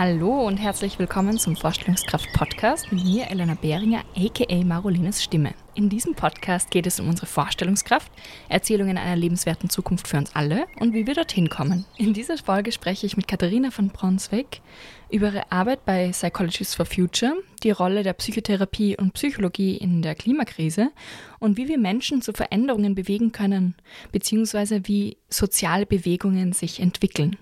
Hallo 0.00 0.46
und 0.46 0.56
herzlich 0.56 0.98
willkommen 0.98 1.36
zum 1.36 1.56
Vorstellungskraft-Podcast 1.56 2.90
mit 2.90 3.04
mir, 3.04 3.30
Elena 3.30 3.52
Behringer, 3.52 4.02
aka 4.16 4.64
Marolines 4.64 5.22
Stimme. 5.22 5.52
In 5.74 5.90
diesem 5.90 6.14
Podcast 6.14 6.70
geht 6.70 6.86
es 6.86 7.00
um 7.00 7.08
unsere 7.10 7.26
Vorstellungskraft, 7.26 8.10
Erzählungen 8.48 8.96
einer 8.96 9.14
lebenswerten 9.14 9.68
Zukunft 9.68 10.08
für 10.08 10.16
uns 10.16 10.34
alle 10.34 10.64
und 10.78 10.94
wie 10.94 11.06
wir 11.06 11.12
dorthin 11.12 11.50
kommen. 11.50 11.84
In 11.98 12.14
dieser 12.14 12.38
Folge 12.38 12.72
spreche 12.72 13.04
ich 13.04 13.18
mit 13.18 13.28
Katharina 13.28 13.70
von 13.70 13.90
Bronsweg 13.90 14.62
über 15.10 15.26
ihre 15.26 15.52
Arbeit 15.52 15.84
bei 15.84 16.08
Psychologists 16.12 16.74
for 16.74 16.86
Future, 16.86 17.34
die 17.62 17.70
Rolle 17.70 18.02
der 18.02 18.14
Psychotherapie 18.14 18.96
und 18.96 19.12
Psychologie 19.12 19.76
in 19.76 20.00
der 20.00 20.14
Klimakrise 20.14 20.92
und 21.40 21.58
wie 21.58 21.68
wir 21.68 21.76
Menschen 21.76 22.22
zu 22.22 22.32
Veränderungen 22.32 22.94
bewegen 22.94 23.32
können, 23.32 23.74
beziehungsweise 24.12 24.88
wie 24.88 25.18
soziale 25.28 25.84
Bewegungen 25.84 26.54
sich 26.54 26.80
entwickeln. 26.80 27.36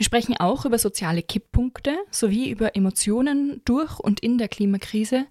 Wir 0.00 0.06
sprechen 0.06 0.34
auch 0.38 0.64
über 0.64 0.78
soziale 0.78 1.22
Kipppunkte 1.22 1.94
sowie 2.10 2.48
über 2.48 2.74
Emotionen 2.74 3.60
durch 3.66 3.98
und 3.98 4.20
in 4.20 4.38
der 4.38 4.48
Klimakrise 4.48 5.26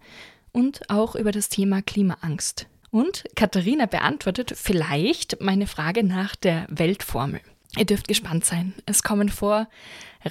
und 0.51 0.87
auch 0.91 1.15
über 1.15 1.31
das 1.31 1.49
Thema 1.49 1.81
Klimaangst. 1.81 2.67
Und 2.91 3.23
Katharina 3.35 3.87
beantwortet 3.87 4.53
vielleicht 4.55 5.41
meine 5.41 5.65
Frage 5.65 6.03
nach 6.03 6.35
der 6.35 6.67
Weltformel. 6.69 7.41
Ihr 7.79 7.85
dürft 7.85 8.07
gespannt 8.07 8.45
sein. 8.45 8.75
Es 8.85 9.01
kommen 9.01 9.29
vor 9.29 9.67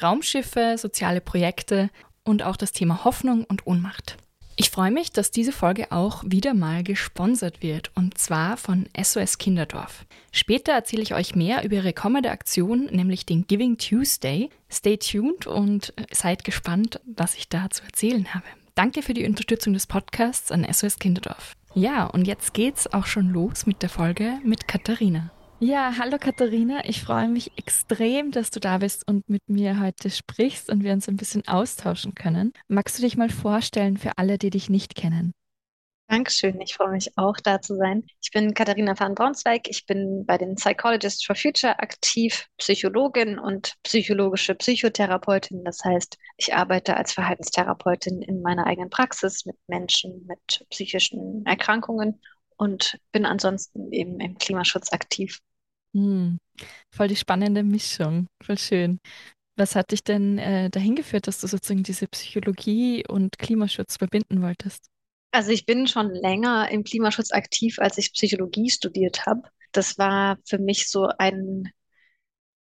Raumschiffe, 0.00 0.76
soziale 0.78 1.20
Projekte 1.20 1.90
und 2.22 2.44
auch 2.44 2.56
das 2.56 2.70
Thema 2.70 3.02
Hoffnung 3.02 3.42
und 3.42 3.66
Ohnmacht. 3.66 4.18
Ich 4.60 4.70
freue 4.70 4.90
mich, 4.90 5.12
dass 5.12 5.30
diese 5.30 5.52
Folge 5.52 5.92
auch 5.92 6.24
wieder 6.26 6.52
mal 6.52 6.82
gesponsert 6.82 7.62
wird 7.62 7.92
und 7.94 8.18
zwar 8.18 8.56
von 8.56 8.88
SOS 9.00 9.38
Kinderdorf. 9.38 10.04
Später 10.32 10.72
erzähle 10.72 11.02
ich 11.02 11.14
euch 11.14 11.36
mehr 11.36 11.62
über 11.62 11.76
ihre 11.76 11.92
kommende 11.92 12.32
Aktion, 12.32 12.86
nämlich 12.86 13.24
den 13.24 13.46
Giving 13.46 13.78
Tuesday. 13.78 14.50
Stay 14.68 14.96
tuned 14.96 15.46
und 15.46 15.94
seid 16.10 16.42
gespannt, 16.42 17.00
was 17.06 17.36
ich 17.36 17.48
da 17.48 17.70
zu 17.70 17.84
erzählen 17.84 18.34
habe. 18.34 18.46
Danke 18.74 19.02
für 19.02 19.14
die 19.14 19.26
Unterstützung 19.26 19.74
des 19.74 19.86
Podcasts 19.86 20.50
an 20.50 20.66
SOS 20.68 20.98
Kinderdorf. 20.98 21.54
Ja, 21.74 22.06
und 22.06 22.26
jetzt 22.26 22.52
geht's 22.52 22.92
auch 22.92 23.06
schon 23.06 23.30
los 23.30 23.64
mit 23.64 23.82
der 23.82 23.88
Folge 23.88 24.40
mit 24.42 24.66
Katharina. 24.66 25.30
Ja, 25.60 25.94
hallo 25.98 26.18
Katharina. 26.20 26.84
Ich 26.84 27.02
freue 27.02 27.26
mich 27.26 27.50
extrem, 27.56 28.30
dass 28.30 28.52
du 28.52 28.60
da 28.60 28.78
bist 28.78 29.08
und 29.08 29.28
mit 29.28 29.42
mir 29.48 29.80
heute 29.80 30.08
sprichst 30.08 30.70
und 30.70 30.84
wir 30.84 30.92
uns 30.92 31.08
ein 31.08 31.16
bisschen 31.16 31.48
austauschen 31.48 32.14
können. 32.14 32.52
Magst 32.68 32.96
du 32.96 33.02
dich 33.02 33.16
mal 33.16 33.28
vorstellen 33.28 33.96
für 33.96 34.12
alle, 34.18 34.38
die 34.38 34.50
dich 34.50 34.70
nicht 34.70 34.94
kennen? 34.94 35.32
Dankeschön, 36.06 36.60
ich 36.60 36.74
freue 36.74 36.92
mich 36.92 37.18
auch 37.18 37.36
da 37.38 37.60
zu 37.60 37.74
sein. 37.74 38.04
Ich 38.22 38.30
bin 38.30 38.54
Katharina 38.54 38.98
van 38.98 39.16
Braunzweig, 39.16 39.68
ich 39.68 39.84
bin 39.84 40.24
bei 40.24 40.38
den 40.38 40.54
Psychologists 40.54 41.24
for 41.24 41.34
Future 41.34 41.80
aktiv, 41.80 42.46
Psychologin 42.58 43.40
und 43.40 43.74
psychologische 43.82 44.54
Psychotherapeutin. 44.54 45.64
Das 45.64 45.84
heißt, 45.84 46.18
ich 46.36 46.54
arbeite 46.54 46.96
als 46.96 47.12
Verhaltenstherapeutin 47.12 48.22
in 48.22 48.42
meiner 48.42 48.64
eigenen 48.66 48.90
Praxis 48.90 49.44
mit 49.44 49.56
Menschen 49.66 50.24
mit 50.26 50.64
psychischen 50.70 51.44
Erkrankungen 51.44 52.20
und 52.56 52.98
bin 53.10 53.26
ansonsten 53.26 53.92
eben 53.92 54.20
im 54.20 54.38
Klimaschutz 54.38 54.92
aktiv. 54.92 55.40
Hm, 55.94 56.38
voll 56.90 57.08
die 57.08 57.16
spannende 57.16 57.62
Mischung, 57.62 58.28
voll 58.42 58.58
schön. 58.58 59.00
Was 59.56 59.74
hat 59.74 59.90
dich 59.90 60.04
denn 60.04 60.38
äh, 60.38 60.70
dahin 60.70 60.94
geführt, 60.94 61.26
dass 61.26 61.40
du 61.40 61.48
sozusagen 61.48 61.82
diese 61.82 62.06
Psychologie 62.06 63.04
und 63.08 63.38
Klimaschutz 63.38 63.96
verbinden 63.96 64.40
wolltest? 64.42 64.86
Also 65.32 65.50
ich 65.50 65.66
bin 65.66 65.86
schon 65.86 66.10
länger 66.10 66.70
im 66.70 66.84
Klimaschutz 66.84 67.32
aktiv, 67.32 67.78
als 67.78 67.98
ich 67.98 68.12
Psychologie 68.12 68.70
studiert 68.70 69.26
habe. 69.26 69.42
Das 69.72 69.98
war 69.98 70.38
für 70.44 70.58
mich 70.58 70.88
so 70.88 71.08
ein 71.18 71.70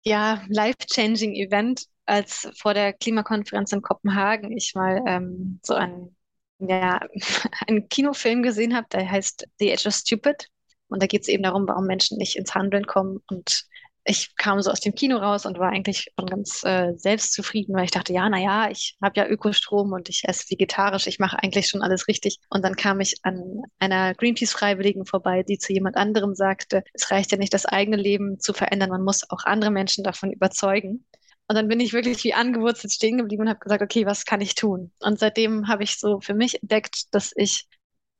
ja, 0.04 0.44
life-changing 0.50 1.34
Event, 1.34 1.86
als 2.06 2.50
vor 2.58 2.74
der 2.74 2.94
Klimakonferenz 2.94 3.72
in 3.72 3.82
Kopenhagen 3.82 4.56
ich 4.56 4.76
mal 4.76 5.02
ähm, 5.08 5.60
so 5.64 5.74
ein, 5.74 6.16
ja, 6.60 7.00
einen 7.68 7.88
Kinofilm 7.90 8.44
gesehen 8.44 8.76
habe, 8.76 8.88
der 8.92 9.10
heißt 9.10 9.48
The 9.60 9.74
Age 9.74 9.88
of 9.88 9.94
Stupid. 9.96 10.50
Und 10.94 11.02
da 11.02 11.08
geht 11.08 11.24
es 11.24 11.28
eben 11.28 11.44
darum, 11.44 11.68
warum 11.68 11.86
Menschen 11.86 12.18
nicht 12.18 12.36
ins 12.36 12.54
Handeln 12.54 12.86
kommen. 12.86 13.20
Und 13.28 13.66
ich 14.06 14.36
kam 14.36 14.62
so 14.62 14.70
aus 14.70 14.80
dem 14.80 14.94
Kino 14.94 15.18
raus 15.18 15.46
und 15.46 15.58
war 15.58 15.72
eigentlich 15.72 16.12
schon 16.20 16.28
ganz 16.28 16.64
äh, 16.64 16.94
selbstzufrieden, 16.98 17.74
weil 17.76 17.86
ich 17.86 17.92
dachte, 17.92 18.14
ja, 18.14 18.30
naja, 18.30 18.70
ich 18.70 18.96
habe 19.02 19.20
ja 19.20 19.28
Ökostrom 19.28 19.92
und 19.92 20.08
ich 20.10 20.24
esse 20.26 20.50
vegetarisch, 20.52 21.08
ich 21.08 21.20
mache 21.20 21.42
eigentlich 21.42 21.68
schon 21.68 21.82
alles 21.82 22.08
richtig. 22.08 22.38
Und 22.50 22.64
dann 22.64 22.76
kam 22.76 23.00
ich 23.00 23.16
an 23.24 23.64
einer 23.80 24.14
Greenpeace-Freiwilligen 24.14 25.06
vorbei, 25.06 25.44
die 25.44 25.58
zu 25.58 25.74
jemand 25.74 25.96
anderem 25.96 26.36
sagte, 26.36 26.84
es 26.94 27.10
reicht 27.10 27.32
ja 27.32 27.38
nicht, 27.38 27.54
das 27.54 27.66
eigene 27.66 27.98
Leben 27.98 28.40
zu 28.40 28.54
verändern, 28.54 28.90
man 28.90 29.04
muss 29.04 29.30
auch 29.30 29.46
andere 29.46 29.72
Menschen 29.72 30.04
davon 30.04 30.32
überzeugen. 30.32 31.06
Und 31.48 31.56
dann 31.56 31.68
bin 31.68 31.80
ich 31.80 31.94
wirklich 31.94 32.24
wie 32.24 32.34
angewurzelt 32.34 32.94
stehen 32.94 33.18
geblieben 33.18 33.44
und 33.44 33.50
habe 33.50 33.60
gesagt, 33.60 33.82
okay, 33.82 34.06
was 34.06 34.26
kann 34.26 34.42
ich 34.42 34.56
tun? 34.56 34.92
Und 35.00 35.20
seitdem 35.20 35.68
habe 35.68 35.84
ich 35.84 36.00
so 36.00 36.20
für 36.22 36.34
mich 36.34 36.62
entdeckt, 36.62 37.14
dass 37.14 37.32
ich 37.36 37.68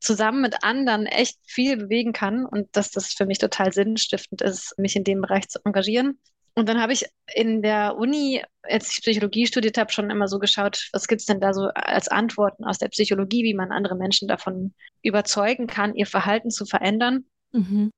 zusammen 0.04 0.42
mit 0.42 0.64
anderen 0.64 1.06
echt 1.06 1.40
viel 1.46 1.78
bewegen 1.78 2.14
kann 2.14 2.46
und 2.46 2.68
dass 2.76 2.92
das 2.92 3.14
für 3.14 3.26
mich 3.26 3.40
total 3.40 3.74
sinnstiftend 3.74 4.42
ist, 4.42 4.78
mich 4.78 4.96
in 4.96 5.04
dem 5.04 5.22
Bereich 5.22 5.48
zu 5.48 5.60
engagieren. 5.64 6.20
Und 6.56 6.70
dann 6.70 6.80
habe 6.80 6.94
ich 6.94 7.06
in 7.34 7.64
der 7.64 7.96
Uni, 7.98 8.44
als 8.62 8.92
ich 8.92 9.02
Psychologie 9.02 9.48
studiert 9.48 9.78
habe, 9.78 9.92
schon 9.92 10.12
immer 10.12 10.28
so 10.28 10.38
geschaut, 10.38 10.90
was 10.92 11.08
gibt 11.08 11.22
es 11.22 11.26
denn 11.26 11.40
da 11.40 11.54
so 11.54 11.64
als 11.74 12.10
Antworten 12.10 12.64
aus 12.64 12.78
der 12.78 12.90
Psychologie, 12.90 13.44
wie 13.44 13.56
man 13.56 13.72
andere 13.72 13.96
Menschen 13.96 14.28
davon 14.28 14.74
überzeugen 15.02 15.66
kann, 15.66 15.96
ihr 15.96 16.06
Verhalten 16.06 16.52
zu 16.52 16.66
verändern. 16.66 17.26
Mhm. 17.54 17.90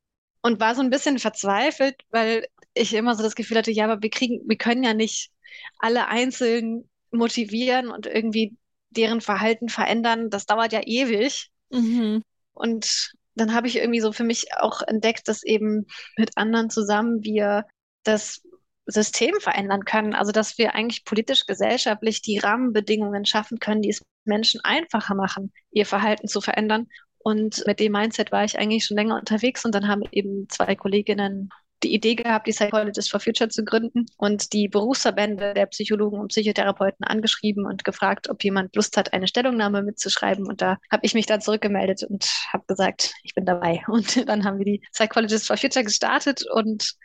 Und 0.42 0.60
war 0.60 0.76
so 0.76 0.82
ein 0.82 0.90
bisschen 0.90 1.20
verzweifelt, 1.20 1.96
weil 2.12 2.46
ich 2.76 2.94
immer 2.94 3.16
so 3.16 3.24
das 3.24 3.36
Gefühl 3.36 3.58
hatte, 3.58 3.72
ja, 3.72 3.86
aber 3.86 4.02
wir 4.02 4.10
kriegen, 4.10 4.48
wir 4.48 4.58
können 4.58 4.84
ja 4.84 4.94
nicht 4.94 5.32
alle 5.80 6.08
einzeln 6.08 6.88
motivieren 7.12 7.90
und 7.90 8.06
irgendwie 8.06 8.56
deren 8.90 9.22
Verhalten 9.22 9.70
verändern. 9.70 10.30
Das 10.30 10.46
dauert 10.46 10.72
ja 10.72 10.82
ewig. 10.86 11.52
Mhm. 11.76 12.22
Und 12.54 13.12
dann 13.36 13.54
habe 13.54 13.68
ich 13.68 13.78
irgendwie 13.78 14.00
so 14.00 14.12
für 14.12 14.24
mich 14.24 14.48
auch 14.58 14.82
entdeckt, 14.82 15.28
dass 15.28 15.44
eben 15.44 15.86
mit 16.18 16.38
anderen 16.38 16.70
zusammen 16.70 17.24
wir 17.24 17.66
das 18.04 18.42
System 18.88 19.34
verändern 19.40 19.84
können. 19.84 20.14
Also 20.14 20.32
dass 20.32 20.58
wir 20.58 20.74
eigentlich 20.74 21.06
politisch, 21.06 21.46
gesellschaftlich 21.46 22.22
die 22.22 22.38
Rahmenbedingungen 22.38 23.26
schaffen 23.26 23.60
können, 23.60 23.82
die 23.82 23.90
es 23.90 24.02
Menschen 24.24 24.62
einfacher 24.64 25.16
machen, 25.16 25.52
ihr 25.72 25.86
Verhalten 25.86 26.28
zu 26.28 26.40
verändern. 26.42 26.88
Und 27.18 27.66
mit 27.66 27.80
dem 27.80 27.92
Mindset 27.92 28.32
war 28.32 28.44
ich 28.44 28.58
eigentlich 28.58 28.86
schon 28.86 28.98
länger 28.98 29.18
unterwegs 29.18 29.66
und 29.66 29.74
dann 29.74 29.88
haben 29.88 30.04
eben 30.12 30.48
zwei 30.50 30.76
Kolleginnen 30.76 31.50
die 31.84 31.94
Idee 31.94 32.16
gehabt, 32.16 32.48
die 32.48 32.52
Psychologists 32.52 33.12
for 33.12 33.20
Future 33.20 33.50
zu 33.50 33.64
gründen 33.64 34.06
und 34.18 34.54
die 34.54 34.68
Berufsverbände 34.68 35.54
der 35.54 35.66
Psychologen 35.68 36.20
und 36.20 36.30
Psychotherapeuten 36.30 37.06
angeschrieben 37.06 37.66
und 37.66 37.84
gefragt, 37.84 38.30
ob 38.30 38.44
jemand 38.44 38.76
Lust 38.76 38.98
hat, 38.98 39.14
eine 39.14 39.28
Stellungnahme 39.28 39.84
mitzuschreiben. 39.84 40.48
Und 40.48 40.62
da 40.62 40.78
habe 40.92 41.06
ich 41.06 41.14
mich 41.14 41.26
dann 41.26 41.42
zurückgemeldet 41.42 42.04
und 42.04 42.26
habe 42.52 42.64
gesagt, 42.68 43.14
ich 43.24 43.34
bin 43.34 43.46
dabei. 43.46 43.84
Und 43.88 44.28
dann 44.28 44.44
haben 44.44 44.58
wir 44.58 44.66
die 44.66 44.82
Psychologists 44.92 45.48
for 45.48 45.58
Future 45.58 45.86
gestartet 45.86 46.44
und 46.52 46.96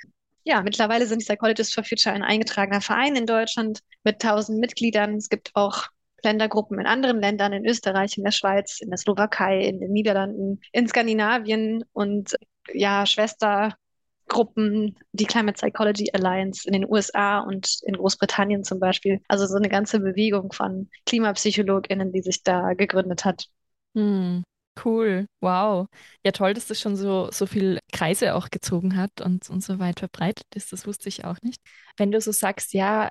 ja, 0.45 0.63
mittlerweile 0.63 1.07
sind 1.07 1.21
die 1.21 1.27
Psychologists 1.27 1.75
for 1.75 1.85
Future 1.85 2.15
ein 2.15 2.23
eingetragener 2.23 2.81
Verein 2.81 3.15
in 3.15 3.27
Deutschland 3.27 3.81
mit 4.05 4.25
1000 4.25 4.59
Mitgliedern. 4.59 5.17
Es 5.17 5.29
gibt 5.29 5.51
auch 5.55 5.89
Ländergruppen 6.25 6.79
in 6.79 6.87
anderen 6.87 7.21
Ländern, 7.21 7.53
in 7.53 7.67
Österreich, 7.67 8.17
in 8.17 8.25
der 8.25 8.31
Schweiz, 8.31 8.81
in 8.81 8.91
der 8.91 8.99
Slowakei, 8.99 9.61
in 9.61 9.81
den 9.81 9.93
Niederlanden, 9.93 10.61
in 10.73 10.89
Skandinavien 10.89 11.85
und 11.93 12.37
ja, 12.73 13.07
Schwester 13.07 13.75
Gruppen, 14.31 14.97
die 15.13 15.27
Climate 15.27 15.55
Psychology 15.59 16.11
Alliance 16.15 16.67
in 16.67 16.73
den 16.73 16.87
USA 16.89 17.41
und 17.41 17.81
in 17.85 17.95
Großbritannien 17.97 18.65
zum 18.65 18.81
Beispiel. 18.81 19.21
Also 19.29 19.47
so 19.47 19.57
eine 19.57 19.69
ganze 19.69 20.01
Bewegung 20.01 20.53
von 20.53 20.89
KlimapsychologInnen, 21.07 22.13
die 22.13 22.23
sich 22.23 22.43
da 22.43 22.75
gegründet 22.75 23.27
hat. 23.27 23.49
Hm, 23.95 24.45
cool, 24.85 25.27
wow. 25.41 25.87
Ja, 26.25 26.33
toll, 26.33 26.55
dass 26.55 26.67
das 26.69 26.81
schon 26.81 26.97
so, 26.97 27.29
so 27.33 27.47
viel 27.47 27.81
Kreise 27.93 28.35
auch 28.35 28.51
gezogen 28.51 28.97
hat 28.97 29.21
und, 29.21 29.51
und 29.51 29.63
so 29.65 29.79
weit 29.79 29.99
verbreitet 30.01 30.47
ist. 30.55 30.73
Das 30.73 30.87
wusste 30.87 31.09
ich 31.09 31.25
auch 31.25 31.37
nicht. 31.43 31.61
Wenn 31.97 32.13
du 32.13 32.21
so 32.21 32.31
sagst, 32.33 32.73
ja, 32.73 33.11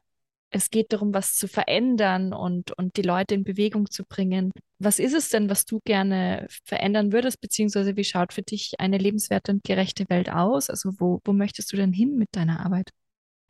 es 0.51 0.69
geht 0.69 0.92
darum, 0.94 1.13
was 1.13 1.36
zu 1.36 1.48
verändern 1.48 2.34
und, 2.34 2.78
und 2.78 2.98
die 2.98 3.04
Leute 3.04 3.36
in 3.36 3.44
Bewegung 3.44 3.90
zu 3.90 4.04
bringen. 4.04 4.51
Was 4.80 5.00
ist 5.00 5.13
es 5.13 5.30
denn, 5.30 5.50
was 5.50 5.66
du 5.66 5.80
gerne 5.86 6.48
verändern 6.66 7.12
würdest, 7.12 7.40
beziehungsweise 7.40 7.96
wie 7.96 8.04
schaut 8.04 8.34
für 8.34 8.42
dich 8.42 8.74
eine 8.80 8.98
lebenswerte 8.98 9.51
und 9.51 9.63
gerechte 9.63 10.06
Welt 10.10 10.31
aus? 10.31 10.69
Also 10.69 10.92
wo, 10.98 11.19
wo 11.24 11.34
möchtest 11.34 11.72
du 11.72 11.78
denn 11.78 11.94
hin 11.94 12.16
mit 12.16 12.30
deiner 12.31 12.66
Arbeit? 12.66 12.90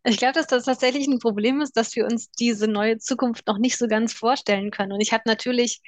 Ich 0.03 0.17
glaube, 0.17 0.33
dass 0.33 0.47
das 0.47 0.65
tatsächlich 0.65 1.07
ein 1.07 1.19
Problem 1.19 1.61
ist, 1.61 1.77
dass 1.77 1.95
wir 1.95 2.05
uns 2.05 2.31
diese 2.31 2.67
neue 2.67 2.97
Zukunft 2.97 3.47
noch 3.47 3.57
nicht 3.57 3.77
so 3.77 3.87
ganz 3.87 4.13
vorstellen 4.13 4.71
können. 4.71 4.91
Und 4.91 5.01
ich 5.01 5.13
habe 5.13 5.23
natürlich 5.25 5.81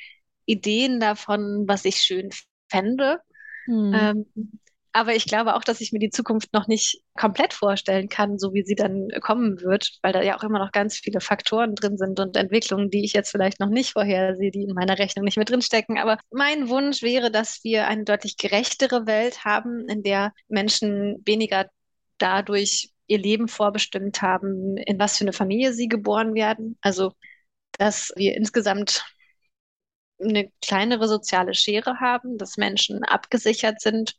Ideen 0.45 0.99
davon, 0.99 1.65
was 1.67 1.85
ich 1.85 1.97
schön 1.97 2.29
fände. 2.69 3.19
Hm. 3.65 3.93
Ähm, 3.93 4.25
aber 4.93 5.15
ich 5.15 5.25
glaube 5.25 5.55
auch, 5.55 5.63
dass 5.63 5.79
ich 5.81 5.91
mir 5.93 5.99
die 5.99 6.09
Zukunft 6.09 6.53
noch 6.53 6.67
nicht 6.67 7.01
komplett 7.17 7.53
vorstellen 7.53 8.09
kann, 8.09 8.37
so 8.37 8.53
wie 8.53 8.63
sie 8.63 8.75
dann 8.75 9.07
kommen 9.21 9.61
wird, 9.61 9.99
weil 10.01 10.11
da 10.11 10.21
ja 10.21 10.37
auch 10.37 10.43
immer 10.43 10.59
noch 10.59 10.71
ganz 10.71 10.97
viele 10.97 11.21
Faktoren 11.21 11.75
drin 11.75 11.97
sind 11.97 12.19
und 12.19 12.35
Entwicklungen, 12.35 12.89
die 12.89 13.05
ich 13.05 13.13
jetzt 13.13 13.31
vielleicht 13.31 13.59
noch 13.59 13.69
nicht 13.69 13.93
vorhersehe, 13.93 14.51
die 14.51 14.63
in 14.63 14.73
meiner 14.73 14.99
Rechnung 14.99 15.23
nicht 15.23 15.37
mit 15.37 15.49
drinstecken. 15.49 15.97
Aber 15.97 16.17
mein 16.29 16.67
Wunsch 16.67 17.01
wäre, 17.01 17.31
dass 17.31 17.63
wir 17.63 17.87
eine 17.87 18.03
deutlich 18.03 18.37
gerechtere 18.37 19.05
Welt 19.07 19.45
haben, 19.45 19.87
in 19.87 20.03
der 20.03 20.33
Menschen 20.49 21.21
weniger 21.25 21.69
dadurch 22.17 22.89
ihr 23.07 23.19
Leben 23.19 23.47
vorbestimmt 23.47 24.21
haben, 24.21 24.77
in 24.77 24.99
was 24.99 25.17
für 25.17 25.23
eine 25.23 25.33
Familie 25.33 25.73
sie 25.73 25.87
geboren 25.87 26.33
werden. 26.33 26.77
Also 26.81 27.13
dass 27.77 28.11
wir 28.15 28.35
insgesamt 28.35 29.03
eine 30.19 30.51
kleinere 30.61 31.07
soziale 31.07 31.53
Schere 31.53 31.99
haben, 31.99 32.37
dass 32.37 32.57
Menschen 32.57 33.03
abgesichert 33.03 33.81
sind 33.81 34.15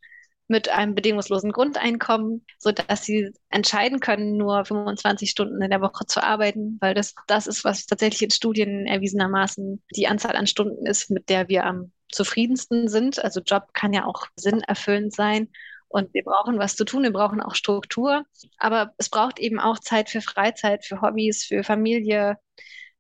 mit 0.49 0.69
einem 0.69 0.95
bedingungslosen 0.95 1.53
Grundeinkommen, 1.53 2.45
sodass 2.59 3.05
sie 3.05 3.31
entscheiden 3.49 4.01
können, 4.01 4.37
nur 4.37 4.65
25 4.65 5.31
Stunden 5.31 5.63
in 5.63 5.71
der 5.71 5.81
Woche 5.81 6.07
zu 6.07 6.23
arbeiten, 6.23 6.79
weil 6.81 6.95
das 6.95 7.15
das 7.27 7.47
ist, 7.47 7.65
was 7.65 7.87
tatsächlich 7.87 8.23
in 8.23 8.31
Studien 8.31 8.87
erwiesenermaßen 8.87 9.83
die 9.95 10.07
Anzahl 10.09 10.37
an 10.37 10.47
Stunden 10.47 10.87
ist, 10.87 11.11
mit 11.11 11.29
der 11.29 11.49
wir 11.49 11.65
am 11.65 11.93
zufriedensten 12.11 12.89
sind. 12.89 13.23
Also 13.23 13.41
Job 13.41 13.69
kann 13.73 13.93
ja 13.93 14.05
auch 14.05 14.27
sinnerfüllend 14.37 15.15
sein. 15.15 15.49
Und 15.89 16.15
wir 16.15 16.25
brauchen 16.25 16.59
was 16.59 16.75
zu 16.75 16.85
tun, 16.87 17.03
wir 17.03 17.13
brauchen 17.13 17.43
auch 17.43 17.55
Struktur. 17.55 18.25
Aber 18.59 18.93
es 18.97 19.11
braucht 19.11 19.39
eben 19.39 19.61
auch 19.61 19.79
Zeit 19.79 20.09
für 20.09 20.23
Freizeit, 20.23 20.87
für 20.87 21.03
Hobbys, 21.03 21.45
für 21.45 21.65
Familie, 21.65 22.39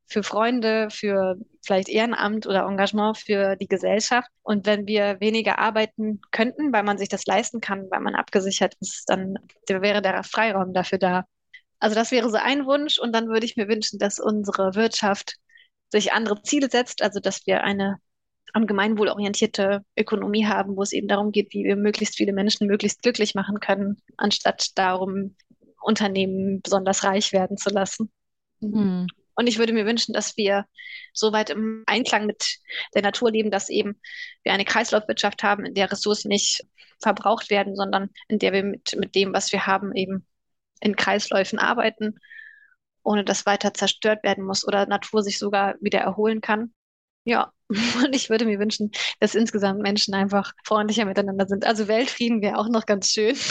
für 0.07 0.23
Freunde, 0.23 0.89
für 0.91 1.37
vielleicht 1.65 1.89
Ehrenamt 1.89 2.47
oder 2.47 2.67
Engagement 2.67 3.19
für 3.19 3.57
die 3.57 3.69
Gesellschaft. 3.69 4.29
Und 4.43 4.67
wenn 4.67 4.87
wir 4.87 5.21
weniger 5.21 5.59
arbeiten 5.59 6.21
könnten, 6.31 6.73
weil 6.73 6.83
man 6.83 6.99
sich 6.99 7.09
das 7.09 7.27
leisten 7.27 7.61
kann, 7.61 7.87
weil 7.91 8.01
man 8.01 8.15
abgesichert 8.15 8.75
ist, 8.81 9.05
dann 9.09 9.37
wäre 9.69 10.03
der 10.03 10.23
Freiraum 10.23 10.75
dafür 10.75 10.99
da. 10.99 11.25
Also 11.79 11.95
das 11.95 12.11
wäre 12.11 12.31
so 12.31 12.37
ein 12.37 12.67
Wunsch. 12.67 12.99
Und 12.99 13.15
dann 13.15 13.29
würde 13.29 13.47
ich 13.47 13.57
mir 13.57 13.69
wünschen, 13.69 13.99
dass 13.99 14.19
unsere 14.19 14.75
Wirtschaft 14.75 15.37
sich 15.91 16.13
andere 16.13 16.43
Ziele 16.43 16.69
setzt, 16.71 17.03
also 17.03 17.21
dass 17.21 17.47
wir 17.47 17.65
eine 17.65 17.99
am 18.55 18.67
Gemeinwohl 18.67 19.09
orientierte 19.09 19.83
Ökonomie 19.97 20.47
haben, 20.47 20.77
wo 20.77 20.83
es 20.83 20.93
eben 20.93 21.09
darum 21.09 21.33
geht, 21.33 21.55
wie 21.55 21.65
wir 21.65 21.77
möglichst 21.77 22.17
viele 22.17 22.33
Menschen 22.33 22.67
möglichst 22.67 23.03
glücklich 23.03 23.35
machen 23.35 23.61
können, 23.61 23.97
anstatt 24.19 24.77
darum, 24.77 25.37
Unternehmen 25.81 26.61
besonders 26.63 27.03
reich 27.03 27.33
werden 27.33 27.57
zu 27.57 27.71
lassen. 27.71 28.11
Mhm. 28.61 29.07
Und 29.35 29.47
ich 29.47 29.59
würde 29.59 29.73
mir 29.73 29.87
wünschen, 29.87 30.13
dass 30.13 30.37
wir 30.37 30.67
so 31.13 31.33
weit 31.33 31.51
im 31.51 31.85
Einklang 31.87 32.27
mit 32.27 32.59
der 32.95 33.03
Natur 33.03 33.31
leben, 33.31 33.51
dass 33.51 33.69
eben 33.69 34.01
wir 34.43 34.53
eine 34.53 34.65
Kreislaufwirtschaft 34.65 35.43
haben, 35.43 35.65
in 35.65 35.75
der 35.75 35.91
Ressourcen 35.91 36.29
nicht 36.29 36.63
verbraucht 37.01 37.51
werden, 37.51 37.75
sondern 37.75 38.11
in 38.29 38.39
der 38.39 38.53
wir 38.53 38.63
mit, 38.63 38.95
mit 38.97 39.15
dem, 39.15 39.33
was 39.33 39.53
wir 39.53 39.67
haben, 39.67 39.95
eben 39.95 40.27
in 40.81 40.97
Kreisläufen 40.97 41.59
arbeiten, 41.59 42.19
ohne 43.03 43.25
dass 43.25 43.47
weiter 43.47 43.75
zerstört 43.75 44.23
werden 44.23 44.45
muss 44.45 44.67
oder 44.67 44.87
Natur 44.87 45.23
sich 45.23 45.39
sogar 45.39 45.75
wieder 45.81 46.01
erholen 46.01 46.41
kann. 46.41 46.73
Ja, 47.25 47.53
und 47.69 48.15
ich 48.15 48.31
würde 48.31 48.45
mir 48.45 48.59
wünschen, 48.59 48.91
dass 49.21 49.35
insgesamt 49.35 49.81
Menschen 49.81 50.15
einfach 50.15 50.53
freundlicher 50.65 51.05
miteinander 51.05 51.47
sind. 51.47 51.65
Also 51.65 51.89
Weltfrieden 51.89 52.43
wäre 52.43 52.59
auch 52.59 52.69
noch 52.69 52.87
ganz 52.87 53.11
schön. 53.11 53.37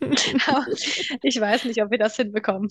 Ich 1.22 1.40
weiß 1.40 1.64
nicht, 1.64 1.82
ob 1.82 1.90
wir 1.90 1.98
das 1.98 2.16
hinbekommen. 2.16 2.68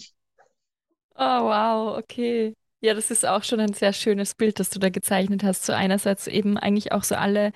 Oh, 1.17 1.43
wow, 1.45 1.97
okay. 1.97 2.55
Ja, 2.81 2.93
das 2.93 3.09
ist 3.09 3.25
auch 3.25 3.43
schon 3.43 3.59
ein 3.59 3.73
sehr 3.73 3.93
schönes 3.93 4.35
Bild, 4.35 4.59
das 4.59 4.69
du 4.69 4.79
da 4.79 4.89
gezeichnet 4.89 5.43
hast. 5.43 5.65
So 5.65 5.73
einerseits 5.73 6.27
eben 6.27 6.57
eigentlich 6.57 6.91
auch 6.91 7.03
so 7.03 7.15
alle, 7.15 7.51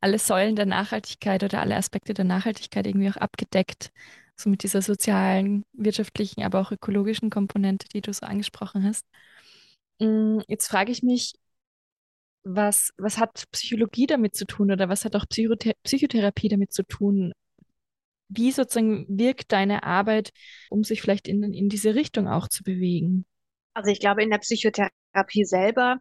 alle 0.00 0.18
Säulen 0.18 0.56
der 0.56 0.66
Nachhaltigkeit 0.66 1.42
oder 1.44 1.60
alle 1.60 1.76
Aspekte 1.76 2.14
der 2.14 2.24
Nachhaltigkeit 2.24 2.86
irgendwie 2.86 3.10
auch 3.10 3.16
abgedeckt. 3.16 3.92
So 4.36 4.48
mit 4.50 4.62
dieser 4.62 4.80
sozialen, 4.82 5.64
wirtschaftlichen, 5.74 6.42
aber 6.42 6.60
auch 6.60 6.72
ökologischen 6.72 7.30
Komponente, 7.30 7.86
die 7.88 8.00
du 8.00 8.12
so 8.12 8.26
angesprochen 8.26 8.84
hast. 8.84 9.06
Mm, 10.00 10.40
jetzt 10.48 10.68
frage 10.68 10.92
ich 10.92 11.02
mich, 11.02 11.34
was, 12.44 12.92
was 12.98 13.18
hat 13.18 13.44
Psychologie 13.52 14.06
damit 14.06 14.34
zu 14.34 14.44
tun 14.46 14.70
oder 14.72 14.88
was 14.88 15.04
hat 15.04 15.14
auch 15.16 15.26
Psychothe 15.28 15.74
Psychotherapie 15.84 16.48
damit 16.48 16.72
zu 16.72 16.82
tun? 16.84 17.32
Wie 18.34 18.52
sozusagen 18.52 19.06
wirkt 19.08 19.52
deine 19.52 19.82
Arbeit, 19.82 20.32
um 20.70 20.84
sich 20.84 21.02
vielleicht 21.02 21.28
in, 21.28 21.42
in 21.52 21.68
diese 21.68 21.94
Richtung 21.94 22.28
auch 22.28 22.48
zu 22.48 22.62
bewegen? 22.62 23.26
Also 23.74 23.90
ich 23.90 24.00
glaube 24.00 24.22
in 24.22 24.30
der 24.30 24.38
Psychotherapie 24.38 25.44
selber 25.44 25.98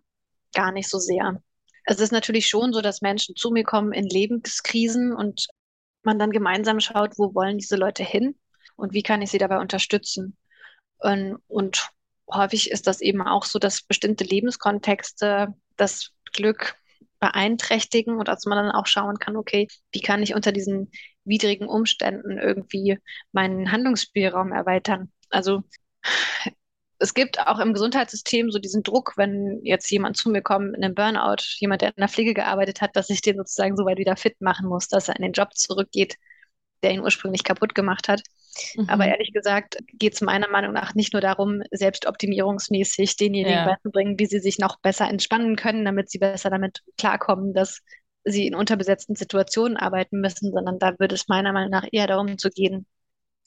gar 0.54 0.72
nicht 0.72 0.90
so 0.90 1.00
sehr. 1.00 1.42
Es 1.86 2.00
ist 2.00 2.12
natürlich 2.12 2.48
schon 2.48 2.74
so, 2.74 2.82
dass 2.82 3.02
Menschen 3.02 3.36
zu 3.36 3.52
mir 3.52 3.64
kommen 3.64 3.92
in 3.92 4.06
Lebenskrisen 4.06 5.14
und 5.14 5.48
man 6.04 6.20
dann 6.20 6.32
gemeinsam 6.32 6.80
schaut, 6.80 7.18
wo 7.18 7.34
wollen 7.34 7.58
diese 7.58 7.76
Leute 7.76 8.04
hin 8.04 8.36
und 8.76 8.94
wie 8.94 9.04
kann 9.04 9.22
ich 9.22 9.32
sie 9.32 9.38
dabei 9.38 9.60
unterstützen. 9.60 10.38
Und, 11.00 11.38
und 11.48 11.90
häufig 12.32 12.72
ist 12.72 12.88
das 12.88 13.02
eben 13.02 13.22
auch 13.22 13.46
so, 13.46 13.60
dass 13.60 13.84
bestimmte 13.84 14.24
Lebenskontexte 14.24 15.54
das 15.78 16.12
Glück 16.34 16.76
beeinträchtigen 17.20 18.18
und 18.18 18.28
dass 18.28 18.46
man 18.46 18.58
dann 18.58 18.72
auch 18.72 18.88
schauen 18.88 19.18
kann, 19.18 19.38
okay, 19.38 19.68
wie 19.92 20.02
kann 20.02 20.24
ich 20.24 20.34
unter 20.34 20.52
diesen 20.52 20.92
widrigen 21.32 21.68
Umständen 21.68 22.38
irgendwie 22.38 23.00
meinen 23.32 23.72
Handlungsspielraum 23.72 24.52
erweitern. 24.52 25.12
Also 25.32 25.64
es 27.00 27.16
gibt 27.16 27.40
auch 27.40 27.60
im 27.60 27.74
Gesundheitssystem 27.74 28.52
so 28.52 28.60
diesen 28.60 28.84
Druck, 28.84 29.14
wenn 29.18 29.60
jetzt 29.64 29.90
jemand 29.90 30.18
zu 30.18 30.30
mir 30.30 30.44
kommt 30.44 30.76
in 30.76 30.84
einem 30.84 30.94
Burnout, 30.94 31.44
jemand, 31.58 31.82
der 31.82 31.90
in 31.90 31.96
der 31.98 32.08
Pflege 32.08 32.36
gearbeitet 32.36 32.82
hat, 32.82 32.96
dass 32.96 33.10
ich 33.10 33.22
den 33.22 33.38
sozusagen 33.38 33.76
so 33.76 33.86
weit 33.86 33.98
wieder 33.98 34.16
fit 34.16 34.40
machen 34.40 34.68
muss, 34.68 34.88
dass 34.88 35.10
er 35.10 35.16
in 35.16 35.24
den 35.24 35.32
Job 35.32 35.56
zurückgeht, 35.56 36.18
der 36.84 36.92
ihn 36.92 37.02
ursprünglich 37.02 37.44
kaputt 37.44 37.74
gemacht 37.74 38.08
hat. 38.08 38.22
Mhm. 38.76 38.90
Aber 38.90 39.08
ehrlich 39.08 39.34
gesagt 39.34 39.78
geht 39.94 40.14
es 40.14 40.22
meiner 40.22 40.50
Meinung 40.50 40.74
nach 40.74 40.94
nicht 40.94 41.14
nur 41.14 41.22
darum, 41.22 41.64
selbstoptimierungsmäßig 41.72 43.16
denjenigen 43.16 43.58
ja. 43.58 43.66
beizubringen, 43.66 44.20
wie 44.20 44.26
sie 44.28 44.40
sich 44.40 44.60
noch 44.60 44.80
besser 44.80 45.10
entspannen 45.10 45.56
können, 45.56 45.86
damit 45.86 46.12
sie 46.12 46.20
besser 46.20 46.50
damit 46.50 46.82
klarkommen, 46.98 47.54
dass 47.54 47.82
sie 48.24 48.48
in 48.48 48.56
unterbesetzten 48.56 49.16
Situationen 49.16 49.78
arbeiten 49.78 50.20
müssen, 50.20 50.52
sondern 50.52 50.80
da 50.80 50.98
würde 51.00 51.16
es 51.16 51.28
meiner 51.28 51.54
Meinung 51.54 51.72
nach 51.72 51.88
eher 51.92 52.08
darum 52.08 52.38
zu 52.38 52.50
gehen, 52.50 52.86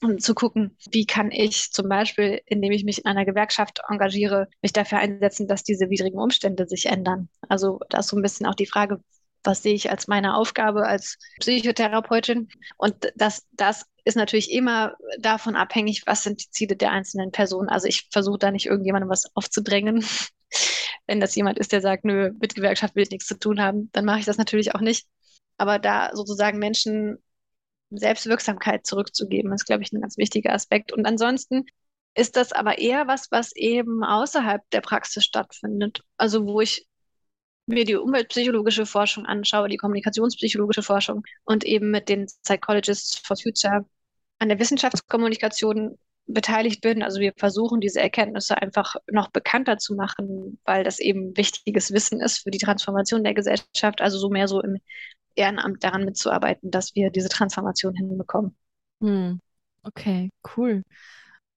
um 0.03 0.19
zu 0.19 0.35
gucken, 0.35 0.77
wie 0.91 1.07
kann 1.07 1.31
ich 1.31 1.71
zum 1.73 1.89
Beispiel, 1.89 2.41
indem 2.47 2.73
ich 2.73 2.85
mich 2.85 2.99
in 2.99 3.07
einer 3.07 3.25
Gewerkschaft 3.25 3.81
engagiere, 3.89 4.49
mich 4.63 4.73
dafür 4.73 4.99
einsetzen, 4.99 5.49
dass 5.49 5.63
diese 5.63 5.91
widrigen 5.91 6.19
Umstände 6.19 6.67
sich 6.67 6.87
ändern. 6.87 7.29
Also 7.49 7.81
da 7.89 7.99
ist 8.01 8.09
so 8.09 8.17
ein 8.17 8.23
bisschen 8.23 8.47
auch 8.47 8.55
die 8.55 8.67
Frage, 8.67 9.01
was 9.45 9.63
sehe 9.63 9.75
ich 9.75 9.91
als 9.91 10.09
meine 10.09 10.37
Aufgabe 10.37 10.87
als 10.87 11.19
Psychotherapeutin? 11.39 12.49
Und 12.77 13.13
das, 13.15 13.47
das 13.53 13.85
ist 14.05 14.17
natürlich 14.17 14.51
immer 14.51 14.95
davon 15.19 15.55
abhängig, 15.55 16.03
was 16.07 16.23
sind 16.23 16.43
die 16.43 16.51
Ziele 16.51 16.77
der 16.77 16.91
einzelnen 16.91 17.31
Personen. 17.31 17.69
Also 17.69 17.87
ich 17.87 18.09
versuche 18.11 18.39
da 18.39 18.51
nicht 18.51 18.67
irgendjemandem 18.67 19.11
was 19.11 19.35
aufzudrängen. 19.37 20.05
Wenn 21.07 21.21
das 21.21 21.35
jemand 21.35 21.59
ist, 21.59 21.73
der 21.73 21.81
sagt, 21.81 22.05
nö, 22.05 22.33
mit 22.41 22.55
Gewerkschaft 22.55 22.95
will 22.95 23.03
ich 23.03 23.11
nichts 23.11 23.27
zu 23.27 23.39
tun 23.39 23.61
haben, 23.61 23.91
dann 23.93 24.05
mache 24.05 24.21
ich 24.21 24.25
das 24.25 24.39
natürlich 24.39 24.75
auch 24.75 24.81
nicht. 24.81 25.07
Aber 25.59 25.79
da 25.79 26.11
sozusagen 26.15 26.59
Menschen 26.59 27.19
Selbstwirksamkeit 27.91 28.87
zurückzugeben, 28.87 29.53
ist, 29.53 29.67
glaube 29.67 29.83
ich, 29.83 29.93
ein 29.93 30.01
ganz 30.01 30.17
wichtiger 30.17 30.53
Aspekt. 30.53 30.93
Und 30.93 31.07
ansonsten 31.07 31.65
ist 32.15 32.37
das 32.37 32.53
aber 32.53 32.79
eher 32.79 33.07
was, 33.07 33.31
was 33.31 33.55
eben 33.55 34.05
außerhalb 34.05 34.63
der 34.71 34.81
Praxis 34.81 35.25
stattfindet. 35.25 36.03
Also 36.17 36.47
wo 36.47 36.61
ich 36.61 36.87
mir 37.67 37.85
die 37.85 37.97
umweltpsychologische 37.97 38.87
Forschung 38.87 39.27
anschaue, 39.27 39.69
die 39.69 39.77
kommunikationspsychologische 39.77 40.83
Forschung 40.83 41.25
und 41.45 41.65
eben 41.65 41.91
mit 41.91 42.09
den 42.09 42.27
Psychologists 42.43 43.19
for 43.19 43.37
Future 43.37 43.87
an 44.39 44.49
der 44.49 44.59
Wissenschaftskommunikation 44.59 45.99
beteiligt 46.27 46.81
bin. 46.81 47.03
Also 47.03 47.21
wir 47.21 47.33
versuchen 47.37 47.81
diese 47.81 48.01
Erkenntnisse 48.01 48.61
einfach 48.61 48.97
noch 49.11 49.29
bekannter 49.29 49.79
zu 49.79 49.95
machen, 49.95 50.59
weil 50.65 50.85
das 50.85 50.99
eben 50.99 51.37
wichtiges 51.37 51.93
Wissen 51.93 52.21
ist 52.21 52.39
für 52.39 52.51
die 52.51 52.59
Transformation 52.59 53.25
der 53.25 53.35
Gesellschaft. 53.35 54.01
Also 54.01 54.19
so 54.19 54.31
mehr 54.31 54.49
so 54.49 54.63
im 54.63 54.79
Ehrenamt 55.35 55.83
daran 55.85 56.05
mitzuarbeiten, 56.05 56.71
dass 56.71 56.95
wir 56.95 57.11
diese 57.11 57.29
Transformation 57.29 57.95
hinbekommen. 57.95 58.57
Hm. 59.01 59.41
Okay, 59.83 60.31
cool. 60.57 60.83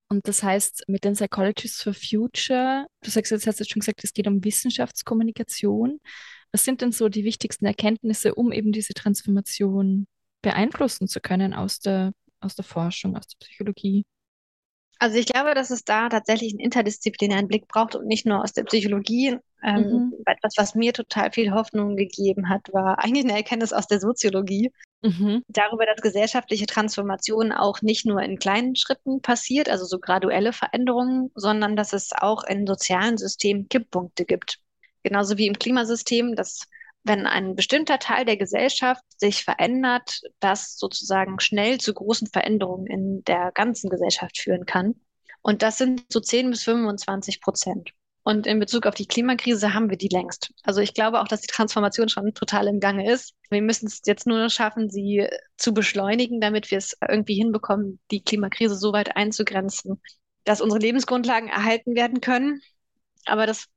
Und 0.10 0.28
das 0.28 0.44
heißt, 0.44 0.86
mit 0.88 1.04
den 1.04 1.14
Psychologists 1.14 1.84
for 1.84 1.94
Future, 1.94 2.88
du 3.02 3.10
sagst 3.10 3.32
jetzt, 3.32 3.46
hast 3.48 3.60
jetzt 3.60 3.72
schon 3.72 3.82
gesagt, 3.82 4.04
es 4.04 4.14
geht 4.14 4.28
um 4.28 4.44
Wissenschaftskommunikation. 4.44 6.00
Was 6.52 6.64
sind 6.64 6.82
denn 6.82 6.92
so 6.92 7.10
die 7.10 7.26
wichtigsten 7.26 7.66
Erkenntnisse, 7.66 8.36
um 8.36 8.52
eben 8.52 8.72
diese 8.72 8.94
Transformation 8.94 10.08
beeinflussen 10.42 11.08
zu 11.08 11.20
können 11.20 11.54
aus 11.54 11.80
der, 11.80 12.14
aus 12.40 12.56
der 12.56 12.64
Forschung, 12.64 13.18
aus 13.18 13.28
der 13.28 13.38
Psychologie? 13.46 14.06
Also 15.00 15.18
ich 15.18 15.28
glaube, 15.28 15.54
dass 15.54 15.70
es 15.70 15.84
da 15.84 16.10
tatsächlich 16.10 16.54
einen 16.54 16.60
interdisziplinären 16.60 17.48
Blick 17.48 17.68
braucht 17.68 17.96
und 17.96 18.08
nicht 18.08 18.26
nur 18.26 18.44
aus 18.44 18.54
der 18.54 18.64
Psychologie. 18.64 19.38
Ähm, 19.64 19.82
mhm. 19.82 20.14
Etwas, 20.26 20.54
was 20.58 20.76
mir 20.76 20.94
total 20.94 21.32
viel 21.32 21.52
Hoffnung 21.52 21.96
gegeben 21.96 22.50
hat, 22.50 22.72
war 22.74 23.04
eigentlich 23.04 23.26
eine 23.26 23.36
Erkenntnis 23.36 23.74
aus 23.74 23.88
der 23.88 24.00
Soziologie. 24.00 24.72
Mhm. 25.02 25.44
Darüber, 25.48 25.86
dass 25.86 26.02
gesellschaftliche 26.02 26.66
Transformation 26.66 27.52
auch 27.52 27.82
nicht 27.82 28.06
nur 28.06 28.22
in 28.22 28.40
kleinen 28.40 28.76
Schritten 28.76 29.22
passiert, 29.22 29.70
also 29.70 29.86
so 29.86 30.00
graduelle 30.00 30.54
Veränderungen, 30.54 31.32
sondern 31.36 31.76
dass 31.76 31.94
es 31.94 32.12
auch 32.14 32.44
in 32.44 32.66
sozialen 32.66 33.18
Systemen 33.18 33.70
Kipppunkte 33.70 34.26
gibt. 34.26 34.60
Genauso 35.04 35.38
wie 35.38 35.48
im 35.48 35.58
Klimasystem, 35.58 36.36
dass 36.36 36.68
wenn 37.08 37.26
ein 37.26 37.56
bestimmter 37.56 38.00
Teil 38.00 38.26
der 38.26 38.38
Gesellschaft 38.38 39.04
sich 39.18 39.44
verändert, 39.44 40.22
das 40.40 40.78
sozusagen 40.78 41.40
schnell 41.40 41.80
zu 41.80 41.94
großen 41.94 42.28
Veränderungen 42.28 42.88
in 42.88 43.24
der 43.24 43.52
ganzen 43.54 43.90
Gesellschaft 43.90 44.38
führen 44.38 44.66
kann. 44.66 44.96
Und 45.42 45.62
das 45.62 45.78
sind 45.78 46.06
so 46.10 46.20
10 46.20 46.50
bis 46.50 46.64
25 46.64 47.42
Prozent. 47.42 47.92
Und 48.24 48.46
in 48.46 48.60
Bezug 48.60 48.86
auf 48.86 48.96
die 48.96 49.06
Klimakrise 49.06 49.74
haben 49.74 49.90
wir 49.90 49.96
die 49.96 50.10
längst. 50.10 50.52
Also 50.64 50.82
ich 50.82 50.94
glaube 50.94 51.22
auch, 51.22 51.30
dass 51.30 51.40
die 51.40 51.48
Transformation 51.48 52.10
schon 52.10 52.34
total 52.34 52.68
im 52.68 52.82
Gange 52.82 53.10
ist. 53.10 53.34
Wir 53.50 53.62
müssen 53.62 53.88
es 53.88 54.02
jetzt 54.06 54.28
nur 54.28 54.50
schaffen, 54.50 54.90
sie 54.90 55.26
zu 55.56 55.74
beschleunigen, 55.74 56.42
damit 56.42 56.70
wir 56.70 56.78
es 56.78 56.98
irgendwie 57.08 57.36
hinbekommen, 57.36 58.02
die 58.12 58.22
Klimakrise 58.22 58.76
so 58.76 58.92
weit 58.92 59.16
einzugrenzen, 59.16 60.02
dass 60.44 60.60
unsere 60.60 60.82
Lebensgrundlagen 60.82 61.48
erhalten 61.48 61.96
werden 61.96 62.20
können. 62.20 62.60
Aber 63.26 63.46
das 63.46 63.68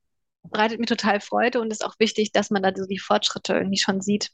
bereitet 0.44 0.80
mir 0.80 0.86
total 0.86 1.20
Freude 1.20 1.60
und 1.60 1.70
ist 1.70 1.84
auch 1.84 1.94
wichtig, 1.98 2.32
dass 2.32 2.50
man 2.50 2.62
da 2.62 2.72
so 2.74 2.86
die 2.86 2.98
Fortschritte 2.98 3.54
irgendwie 3.54 3.78
schon 3.78 4.00
sieht, 4.00 4.30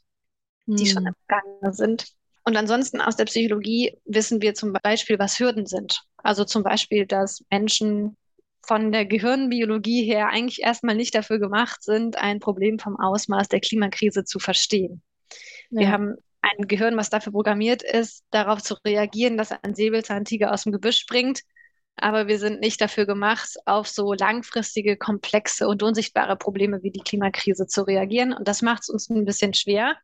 die 0.79 0.85
schon 0.85 1.03
Hm. 1.03 1.07
im 1.07 1.13
Gange 1.27 1.73
sind. 1.73 2.07
Und 2.43 2.55
ansonsten 2.57 3.01
aus 3.01 3.15
der 3.17 3.25
Psychologie 3.25 3.97
wissen 4.05 4.41
wir 4.41 4.53
zum 4.53 4.73
Beispiel, 4.83 5.19
was 5.19 5.39
Hürden 5.39 5.65
sind. 5.65 6.01
Also 6.17 6.45
zum 6.45 6.63
Beispiel, 6.63 7.05
dass 7.05 7.43
Menschen 7.49 8.17
von 8.65 8.91
der 8.91 9.05
Gehirnbiologie 9.05 10.03
her 10.05 10.29
eigentlich 10.29 10.61
erstmal 10.61 10.95
nicht 10.95 11.15
dafür 11.15 11.39
gemacht 11.39 11.83
sind, 11.83 12.17
ein 12.17 12.39
Problem 12.39 12.79
vom 12.79 12.97
Ausmaß 12.99 13.47
der 13.49 13.59
Klimakrise 13.61 14.23
zu 14.25 14.39
verstehen. 14.39 15.01
Wir 15.77 15.89
Ja. 15.89 15.91
haben 15.91 16.15
ein 16.41 16.67
Gehirn, 16.67 16.97
was 16.97 17.09
dafür 17.09 17.31
programmiert 17.33 17.83
ist, 17.83 18.23
darauf 18.31 18.61
zu 18.61 18.75
reagieren, 18.85 19.37
dass 19.37 19.51
ein 19.51 19.75
Säbelzahntiger 19.75 20.53
aus 20.53 20.63
dem 20.63 20.71
Gebüsch 20.71 20.97
springt. 20.99 21.41
Aber 21.97 22.27
wir 22.27 22.37
sind 22.37 22.59
nicht 22.59 22.79
dafür 22.79 23.05
gemacht, 23.05 23.55
auf 23.65 23.87
so 23.87 24.13
langfristige, 24.13 24.97
komplexe 24.97 25.67
und 25.67 25.81
unsichtbare 25.81 26.35
Probleme 26.35 26.83
wie 26.83 26.91
die 26.91 27.01
Klimakrise 27.01 27.65
zu 27.65 27.81
reagieren. 27.83 28.33
Und 28.33 28.47
das 28.47 28.61
macht 28.61 28.83
es 28.83 28.89
uns 28.89 29.09
ein 29.09 29.25
bisschen 29.25 29.53
schwer. 29.55 29.95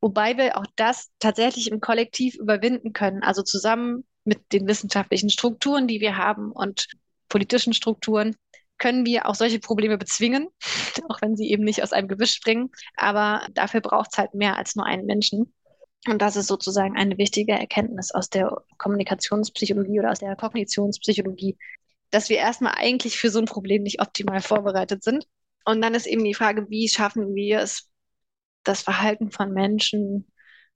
Wobei 0.00 0.36
wir 0.36 0.58
auch 0.58 0.66
das 0.74 1.10
tatsächlich 1.20 1.70
im 1.70 1.80
Kollektiv 1.80 2.34
überwinden 2.34 2.92
können. 2.92 3.22
Also 3.22 3.42
zusammen 3.42 4.04
mit 4.24 4.52
den 4.52 4.66
wissenschaftlichen 4.66 5.30
Strukturen, 5.30 5.86
die 5.86 6.00
wir 6.00 6.16
haben 6.16 6.50
und 6.50 6.88
politischen 7.28 7.72
Strukturen, 7.72 8.36
können 8.78 9.06
wir 9.06 9.26
auch 9.26 9.34
solche 9.34 9.60
Probleme 9.60 9.98
bezwingen, 9.98 10.48
auch 11.08 11.22
wenn 11.22 11.36
sie 11.36 11.50
eben 11.50 11.64
nicht 11.64 11.82
aus 11.82 11.92
einem 11.92 12.08
Gebüsch 12.08 12.32
springen. 12.32 12.70
Aber 12.96 13.46
dafür 13.52 13.80
braucht 13.80 14.10
es 14.12 14.18
halt 14.18 14.34
mehr 14.34 14.56
als 14.56 14.74
nur 14.74 14.84
einen 14.84 15.06
Menschen. 15.06 15.52
Und 16.06 16.22
das 16.22 16.36
ist 16.36 16.46
sozusagen 16.46 16.96
eine 16.96 17.18
wichtige 17.18 17.52
Erkenntnis 17.52 18.12
aus 18.12 18.30
der 18.30 18.62
Kommunikationspsychologie 18.78 20.00
oder 20.00 20.12
aus 20.12 20.20
der 20.20 20.36
Kognitionspsychologie, 20.36 21.58
dass 22.10 22.28
wir 22.28 22.38
erstmal 22.38 22.74
eigentlich 22.76 23.18
für 23.18 23.30
so 23.30 23.38
ein 23.38 23.46
Problem 23.46 23.82
nicht 23.82 24.00
optimal 24.00 24.40
vorbereitet 24.40 25.02
sind. 25.02 25.26
Und 25.64 25.82
dann 25.82 25.94
ist 25.94 26.06
eben 26.06 26.24
die 26.24 26.34
Frage, 26.34 26.70
wie 26.70 26.88
schaffen 26.88 27.34
wir 27.34 27.60
es, 27.60 27.88
das 28.62 28.82
Verhalten 28.82 29.30
von 29.30 29.52
Menschen 29.52 30.30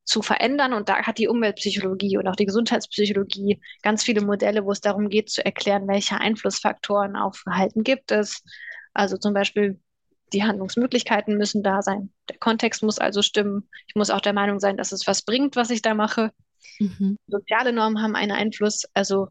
zu 0.05 0.23
verändern. 0.23 0.73
Und 0.73 0.89
da 0.89 1.03
hat 1.03 1.19
die 1.19 1.29
Umweltpsychologie 1.29 2.19
und 2.19 2.27
auch 2.27 2.37
die 2.37 2.47
Gesundheitspsychologie 2.47 3.61
ganz 3.83 4.03
viele 4.03 4.23
Modelle, 4.23 4.65
wo 4.65 4.73
es 4.73 4.81
darum 4.81 5.09
geht 5.09 5.31
zu 5.31 5.45
erklären, 5.45 5.87
welche 5.87 6.19
Einflussfaktoren 6.19 7.17
auf 7.17 7.37
Verhalten 7.37 7.85
gibt 7.85 8.11
es. 8.11 8.43
Also 8.93 9.17
zum 9.17 9.35
Beispiel 9.35 9.81
die 10.33 10.45
Handlungsmöglichkeiten 10.45 11.37
müssen 11.37 11.63
da 11.63 11.83
sein. 11.83 12.13
Der 12.29 12.39
Kontext 12.39 12.83
muss 12.83 12.99
also 12.99 13.23
stimmen. 13.23 13.69
Ich 13.87 13.95
muss 13.95 14.11
auch 14.11 14.21
der 14.21 14.33
Meinung 14.33 14.61
sein, 14.61 14.77
dass 14.77 14.93
es 14.93 15.07
was 15.07 15.23
bringt, 15.23 15.57
was 15.57 15.71
ich 15.71 15.83
da 15.83 15.95
mache. 15.95 16.33
Mhm. 16.79 17.17
Soziale 17.27 17.73
Normen 17.73 18.03
haben 18.03 18.17
einen 18.17 18.33
Einfluss, 18.33 18.85
also 18.95 19.29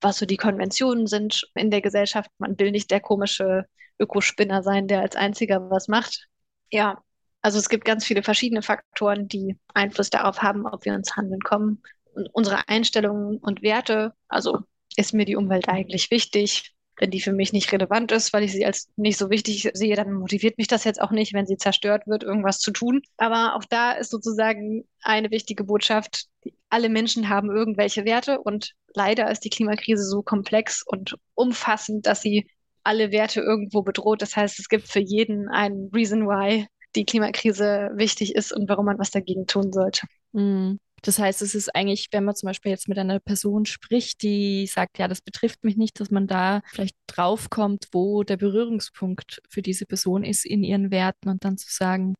was 0.00 0.18
so 0.18 0.26
die 0.26 0.36
Konventionen 0.36 1.06
sind 1.06 1.48
in 1.54 1.70
der 1.70 1.80
Gesellschaft. 1.80 2.30
Man 2.38 2.58
will 2.58 2.72
nicht 2.72 2.90
der 2.90 3.00
komische 3.00 3.66
Ökospinner 3.98 4.62
sein, 4.62 4.88
der 4.88 5.00
als 5.00 5.16
einziger 5.16 5.70
was 5.70 5.88
macht. 5.88 6.26
Ja, 6.70 7.02
also 7.40 7.58
es 7.58 7.68
gibt 7.68 7.84
ganz 7.84 8.04
viele 8.04 8.22
verschiedene 8.22 8.62
Faktoren, 8.62 9.28
die 9.28 9.58
Einfluss 9.74 10.10
darauf 10.10 10.42
haben, 10.42 10.66
ob 10.66 10.84
wir 10.84 10.94
ins 10.94 11.16
Handeln 11.16 11.40
kommen. 11.40 11.82
Und 12.14 12.28
unsere 12.32 12.68
Einstellungen 12.68 13.38
und 13.38 13.62
Werte, 13.62 14.12
also 14.28 14.60
ist 14.96 15.14
mir 15.14 15.24
die 15.24 15.36
Umwelt 15.36 15.68
eigentlich 15.68 16.10
wichtig? 16.10 16.74
Wenn 17.02 17.10
die 17.10 17.20
für 17.20 17.32
mich 17.32 17.52
nicht 17.52 17.72
relevant 17.72 18.12
ist, 18.12 18.32
weil 18.32 18.44
ich 18.44 18.52
sie 18.52 18.64
als 18.64 18.88
nicht 18.94 19.18
so 19.18 19.28
wichtig 19.28 19.68
sehe, 19.74 19.96
dann 19.96 20.12
motiviert 20.12 20.56
mich 20.56 20.68
das 20.68 20.84
jetzt 20.84 21.02
auch 21.02 21.10
nicht, 21.10 21.34
wenn 21.34 21.48
sie 21.48 21.56
zerstört 21.56 22.06
wird, 22.06 22.22
irgendwas 22.22 22.60
zu 22.60 22.70
tun. 22.70 23.02
Aber 23.16 23.56
auch 23.56 23.64
da 23.68 23.90
ist 23.90 24.12
sozusagen 24.12 24.84
eine 25.02 25.32
wichtige 25.32 25.64
Botschaft, 25.64 26.26
alle 26.70 26.88
Menschen 26.88 27.28
haben 27.28 27.50
irgendwelche 27.50 28.04
Werte 28.04 28.40
und 28.40 28.74
leider 28.94 29.28
ist 29.32 29.40
die 29.40 29.50
Klimakrise 29.50 30.04
so 30.04 30.22
komplex 30.22 30.84
und 30.86 31.16
umfassend, 31.34 32.06
dass 32.06 32.22
sie 32.22 32.46
alle 32.84 33.10
Werte 33.10 33.40
irgendwo 33.40 33.82
bedroht. 33.82 34.22
Das 34.22 34.36
heißt, 34.36 34.60
es 34.60 34.68
gibt 34.68 34.86
für 34.86 35.00
jeden 35.00 35.48
einen 35.48 35.90
Reason 35.92 36.28
why 36.28 36.68
die 36.94 37.04
Klimakrise 37.04 37.90
wichtig 37.94 38.36
ist 38.36 38.52
und 38.52 38.68
warum 38.68 38.86
man 38.86 39.00
was 39.00 39.10
dagegen 39.10 39.48
tun 39.48 39.72
sollte. 39.72 40.06
Mhm. 40.30 40.78
Das 41.02 41.18
heißt, 41.18 41.42
es 41.42 41.54
ist 41.56 41.74
eigentlich, 41.74 42.08
wenn 42.12 42.24
man 42.24 42.36
zum 42.36 42.46
Beispiel 42.46 42.70
jetzt 42.70 42.88
mit 42.88 42.98
einer 42.98 43.18
Person 43.18 43.66
spricht, 43.66 44.22
die 44.22 44.66
sagt, 44.68 44.98
ja, 44.98 45.08
das 45.08 45.20
betrifft 45.20 45.64
mich 45.64 45.76
nicht, 45.76 45.98
dass 45.98 46.10
man 46.10 46.28
da 46.28 46.62
vielleicht 46.66 46.96
draufkommt, 47.08 47.88
wo 47.90 48.22
der 48.22 48.36
Berührungspunkt 48.36 49.42
für 49.48 49.62
diese 49.62 49.84
Person 49.84 50.22
ist 50.22 50.46
in 50.46 50.62
ihren 50.62 50.92
Werten 50.92 51.28
und 51.28 51.44
dann 51.44 51.58
zu 51.58 51.66
sagen, 51.70 52.14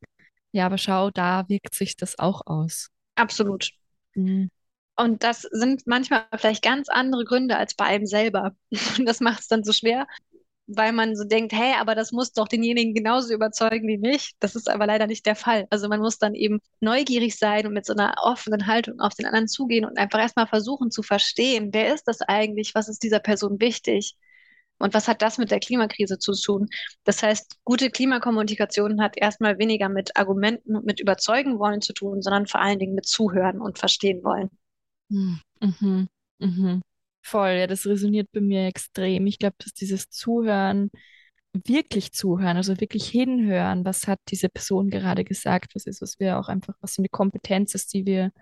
ja, 0.50 0.66
aber 0.66 0.78
schau, 0.78 1.10
da 1.10 1.48
wirkt 1.48 1.74
sich 1.74 1.96
das 1.96 2.18
auch 2.18 2.42
aus. 2.46 2.88
Absolut. 3.14 3.70
Mhm. 4.14 4.50
Und 4.96 5.22
das 5.22 5.42
sind 5.42 5.86
manchmal 5.86 6.26
vielleicht 6.36 6.62
ganz 6.62 6.88
andere 6.88 7.24
Gründe 7.24 7.56
als 7.56 7.74
bei 7.74 7.84
einem 7.86 8.06
selber. 8.06 8.54
Und 8.98 9.06
das 9.06 9.20
macht 9.20 9.40
es 9.40 9.48
dann 9.48 9.64
so 9.64 9.72
schwer, 9.72 10.06
weil 10.66 10.92
man 10.92 11.16
so 11.16 11.24
denkt, 11.24 11.52
hey, 11.52 11.74
aber 11.78 11.94
das 11.94 12.12
muss 12.12 12.32
doch 12.32 12.48
denjenigen 12.48 12.94
genauso 12.94 13.34
überzeugen 13.34 13.88
wie 13.88 13.98
mich. 13.98 14.32
Das 14.40 14.54
ist 14.54 14.70
aber 14.70 14.86
leider 14.86 15.06
nicht 15.06 15.26
der 15.26 15.36
Fall. 15.36 15.66
Also 15.70 15.88
man 15.88 16.00
muss 16.00 16.18
dann 16.18 16.34
eben 16.34 16.60
neugierig 16.80 17.36
sein 17.38 17.66
und 17.66 17.74
mit 17.74 17.84
so 17.86 17.92
einer 17.92 18.14
offenen 18.22 18.66
Haltung 18.66 19.00
auf 19.00 19.14
den 19.14 19.26
anderen 19.26 19.48
zugehen 19.48 19.84
und 19.84 19.98
einfach 19.98 20.20
erstmal 20.20 20.46
versuchen 20.46 20.90
zu 20.90 21.02
verstehen, 21.02 21.70
wer 21.72 21.94
ist 21.94 22.04
das 22.08 22.20
eigentlich, 22.22 22.74
was 22.74 22.88
ist 22.88 23.02
dieser 23.02 23.20
Person 23.20 23.60
wichtig 23.60 24.16
und 24.78 24.94
was 24.94 25.08
hat 25.08 25.22
das 25.22 25.38
mit 25.38 25.50
der 25.50 25.60
Klimakrise 25.60 26.18
zu 26.18 26.32
tun. 26.32 26.68
Das 27.04 27.22
heißt, 27.22 27.58
gute 27.64 27.90
Klimakommunikation 27.90 29.00
hat 29.00 29.16
erstmal 29.16 29.58
weniger 29.58 29.88
mit 29.88 30.16
Argumenten 30.16 30.76
und 30.76 30.84
mit 30.84 31.00
überzeugen 31.00 31.58
wollen 31.58 31.80
zu 31.80 31.92
tun, 31.92 32.22
sondern 32.22 32.46
vor 32.46 32.60
allen 32.60 32.78
Dingen 32.78 32.94
mit 32.94 33.06
zuhören 33.06 33.60
und 33.60 33.78
verstehen 33.78 34.24
wollen. 34.24 34.50
Mhm. 35.08 35.40
Mhm. 35.60 36.82
Voll, 37.22 37.50
ja, 37.50 37.66
das 37.66 37.86
resoniert 37.86 38.30
bei 38.32 38.40
mir 38.40 38.66
extrem. 38.66 39.26
Ich 39.26 39.38
glaube, 39.38 39.56
dass 39.58 39.72
dieses 39.72 40.10
Zuhören, 40.10 40.90
wirklich 41.52 42.12
zuhören, 42.12 42.56
also 42.56 42.80
wirklich 42.80 43.08
hinhören, 43.08 43.84
was 43.84 44.08
hat 44.08 44.20
diese 44.28 44.48
Person 44.48 44.90
gerade 44.90 45.24
gesagt, 45.24 45.74
was 45.74 45.86
ist, 45.86 46.02
was 46.02 46.18
wir 46.18 46.38
auch 46.38 46.48
einfach, 46.48 46.74
was 46.80 46.94
so 46.94 47.02
eine 47.02 47.08
Kompetenz 47.08 47.74
ist, 47.74 47.92
die 47.94 48.06
wir 48.06 48.32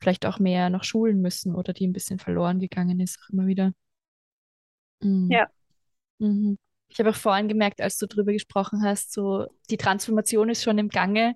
vielleicht 0.00 0.26
auch 0.26 0.38
mehr 0.38 0.70
noch 0.70 0.84
schulen 0.84 1.20
müssen 1.20 1.54
oder 1.54 1.72
die 1.72 1.86
ein 1.86 1.92
bisschen 1.92 2.18
verloren 2.18 2.60
gegangen 2.60 3.00
ist, 3.00 3.18
auch 3.24 3.32
immer 3.32 3.46
wieder. 3.46 3.72
Mhm. 5.02 5.30
Ja. 5.30 5.48
Mhm. 6.18 6.58
Ich 6.88 6.98
habe 6.98 7.10
auch 7.10 7.16
vorhin 7.16 7.48
gemerkt, 7.48 7.80
als 7.80 7.98
du 7.98 8.06
drüber 8.06 8.32
gesprochen 8.32 8.82
hast, 8.82 9.12
so 9.12 9.46
die 9.70 9.76
Transformation 9.78 10.50
ist 10.50 10.62
schon 10.62 10.78
im 10.78 10.88
Gange. 10.88 11.34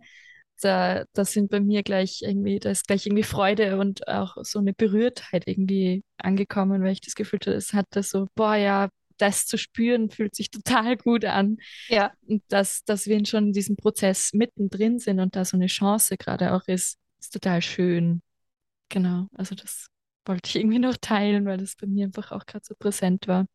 Da, 0.61 1.05
da 1.13 1.25
sind 1.25 1.51
bei 1.51 1.61
mir 1.61 1.83
gleich 1.83 2.23
irgendwie, 2.23 2.59
da 2.59 2.71
ist 2.71 2.87
gleich 2.87 3.07
irgendwie 3.07 3.23
Freude 3.23 3.79
und 3.79 4.09
auch 4.09 4.37
so 4.43 4.59
eine 4.59 4.73
Berührtheit 4.73 5.45
irgendwie 5.47 6.03
angekommen, 6.19 6.83
weil 6.83 6.93
ich 6.93 7.01
das 7.01 7.15
Gefühl 7.15 7.39
hatte, 7.41 7.53
es 7.53 7.73
hatte 7.73 8.03
so, 8.03 8.27
boah, 8.35 8.55
ja, 8.57 8.89
das 9.19 9.47
zu 9.47 9.59
spüren 9.59 10.11
fühlt 10.11 10.35
sich 10.35 10.51
total 10.51 10.97
gut 10.97 11.25
an. 11.25 11.59
Ja. 11.89 12.13
Und 12.27 12.43
dass, 12.49 12.85
dass 12.85 13.07
wir 13.07 13.25
schon 13.27 13.49
in 13.49 13.53
diesem 13.53 13.77
Prozess 13.77 14.33
mittendrin 14.33 14.99
sind 14.99 15.21
und 15.21 15.37
da 15.37 15.45
so 15.45 15.57
eine 15.57 15.67
Chance 15.67 16.17
gerade 16.17 16.53
auch 16.55 16.67
ist, 16.67 16.99
ist 17.21 17.33
total 17.33 17.63
schön. 17.63 18.23
Genau, 18.89 19.27
also 19.35 19.55
das 19.55 19.89
wollte 20.25 20.49
ich 20.49 20.57
irgendwie 20.57 20.79
noch 20.79 20.97
teilen, 20.97 21.45
weil 21.47 21.59
das 21.59 21.77
bei 21.77 21.87
mir 21.87 22.07
einfach 22.07 22.33
auch 22.33 22.47
gerade 22.47 22.65
so 22.65 22.75
präsent 22.79 23.29
war. 23.29 23.47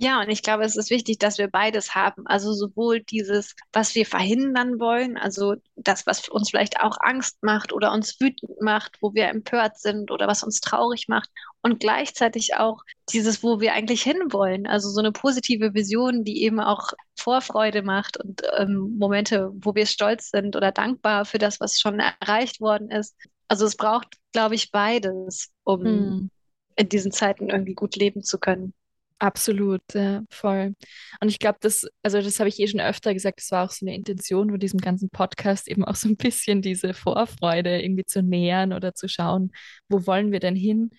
Ja, 0.00 0.20
und 0.20 0.28
ich 0.30 0.42
glaube, 0.44 0.62
es 0.62 0.76
ist 0.76 0.90
wichtig, 0.90 1.18
dass 1.18 1.38
wir 1.38 1.48
beides 1.48 1.94
haben. 1.96 2.24
Also 2.28 2.52
sowohl 2.52 3.00
dieses, 3.00 3.56
was 3.72 3.96
wir 3.96 4.06
verhindern 4.06 4.78
wollen, 4.78 5.16
also 5.16 5.56
das, 5.74 6.06
was 6.06 6.28
uns 6.28 6.50
vielleicht 6.50 6.80
auch 6.80 6.98
Angst 7.00 7.38
macht 7.42 7.72
oder 7.72 7.90
uns 7.92 8.20
wütend 8.20 8.60
macht, 8.60 8.98
wo 9.02 9.12
wir 9.14 9.26
empört 9.28 9.76
sind 9.78 10.12
oder 10.12 10.28
was 10.28 10.44
uns 10.44 10.60
traurig 10.60 11.08
macht. 11.08 11.28
Und 11.62 11.80
gleichzeitig 11.80 12.54
auch 12.54 12.82
dieses, 13.12 13.42
wo 13.42 13.58
wir 13.60 13.72
eigentlich 13.72 14.02
hinwollen. 14.02 14.68
Also 14.68 14.88
so 14.88 15.00
eine 15.00 15.10
positive 15.10 15.74
Vision, 15.74 16.22
die 16.22 16.44
eben 16.44 16.60
auch 16.60 16.92
Vorfreude 17.16 17.82
macht 17.82 18.16
und 18.18 18.42
ähm, 18.56 18.94
Momente, 18.98 19.50
wo 19.54 19.74
wir 19.74 19.86
stolz 19.86 20.30
sind 20.30 20.54
oder 20.54 20.70
dankbar 20.70 21.24
für 21.24 21.38
das, 21.38 21.58
was 21.58 21.80
schon 21.80 21.98
erreicht 21.98 22.60
worden 22.60 22.92
ist. 22.92 23.16
Also 23.48 23.66
es 23.66 23.76
braucht, 23.76 24.14
glaube 24.32 24.54
ich, 24.54 24.70
beides, 24.70 25.50
um 25.64 25.82
Hm. 25.82 26.30
in 26.76 26.88
diesen 26.88 27.10
Zeiten 27.10 27.50
irgendwie 27.50 27.74
gut 27.74 27.96
leben 27.96 28.22
zu 28.22 28.38
können. 28.38 28.74
Absolut, 29.20 29.82
ja, 29.94 30.22
voll. 30.30 30.74
Und 31.20 31.28
ich 31.28 31.40
glaube, 31.40 31.58
das, 31.60 31.86
also 32.02 32.22
das 32.22 32.38
habe 32.38 32.48
ich 32.48 32.60
eh 32.60 32.68
schon 32.68 32.80
öfter 32.80 33.12
gesagt, 33.14 33.40
das 33.40 33.50
war 33.50 33.64
auch 33.64 33.70
so 33.72 33.84
eine 33.84 33.96
Intention 33.96 34.50
von 34.50 34.60
diesem 34.60 34.80
ganzen 34.80 35.10
Podcast, 35.10 35.66
eben 35.68 35.84
auch 35.84 35.96
so 35.96 36.08
ein 36.08 36.16
bisschen 36.16 36.62
diese 36.62 36.94
Vorfreude 36.94 37.82
irgendwie 37.82 38.04
zu 38.04 38.22
nähern 38.22 38.72
oder 38.72 38.94
zu 38.94 39.08
schauen, 39.08 39.50
wo 39.88 40.06
wollen 40.06 40.30
wir 40.30 40.38
denn 40.38 40.54
hin, 40.54 40.90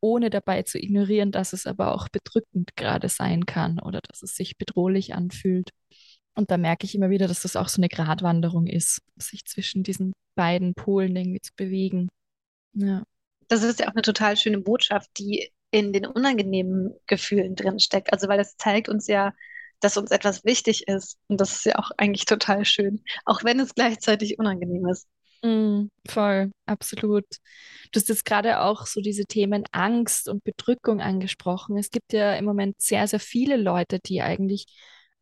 ohne 0.00 0.28
dabei 0.28 0.62
zu 0.62 0.78
ignorieren, 0.78 1.30
dass 1.30 1.52
es 1.52 1.66
aber 1.66 1.94
auch 1.94 2.08
bedrückend 2.08 2.74
gerade 2.74 3.08
sein 3.08 3.46
kann 3.46 3.78
oder 3.78 4.00
dass 4.00 4.22
es 4.22 4.34
sich 4.34 4.56
bedrohlich 4.58 5.14
anfühlt. 5.14 5.70
Und 6.34 6.50
da 6.50 6.56
merke 6.56 6.84
ich 6.84 6.94
immer 6.94 7.10
wieder, 7.10 7.28
dass 7.28 7.42
das 7.42 7.56
auch 7.56 7.68
so 7.68 7.80
eine 7.80 7.88
Gratwanderung 7.88 8.66
ist, 8.66 9.02
sich 9.16 9.44
zwischen 9.44 9.84
diesen 9.84 10.12
beiden 10.34 10.74
Polen 10.74 11.14
irgendwie 11.14 11.40
zu 11.40 11.52
bewegen. 11.56 12.08
Ja. 12.74 13.04
Das 13.48 13.62
ist 13.62 13.80
ja 13.80 13.88
auch 13.88 13.92
eine 13.92 14.02
total 14.02 14.36
schöne 14.36 14.58
Botschaft, 14.58 15.10
die 15.18 15.50
in 15.70 15.92
den 15.92 16.06
unangenehmen 16.06 16.94
Gefühlen 17.06 17.54
drin 17.54 17.78
steckt. 17.78 18.12
Also 18.12 18.28
weil 18.28 18.38
das 18.38 18.56
zeigt 18.56 18.88
uns 18.88 19.06
ja, 19.06 19.32
dass 19.80 19.96
uns 19.96 20.10
etwas 20.10 20.44
wichtig 20.44 20.88
ist. 20.88 21.18
Und 21.28 21.40
das 21.40 21.52
ist 21.56 21.66
ja 21.66 21.78
auch 21.78 21.90
eigentlich 21.96 22.24
total 22.24 22.64
schön, 22.64 23.02
auch 23.24 23.44
wenn 23.44 23.60
es 23.60 23.74
gleichzeitig 23.74 24.38
unangenehm 24.38 24.86
ist. 24.86 25.06
Mm, 25.42 25.90
voll, 26.08 26.50
absolut. 26.66 27.24
Du 27.92 28.00
hast 28.00 28.08
jetzt 28.08 28.24
gerade 28.24 28.60
auch 28.60 28.86
so 28.86 29.00
diese 29.00 29.24
Themen 29.24 29.64
Angst 29.70 30.28
und 30.28 30.42
Bedrückung 30.42 31.00
angesprochen. 31.00 31.78
Es 31.78 31.90
gibt 31.90 32.12
ja 32.12 32.34
im 32.34 32.44
Moment 32.44 32.80
sehr, 32.80 33.06
sehr 33.06 33.20
viele 33.20 33.56
Leute, 33.56 34.00
die 34.00 34.20
eigentlich 34.20 34.66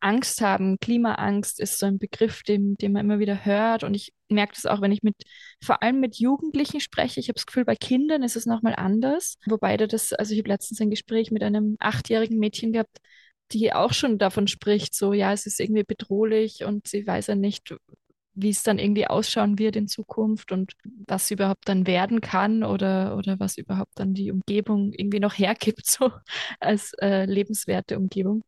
Angst 0.01 0.41
haben. 0.41 0.79
Klimaangst 0.79 1.61
ist 1.61 1.79
so 1.79 1.87
ein 1.87 1.99
Begriff, 1.99 2.43
den, 2.43 2.75
den 2.77 2.93
man 2.93 3.05
immer 3.05 3.19
wieder 3.19 3.45
hört. 3.45 3.85
Und 3.85 3.95
ich 3.95 4.13
merke 4.29 4.55
das 4.55 4.67
auch, 4.67 4.81
wenn 4.81 4.93
ich 4.93 5.03
mit, 5.03 5.17
vor 5.63 5.83
allem 5.83 6.01
mit 6.01 6.17
Jugendlichen 6.17 6.81
spreche. 6.81 7.21
Ich 7.21 7.29
habe 7.29 7.35
das 7.35 7.47
Gefühl, 7.47 7.65
bei 7.65 7.77
Kindern 7.77 8.23
ist 8.23 8.37
es 8.37 8.47
nochmal 8.47 8.75
anders. 8.77 9.37
Wobei 9.47 9.77
das, 9.77 10.13
also 10.13 10.33
ich 10.33 10.41
habe 10.41 10.49
letztens 10.49 10.81
ein 10.81 10.91
Gespräch 10.91 11.31
mit 11.31 11.43
einem 11.43 11.77
achtjährigen 11.81 12.39
Mädchen 12.39 12.73
gehabt, 12.73 12.99
die 13.53 13.73
auch 13.73 13.93
schon 13.93 14.19
davon 14.19 14.49
spricht, 14.49 14.95
so, 14.95 15.13
ja, 15.13 15.33
es 15.33 15.47
ist 15.47 15.61
irgendwie 15.61 15.85
bedrohlich 15.85 16.65
und 16.65 16.89
sie 16.89 17.07
weiß 17.07 17.29
ja 17.29 17.35
nicht, 17.37 17.75
wie 18.35 18.51
es 18.51 18.63
dann 18.63 18.79
irgendwie 18.79 19.07
ausschauen 19.07 19.59
wird 19.59 19.77
in 19.77 19.89
Zukunft 19.89 20.53
und 20.53 20.73
was 21.07 21.31
überhaupt 21.31 21.69
dann 21.69 21.87
werden 21.87 22.21
kann 22.21 22.65
oder, 22.65 23.17
oder 23.17 23.41
was 23.41 23.57
überhaupt 23.57 23.93
dann 23.99 24.15
die 24.15 24.31
Umgebung 24.31 24.93
irgendwie 24.93 25.21
noch 25.21 25.39
hergibt, 25.39 25.87
so 25.91 26.13
als 26.61 26.93
äh, 27.01 27.25
lebenswerte 27.25 27.97
Umgebung. 27.97 28.45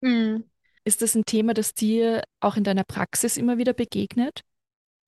Mhm. 0.00 0.44
Ist 0.86 1.02
das 1.02 1.16
ein 1.16 1.24
Thema, 1.24 1.52
das 1.52 1.74
dir 1.74 2.22
auch 2.38 2.56
in 2.56 2.62
deiner 2.62 2.84
Praxis 2.84 3.36
immer 3.36 3.58
wieder 3.58 3.72
begegnet? 3.72 4.42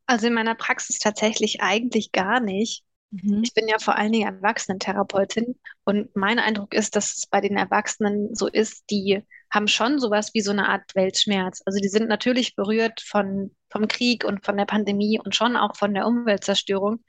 Also 0.06 0.26
in 0.26 0.34
meiner 0.34 0.56
Praxis 0.56 0.98
tatsächlich 0.98 1.60
eigentlich 1.60 2.10
gar 2.10 2.40
nicht. 2.40 2.82
Mhm. 3.12 3.42
Ich 3.44 3.54
bin 3.54 3.68
ja 3.68 3.78
vor 3.78 3.96
allen 3.96 4.10
Dingen 4.10 4.26
Erwachsenentherapeutin 4.26 5.54
und 5.84 6.16
mein 6.16 6.40
Eindruck 6.40 6.74
ist, 6.74 6.96
dass 6.96 7.16
es 7.18 7.26
bei 7.28 7.40
den 7.40 7.56
Erwachsenen 7.56 8.34
so 8.34 8.48
ist, 8.48 8.90
die 8.90 9.22
haben 9.50 9.68
schon 9.68 10.00
sowas 10.00 10.34
wie 10.34 10.40
so 10.40 10.50
eine 10.50 10.68
Art 10.68 10.96
Weltschmerz. 10.96 11.62
Also 11.64 11.78
die 11.78 11.88
sind 11.88 12.08
natürlich 12.08 12.56
berührt 12.56 13.00
von, 13.00 13.54
vom 13.70 13.86
Krieg 13.86 14.24
und 14.24 14.44
von 14.44 14.56
der 14.56 14.66
Pandemie 14.66 15.20
und 15.24 15.36
schon 15.36 15.56
auch 15.56 15.76
von 15.76 15.94
der 15.94 16.08
Umweltzerstörung. 16.08 17.04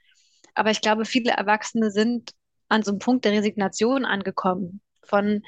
Aber 0.54 0.70
ich 0.70 0.80
glaube, 0.80 1.06
viele 1.06 1.32
Erwachsene 1.32 1.90
sind 1.90 2.30
an 2.68 2.84
so 2.84 2.92
einem 2.92 3.00
Punkt 3.00 3.24
der 3.24 3.32
Resignation 3.32 4.04
angekommen. 4.04 4.80
Von, 5.02 5.42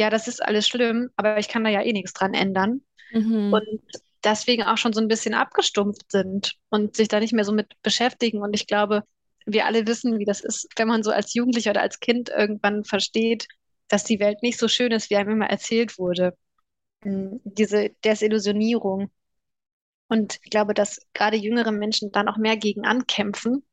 ja, 0.00 0.08
das 0.08 0.28
ist 0.28 0.42
alles 0.42 0.66
schlimm, 0.66 1.10
aber 1.16 1.38
ich 1.38 1.48
kann 1.48 1.62
da 1.62 1.68
ja 1.68 1.82
eh 1.82 1.92
nichts 1.92 2.14
dran 2.14 2.32
ändern. 2.32 2.80
Mhm. 3.12 3.52
Und 3.52 3.80
deswegen 4.24 4.62
auch 4.62 4.78
schon 4.78 4.94
so 4.94 5.00
ein 5.00 5.08
bisschen 5.08 5.34
abgestumpft 5.34 6.10
sind 6.10 6.56
und 6.70 6.96
sich 6.96 7.08
da 7.08 7.20
nicht 7.20 7.34
mehr 7.34 7.44
so 7.44 7.52
mit 7.52 7.74
beschäftigen. 7.82 8.40
Und 8.40 8.54
ich 8.54 8.66
glaube, 8.66 9.04
wir 9.44 9.66
alle 9.66 9.86
wissen, 9.86 10.18
wie 10.18 10.24
das 10.24 10.40
ist, 10.40 10.68
wenn 10.76 10.88
man 10.88 11.02
so 11.02 11.10
als 11.10 11.34
Jugendlicher 11.34 11.72
oder 11.72 11.82
als 11.82 12.00
Kind 12.00 12.30
irgendwann 12.30 12.84
versteht, 12.84 13.46
dass 13.88 14.02
die 14.04 14.20
Welt 14.20 14.42
nicht 14.42 14.58
so 14.58 14.68
schön 14.68 14.90
ist, 14.90 15.10
wie 15.10 15.16
einem 15.16 15.32
immer 15.32 15.50
erzählt 15.50 15.98
wurde. 15.98 16.34
Hm, 17.02 17.40
diese 17.44 17.90
Desillusionierung. 18.02 19.10
Und 20.08 20.38
ich 20.42 20.50
glaube, 20.50 20.72
dass 20.72 21.00
gerade 21.12 21.36
jüngere 21.36 21.72
Menschen 21.72 22.10
dann 22.10 22.28
auch 22.28 22.38
mehr 22.38 22.56
gegen 22.56 22.86
ankämpfen. 22.86 23.64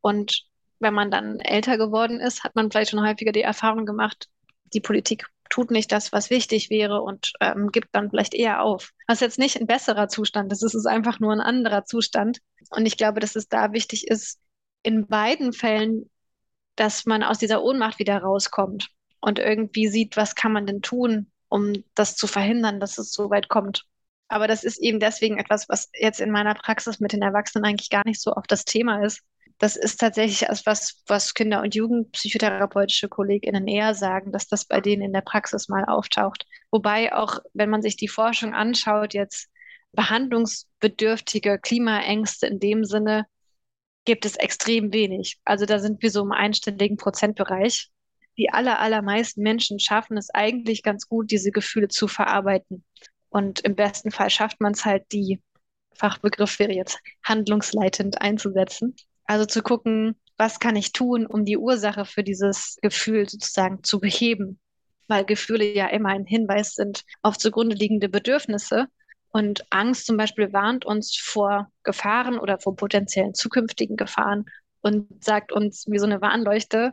Und 0.00 0.46
wenn 0.78 0.94
man 0.94 1.10
dann 1.10 1.40
älter 1.40 1.76
geworden 1.76 2.20
ist, 2.20 2.42
hat 2.42 2.54
man 2.54 2.70
vielleicht 2.70 2.92
schon 2.92 3.06
häufiger 3.06 3.32
die 3.32 3.42
Erfahrung 3.42 3.84
gemacht, 3.84 4.30
die 4.72 4.80
Politik 4.80 5.26
tut 5.50 5.70
nicht 5.70 5.92
das, 5.92 6.12
was 6.12 6.30
wichtig 6.30 6.70
wäre 6.70 7.02
und 7.02 7.32
ähm, 7.40 7.70
gibt 7.70 7.88
dann 7.92 8.10
vielleicht 8.10 8.34
eher 8.34 8.62
auf. 8.62 8.92
Was 9.06 9.20
jetzt 9.20 9.38
nicht 9.38 9.60
ein 9.60 9.66
besserer 9.66 10.08
Zustand 10.08 10.52
ist, 10.52 10.62
es 10.62 10.74
ist 10.74 10.86
einfach 10.86 11.20
nur 11.20 11.32
ein 11.32 11.40
anderer 11.40 11.84
Zustand. 11.84 12.38
Und 12.70 12.86
ich 12.86 12.96
glaube, 12.96 13.20
dass 13.20 13.36
es 13.36 13.48
da 13.48 13.72
wichtig 13.72 14.08
ist, 14.08 14.40
in 14.82 15.06
beiden 15.06 15.52
Fällen, 15.52 16.10
dass 16.76 17.06
man 17.06 17.22
aus 17.22 17.38
dieser 17.38 17.62
Ohnmacht 17.62 17.98
wieder 17.98 18.18
rauskommt 18.18 18.90
und 19.20 19.38
irgendwie 19.38 19.88
sieht, 19.88 20.16
was 20.16 20.34
kann 20.34 20.52
man 20.52 20.66
denn 20.66 20.82
tun, 20.82 21.30
um 21.48 21.72
das 21.94 22.16
zu 22.16 22.26
verhindern, 22.26 22.80
dass 22.80 22.98
es 22.98 23.12
so 23.12 23.30
weit 23.30 23.48
kommt. 23.48 23.84
Aber 24.28 24.48
das 24.48 24.64
ist 24.64 24.78
eben 24.78 25.00
deswegen 25.00 25.38
etwas, 25.38 25.68
was 25.68 25.90
jetzt 25.94 26.20
in 26.20 26.30
meiner 26.30 26.54
Praxis 26.54 26.98
mit 26.98 27.12
den 27.12 27.22
Erwachsenen 27.22 27.64
eigentlich 27.64 27.90
gar 27.90 28.02
nicht 28.04 28.20
so 28.20 28.32
oft 28.32 28.50
das 28.50 28.64
Thema 28.64 29.04
ist. 29.04 29.20
Das 29.58 29.76
ist 29.76 30.00
tatsächlich 30.00 30.48
etwas, 30.48 31.02
was 31.06 31.34
Kinder- 31.34 31.62
und 31.62 31.74
Jugendpsychotherapeutische 31.74 33.08
KollegInnen 33.08 33.66
eher 33.68 33.94
sagen, 33.94 34.32
dass 34.32 34.48
das 34.48 34.64
bei 34.64 34.80
denen 34.80 35.02
in 35.02 35.12
der 35.12 35.20
Praxis 35.20 35.68
mal 35.68 35.84
auftaucht. 35.84 36.46
Wobei 36.70 37.14
auch, 37.14 37.38
wenn 37.52 37.70
man 37.70 37.82
sich 37.82 37.96
die 37.96 38.08
Forschung 38.08 38.52
anschaut, 38.52 39.14
jetzt 39.14 39.48
behandlungsbedürftige 39.92 41.58
Klimaängste 41.58 42.46
in 42.46 42.58
dem 42.58 42.84
Sinne 42.84 43.26
gibt 44.04 44.26
es 44.26 44.36
extrem 44.36 44.92
wenig. 44.92 45.38
Also 45.44 45.66
da 45.66 45.78
sind 45.78 46.02
wir 46.02 46.10
so 46.10 46.22
im 46.22 46.32
einstelligen 46.32 46.96
Prozentbereich 46.96 47.90
die 48.36 48.50
aller, 48.50 48.80
allermeisten 48.80 49.42
Menschen 49.42 49.78
schaffen 49.78 50.16
es 50.16 50.30
eigentlich 50.30 50.82
ganz 50.82 51.08
gut, 51.08 51.30
diese 51.30 51.50
Gefühle 51.50 51.88
zu 51.88 52.08
verarbeiten. 52.08 52.84
Und 53.28 53.60
im 53.60 53.76
besten 53.76 54.10
Fall 54.10 54.30
schafft 54.30 54.60
man 54.60 54.72
es 54.72 54.84
halt, 54.84 55.04
die 55.12 55.40
Fachbegriff 55.94 56.58
wäre 56.58 56.72
jetzt 56.72 56.98
handlungsleitend 57.22 58.20
einzusetzen. 58.20 58.96
Also 59.26 59.46
zu 59.46 59.62
gucken, 59.62 60.16
was 60.36 60.60
kann 60.60 60.76
ich 60.76 60.92
tun, 60.92 61.26
um 61.26 61.44
die 61.44 61.56
Ursache 61.56 62.04
für 62.04 62.22
dieses 62.22 62.76
Gefühl 62.82 63.28
sozusagen 63.28 63.82
zu 63.82 64.00
beheben. 64.00 64.58
Weil 65.06 65.24
Gefühle 65.24 65.72
ja 65.72 65.86
immer 65.88 66.10
ein 66.10 66.26
Hinweis 66.26 66.74
sind 66.74 67.04
auf 67.22 67.38
zugrunde 67.38 67.76
liegende 67.76 68.08
Bedürfnisse. 68.08 68.86
Und 69.30 69.64
Angst 69.70 70.06
zum 70.06 70.16
Beispiel 70.16 70.52
warnt 70.52 70.84
uns 70.84 71.16
vor 71.16 71.70
Gefahren 71.82 72.38
oder 72.38 72.58
vor 72.58 72.76
potenziellen 72.76 73.34
zukünftigen 73.34 73.96
Gefahren 73.96 74.46
und 74.80 75.24
sagt 75.24 75.50
uns 75.50 75.86
wie 75.88 75.98
so 75.98 76.06
eine 76.06 76.20
Warnleuchte, 76.20 76.92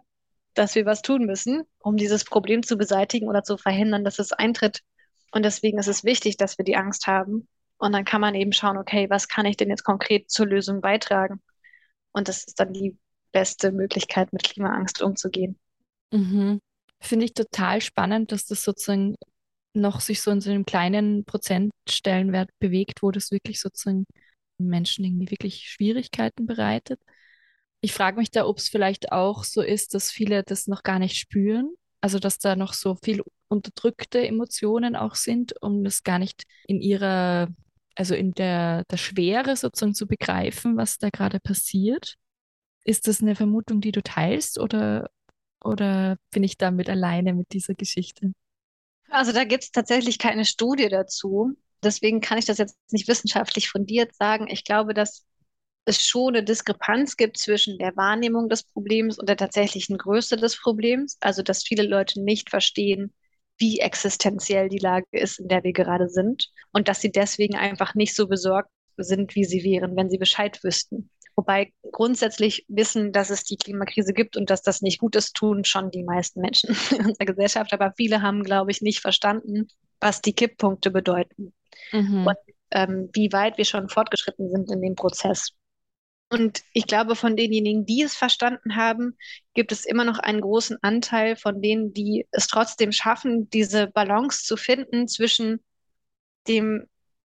dass 0.53 0.75
wir 0.75 0.85
was 0.85 1.01
tun 1.01 1.25
müssen, 1.25 1.63
um 1.79 1.97
dieses 1.97 2.25
Problem 2.25 2.63
zu 2.63 2.77
beseitigen 2.77 3.27
oder 3.27 3.43
zu 3.43 3.57
verhindern, 3.57 4.03
dass 4.03 4.19
es 4.19 4.33
eintritt. 4.33 4.81
Und 5.31 5.43
deswegen 5.43 5.79
ist 5.79 5.87
es 5.87 6.03
wichtig, 6.03 6.37
dass 6.37 6.57
wir 6.57 6.65
die 6.65 6.75
Angst 6.75 7.07
haben. 7.07 7.47
Und 7.77 7.93
dann 7.93 8.05
kann 8.05 8.21
man 8.21 8.35
eben 8.35 8.53
schauen, 8.53 8.77
okay, 8.77 9.09
was 9.09 9.27
kann 9.27 9.45
ich 9.45 9.57
denn 9.57 9.69
jetzt 9.69 9.83
konkret 9.83 10.29
zur 10.29 10.45
Lösung 10.45 10.81
beitragen? 10.81 11.41
Und 12.13 12.27
das 12.27 12.43
ist 12.43 12.59
dann 12.59 12.73
die 12.73 12.97
beste 13.31 13.71
Möglichkeit, 13.71 14.33
mit 14.33 14.43
Klimaangst 14.43 15.01
umzugehen. 15.01 15.57
Mhm. 16.11 16.59
Finde 16.99 17.25
ich 17.25 17.33
total 17.33 17.81
spannend, 17.81 18.31
dass 18.31 18.45
das 18.45 18.63
sozusagen 18.63 19.15
noch 19.73 20.01
sich 20.01 20.21
so 20.21 20.31
in 20.31 20.41
so 20.41 20.49
einem 20.49 20.65
kleinen 20.65 21.23
Prozentstellenwert 21.25 22.49
bewegt, 22.59 23.01
wo 23.01 23.11
das 23.11 23.31
wirklich 23.31 23.59
sozusagen 23.59 24.05
Menschen 24.57 25.05
irgendwie 25.05 25.31
wirklich 25.31 25.69
Schwierigkeiten 25.69 26.45
bereitet. 26.45 26.99
Ich 27.81 27.93
frage 27.93 28.17
mich 28.17 28.29
da, 28.29 28.45
ob 28.45 28.59
es 28.59 28.69
vielleicht 28.69 29.11
auch 29.11 29.43
so 29.43 29.61
ist, 29.61 29.93
dass 29.93 30.11
viele 30.11 30.43
das 30.43 30.67
noch 30.67 30.83
gar 30.83 30.99
nicht 30.99 31.17
spüren. 31.17 31.73
Also, 32.01 32.19
dass 32.19 32.37
da 32.37 32.55
noch 32.55 32.73
so 32.73 32.95
viel 33.03 33.23
unterdrückte 33.47 34.25
Emotionen 34.25 34.95
auch 34.95 35.15
sind, 35.15 35.53
um 35.61 35.83
das 35.83 36.03
gar 36.03 36.19
nicht 36.19 36.43
in 36.67 36.81
ihrer, 36.81 37.47
also 38.01 38.15
in 38.15 38.31
der, 38.31 38.83
der 38.85 38.97
Schwere 38.97 39.55
sozusagen 39.55 39.93
zu 39.93 40.07
begreifen, 40.07 40.75
was 40.75 40.97
da 40.97 41.11
gerade 41.11 41.39
passiert. 41.39 42.15
Ist 42.83 43.07
das 43.07 43.21
eine 43.21 43.35
Vermutung, 43.35 43.79
die 43.79 43.91
du 43.91 44.01
teilst 44.01 44.57
oder, 44.57 45.11
oder 45.63 46.17
bin 46.31 46.43
ich 46.43 46.57
damit 46.57 46.89
alleine 46.89 47.35
mit 47.35 47.53
dieser 47.53 47.75
Geschichte? 47.75 48.31
Also 49.07 49.33
da 49.33 49.43
gibt 49.43 49.65
es 49.65 49.71
tatsächlich 49.71 50.17
keine 50.17 50.45
Studie 50.45 50.89
dazu. 50.89 51.55
Deswegen 51.83 52.21
kann 52.21 52.39
ich 52.39 52.45
das 52.45 52.57
jetzt 52.57 52.75
nicht 52.89 53.07
wissenschaftlich 53.07 53.69
fundiert 53.69 54.15
sagen. 54.15 54.47
Ich 54.49 54.63
glaube, 54.63 54.95
dass 54.95 55.23
es 55.85 56.03
schon 56.03 56.35
eine 56.35 56.43
Diskrepanz 56.43 57.17
gibt 57.17 57.37
zwischen 57.37 57.77
der 57.77 57.95
Wahrnehmung 57.95 58.49
des 58.49 58.63
Problems 58.63 59.19
und 59.19 59.29
der 59.29 59.37
tatsächlichen 59.37 59.99
Größe 59.99 60.37
des 60.37 60.59
Problems. 60.59 61.17
Also, 61.19 61.43
dass 61.43 61.61
viele 61.61 61.83
Leute 61.83 62.19
nicht 62.19 62.49
verstehen, 62.49 63.13
wie 63.61 63.79
existenziell 63.79 64.67
die 64.67 64.79
Lage 64.79 65.05
ist, 65.11 65.39
in 65.39 65.47
der 65.47 65.63
wir 65.63 65.71
gerade 65.71 66.09
sind. 66.09 66.49
Und 66.73 66.87
dass 66.87 66.99
sie 66.99 67.11
deswegen 67.11 67.55
einfach 67.55 67.95
nicht 67.95 68.15
so 68.15 68.27
besorgt 68.27 68.69
sind, 68.97 69.35
wie 69.35 69.45
sie 69.45 69.63
wären, 69.63 69.95
wenn 69.95 70.09
sie 70.09 70.17
Bescheid 70.17 70.61
wüssten. 70.63 71.09
Wobei 71.35 71.71
grundsätzlich 71.91 72.65
wissen, 72.67 73.13
dass 73.13 73.29
es 73.29 73.43
die 73.43 73.55
Klimakrise 73.55 74.13
gibt 74.13 74.35
und 74.35 74.49
dass 74.49 74.61
das 74.61 74.81
nicht 74.81 74.99
gut 74.99 75.15
ist, 75.15 75.33
tun 75.33 75.63
schon 75.63 75.91
die 75.91 76.03
meisten 76.03 76.41
Menschen 76.41 76.75
in 76.91 77.05
unserer 77.05 77.25
Gesellschaft. 77.25 77.71
Aber 77.71 77.93
viele 77.95 78.21
haben, 78.21 78.43
glaube 78.43 78.71
ich, 78.71 78.81
nicht 78.81 78.99
verstanden, 78.99 79.67
was 79.99 80.21
die 80.21 80.33
Kipppunkte 80.33 80.91
bedeuten 80.91 81.53
mhm. 81.91 82.27
und 82.27 82.37
ähm, 82.71 83.09
wie 83.13 83.31
weit 83.31 83.57
wir 83.57 83.65
schon 83.65 83.89
fortgeschritten 83.89 84.49
sind 84.49 84.71
in 84.71 84.81
dem 84.81 84.95
Prozess. 84.95 85.51
Und 86.31 86.63
ich 86.71 86.87
glaube, 86.87 87.17
von 87.17 87.35
denjenigen, 87.35 87.85
die 87.85 88.03
es 88.03 88.15
verstanden 88.15 88.77
haben, 88.77 89.17
gibt 89.53 89.73
es 89.73 89.83
immer 89.83 90.05
noch 90.05 90.17
einen 90.17 90.39
großen 90.39 90.77
Anteil 90.81 91.35
von 91.35 91.61
denen, 91.61 91.93
die 91.93 92.25
es 92.31 92.47
trotzdem 92.47 92.93
schaffen, 92.93 93.49
diese 93.49 93.87
Balance 93.87 94.45
zu 94.45 94.55
finden 94.55 95.09
zwischen 95.09 95.61
dem 96.47 96.87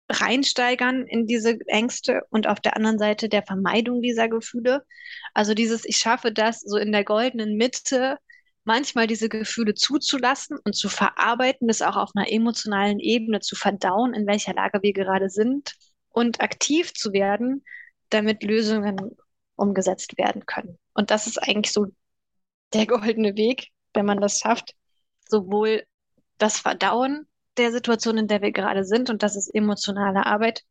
Reinsteigern 0.09 1.05
in 1.07 1.27
diese 1.27 1.59
Ängste 1.67 2.21
und 2.29 2.47
auf 2.47 2.61
der 2.61 2.77
anderen 2.77 2.97
Seite 2.97 3.27
der 3.27 3.43
Vermeidung 3.43 4.01
dieser 4.01 4.29
Gefühle. 4.29 4.85
Also 5.33 5.53
dieses, 5.53 5.83
ich 5.83 5.97
schaffe 5.97 6.31
das 6.31 6.61
so 6.61 6.77
in 6.77 6.93
der 6.93 7.03
goldenen 7.03 7.57
Mitte, 7.57 8.17
manchmal 8.63 9.07
diese 9.07 9.27
Gefühle 9.27 9.73
zuzulassen 9.73 10.57
und 10.63 10.73
zu 10.73 10.87
verarbeiten, 10.87 11.67
das 11.67 11.81
auch 11.81 11.97
auf 11.97 12.11
einer 12.15 12.31
emotionalen 12.31 12.99
Ebene 12.99 13.41
zu 13.41 13.57
verdauen, 13.57 14.13
in 14.13 14.25
welcher 14.25 14.53
Lage 14.53 14.81
wir 14.81 14.93
gerade 14.93 15.29
sind 15.29 15.73
und 16.11 16.39
aktiv 16.39 16.93
zu 16.93 17.11
werden, 17.11 17.65
damit 18.09 18.43
Lösungen 18.43 19.15
umgesetzt 19.55 20.17
werden 20.17 20.45
können. 20.45 20.77
Und 20.93 21.11
das 21.11 21.27
ist 21.27 21.37
eigentlich 21.37 21.71
so 21.71 21.87
der 22.73 22.87
goldene 22.87 23.35
Weg, 23.35 23.69
wenn 23.93 24.05
man 24.05 24.21
das 24.21 24.39
schafft, 24.39 24.75
sowohl 25.27 25.83
das 26.37 26.59
Verdauen 26.59 27.27
der 27.57 27.71
Situation, 27.71 28.17
in 28.17 28.27
der 28.27 28.41
wir 28.41 28.51
gerade 28.51 28.83
sind, 28.83 29.09
und 29.09 29.23
das 29.23 29.35
ist 29.35 29.53
emotionale 29.53 30.25
Arbeit, 30.25 30.63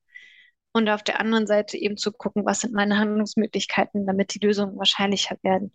und 0.73 0.88
auf 0.88 1.05
der 1.05 1.20
anderen 1.20 1.47
Seite 1.47 1.79
eben 1.79 1.97
zu 1.97 2.12
gucken, 2.12 2.44
was 2.44 2.61
sind 2.61 2.75
meine 2.75 2.99
Handlungsmöglichkeiten, 2.99 4.07
damit 4.07 4.35
die 4.35 4.44
Lösungen 4.44 4.77
wahrscheinlicher 4.77 5.37
werden. 5.42 5.73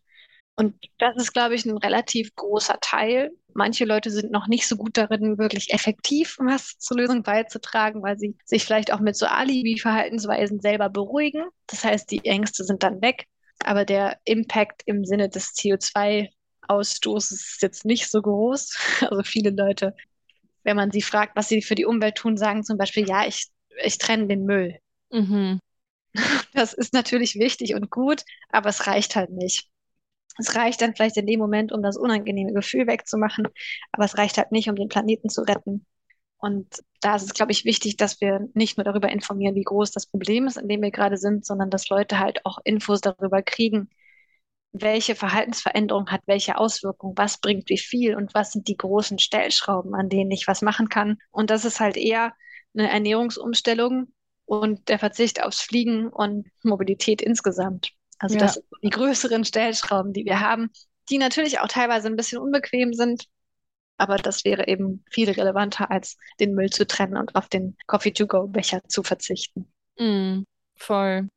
Und 0.57 0.75
das 0.97 1.15
ist, 1.15 1.31
glaube 1.31 1.55
ich, 1.55 1.65
ein 1.65 1.77
relativ 1.77 2.35
großer 2.35 2.79
Teil 2.81 3.31
Manche 3.53 3.85
Leute 3.85 4.11
sind 4.11 4.31
noch 4.31 4.47
nicht 4.47 4.67
so 4.67 4.75
gut 4.75 4.97
darin, 4.97 5.37
wirklich 5.37 5.73
effektiv 5.73 6.37
was 6.39 6.77
zur 6.77 6.97
Lösung 6.97 7.23
beizutragen, 7.23 8.01
weil 8.01 8.17
sie 8.17 8.35
sich 8.45 8.63
vielleicht 8.63 8.93
auch 8.93 8.99
mit 8.99 9.15
so 9.15 9.25
Alibi-Verhaltensweisen 9.25 10.61
selber 10.61 10.89
beruhigen. 10.89 11.43
Das 11.67 11.83
heißt, 11.83 12.09
die 12.11 12.23
Ängste 12.25 12.63
sind 12.63 12.83
dann 12.83 13.01
weg, 13.01 13.25
aber 13.63 13.85
der 13.85 14.19
Impact 14.25 14.83
im 14.85 15.05
Sinne 15.05 15.29
des 15.29 15.53
CO2-Ausstoßes 15.55 17.31
ist 17.31 17.61
jetzt 17.61 17.85
nicht 17.85 18.09
so 18.09 18.21
groß. 18.21 18.77
Also 19.09 19.23
viele 19.23 19.49
Leute, 19.49 19.95
wenn 20.63 20.75
man 20.75 20.91
sie 20.91 21.01
fragt, 21.01 21.35
was 21.35 21.49
sie 21.49 21.61
für 21.61 21.75
die 21.75 21.85
Umwelt 21.85 22.15
tun, 22.15 22.37
sagen 22.37 22.63
zum 22.63 22.77
Beispiel, 22.77 23.07
ja, 23.07 23.25
ich, 23.25 23.47
ich 23.83 23.97
trenne 23.97 24.27
den 24.27 24.45
Müll. 24.45 24.77
Mhm. 25.11 25.59
Das 26.53 26.73
ist 26.73 26.93
natürlich 26.93 27.35
wichtig 27.35 27.75
und 27.75 27.91
gut, 27.91 28.23
aber 28.49 28.69
es 28.69 28.87
reicht 28.87 29.15
halt 29.15 29.29
nicht. 29.29 29.69
Es 30.39 30.55
reicht 30.55 30.81
dann 30.81 30.95
vielleicht 30.95 31.17
in 31.17 31.27
dem 31.27 31.39
Moment, 31.39 31.71
um 31.71 31.83
das 31.83 31.97
unangenehme 31.97 32.53
Gefühl 32.53 32.87
wegzumachen, 32.87 33.47
aber 33.91 34.05
es 34.05 34.17
reicht 34.17 34.37
halt 34.37 34.51
nicht, 34.51 34.69
um 34.69 34.75
den 34.75 34.87
Planeten 34.89 35.29
zu 35.29 35.41
retten. 35.41 35.85
Und 36.37 36.67
da 37.01 37.15
ist 37.17 37.23
es, 37.23 37.33
glaube 37.33 37.51
ich, 37.51 37.65
wichtig, 37.65 37.97
dass 37.97 38.21
wir 38.21 38.47
nicht 38.53 38.77
nur 38.77 38.85
darüber 38.85 39.09
informieren, 39.09 39.55
wie 39.55 39.63
groß 39.63 39.91
das 39.91 40.07
Problem 40.07 40.47
ist, 40.47 40.57
in 40.57 40.69
dem 40.69 40.81
wir 40.81 40.91
gerade 40.91 41.17
sind, 41.17 41.45
sondern 41.45 41.69
dass 41.69 41.89
Leute 41.89 42.19
halt 42.19 42.45
auch 42.45 42.59
Infos 42.63 43.01
darüber 43.01 43.41
kriegen, 43.41 43.89
welche 44.71 45.15
Verhaltensveränderung 45.15 46.09
hat 46.11 46.21
welche 46.27 46.57
Auswirkungen, 46.57 47.17
was 47.17 47.39
bringt 47.39 47.69
wie 47.69 47.77
viel 47.77 48.15
und 48.15 48.33
was 48.33 48.51
sind 48.51 48.67
die 48.67 48.77
großen 48.77 49.19
Stellschrauben, 49.19 49.95
an 49.95 50.09
denen 50.09 50.31
ich 50.31 50.47
was 50.47 50.61
machen 50.61 50.89
kann. 50.89 51.17
Und 51.31 51.49
das 51.49 51.65
ist 51.65 51.79
halt 51.79 51.97
eher 51.97 52.33
eine 52.75 52.89
Ernährungsumstellung 52.89 54.13
und 54.45 54.87
der 54.89 54.99
Verzicht 54.99 55.43
aufs 55.43 55.61
Fliegen 55.61 56.07
und 56.07 56.47
Mobilität 56.63 57.21
insgesamt. 57.21 57.93
Also 58.19 58.35
ja. 58.35 58.41
das 58.41 58.55
sind 58.55 58.65
die 58.83 58.89
größeren 58.89 59.45
Stellschrauben, 59.45 60.13
die 60.13 60.25
wir 60.25 60.41
haben, 60.41 60.69
die 61.09 61.17
natürlich 61.17 61.59
auch 61.59 61.67
teilweise 61.67 62.07
ein 62.07 62.15
bisschen 62.15 62.39
unbequem 62.39 62.93
sind. 62.93 63.25
Aber 63.97 64.17
das 64.17 64.45
wäre 64.45 64.67
eben 64.67 65.03
viel 65.09 65.29
relevanter, 65.29 65.91
als 65.91 66.17
den 66.39 66.53
Müll 66.53 66.69
zu 66.69 66.87
trennen 66.87 67.17
und 67.17 67.35
auf 67.35 67.49
den 67.49 67.75
Coffee-to-go-Becher 67.87 68.81
zu 68.87 69.03
verzichten. 69.03 69.71
Mm, 69.97 70.43
voll. 70.75 71.27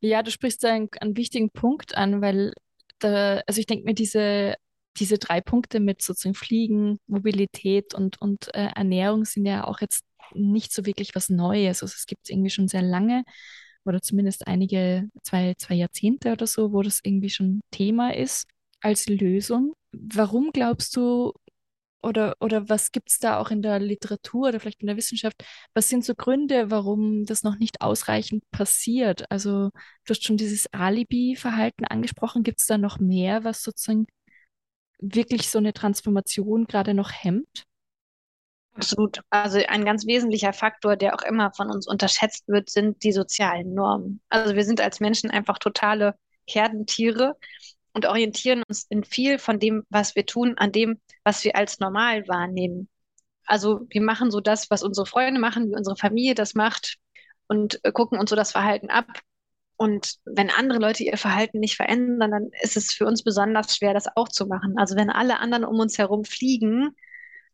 Ja, 0.00 0.22
du 0.22 0.30
sprichst 0.30 0.64
einen, 0.64 0.88
einen 1.00 1.16
wichtigen 1.16 1.50
Punkt 1.50 1.96
an, 1.96 2.20
weil 2.20 2.52
da, 2.98 3.42
also 3.46 3.60
ich 3.60 3.66
denke 3.66 3.84
mir, 3.84 3.94
diese, 3.94 4.54
diese 4.96 5.18
drei 5.18 5.40
Punkte 5.40 5.78
mit 5.78 6.02
sozusagen 6.02 6.34
Fliegen, 6.34 6.98
Mobilität 7.06 7.94
und, 7.94 8.20
und 8.20 8.52
äh, 8.54 8.70
Ernährung 8.74 9.24
sind 9.24 9.46
ja 9.46 9.64
auch 9.64 9.80
jetzt 9.80 10.04
nicht 10.32 10.72
so 10.72 10.86
wirklich 10.86 11.14
was 11.14 11.28
Neues. 11.28 11.82
Also 11.82 11.94
es 11.96 12.06
gibt 12.06 12.22
es 12.24 12.30
irgendwie 12.30 12.50
schon 12.50 12.68
sehr 12.68 12.82
lange 12.82 13.24
oder 13.90 14.02
zumindest 14.02 14.46
einige, 14.46 15.10
zwei, 15.22 15.54
zwei 15.58 15.74
Jahrzehnte 15.74 16.32
oder 16.32 16.46
so, 16.46 16.72
wo 16.72 16.82
das 16.82 17.00
irgendwie 17.02 17.30
schon 17.30 17.60
Thema 17.70 18.14
ist 18.14 18.48
als 18.80 19.06
Lösung. 19.08 19.74
Warum 19.92 20.52
glaubst 20.52 20.96
du, 20.96 21.32
oder, 22.02 22.36
oder 22.40 22.68
was 22.68 22.92
gibt 22.92 23.10
es 23.10 23.18
da 23.18 23.38
auch 23.38 23.50
in 23.50 23.62
der 23.62 23.78
Literatur 23.78 24.48
oder 24.48 24.60
vielleicht 24.60 24.80
in 24.80 24.86
der 24.86 24.96
Wissenschaft? 24.96 25.44
Was 25.74 25.88
sind 25.88 26.04
so 26.04 26.14
Gründe, 26.14 26.70
warum 26.70 27.26
das 27.26 27.42
noch 27.42 27.58
nicht 27.58 27.82
ausreichend 27.82 28.42
passiert? 28.50 29.30
Also 29.30 29.70
du 29.70 30.10
hast 30.10 30.24
schon 30.24 30.38
dieses 30.38 30.72
Alibi-Verhalten 30.72 31.84
angesprochen. 31.84 32.42
Gibt 32.42 32.60
es 32.60 32.66
da 32.66 32.78
noch 32.78 32.98
mehr, 33.00 33.44
was 33.44 33.62
sozusagen 33.62 34.06
wirklich 35.00 35.48
so 35.50 35.58
eine 35.58 35.72
Transformation 35.72 36.66
gerade 36.66 36.94
noch 36.94 37.12
hemmt? 37.12 37.66
Absolut. 38.74 39.20
Also 39.30 39.58
ein 39.68 39.84
ganz 39.84 40.06
wesentlicher 40.06 40.52
Faktor, 40.52 40.96
der 40.96 41.14
auch 41.14 41.22
immer 41.22 41.52
von 41.52 41.70
uns 41.70 41.86
unterschätzt 41.86 42.48
wird, 42.48 42.70
sind 42.70 43.02
die 43.02 43.12
sozialen 43.12 43.74
Normen. 43.74 44.20
Also 44.28 44.54
wir 44.54 44.64
sind 44.64 44.80
als 44.80 45.00
Menschen 45.00 45.30
einfach 45.30 45.58
totale 45.58 46.14
Herdentiere 46.46 47.36
und 47.92 48.06
orientieren 48.06 48.62
uns 48.68 48.86
in 48.88 49.04
viel 49.04 49.38
von 49.38 49.58
dem, 49.58 49.84
was 49.90 50.14
wir 50.14 50.24
tun, 50.24 50.54
an 50.56 50.72
dem, 50.72 51.00
was 51.24 51.44
wir 51.44 51.56
als 51.56 51.80
normal 51.80 52.26
wahrnehmen. 52.28 52.88
Also 53.44 53.86
wir 53.90 54.02
machen 54.02 54.30
so 54.30 54.40
das, 54.40 54.70
was 54.70 54.82
unsere 54.82 55.06
Freunde 55.06 55.40
machen, 55.40 55.70
wie 55.70 55.76
unsere 55.76 55.96
Familie 55.96 56.34
das 56.34 56.54
macht 56.54 56.98
und 57.48 57.80
äh, 57.84 57.92
gucken 57.92 58.18
uns 58.18 58.30
so 58.30 58.36
das 58.36 58.52
Verhalten 58.52 58.90
ab. 58.90 59.06
Und 59.76 60.16
wenn 60.24 60.50
andere 60.50 60.78
Leute 60.78 61.04
ihr 61.04 61.16
Verhalten 61.16 61.58
nicht 61.58 61.76
verändern, 61.76 62.30
dann 62.30 62.50
ist 62.62 62.76
es 62.76 62.92
für 62.92 63.06
uns 63.06 63.24
besonders 63.24 63.76
schwer, 63.76 63.94
das 63.94 64.06
auch 64.14 64.28
zu 64.28 64.46
machen. 64.46 64.74
Also 64.78 64.94
wenn 64.94 65.10
alle 65.10 65.40
anderen 65.40 65.64
um 65.64 65.80
uns 65.80 65.98
herum 65.98 66.24
fliegen, 66.24 66.94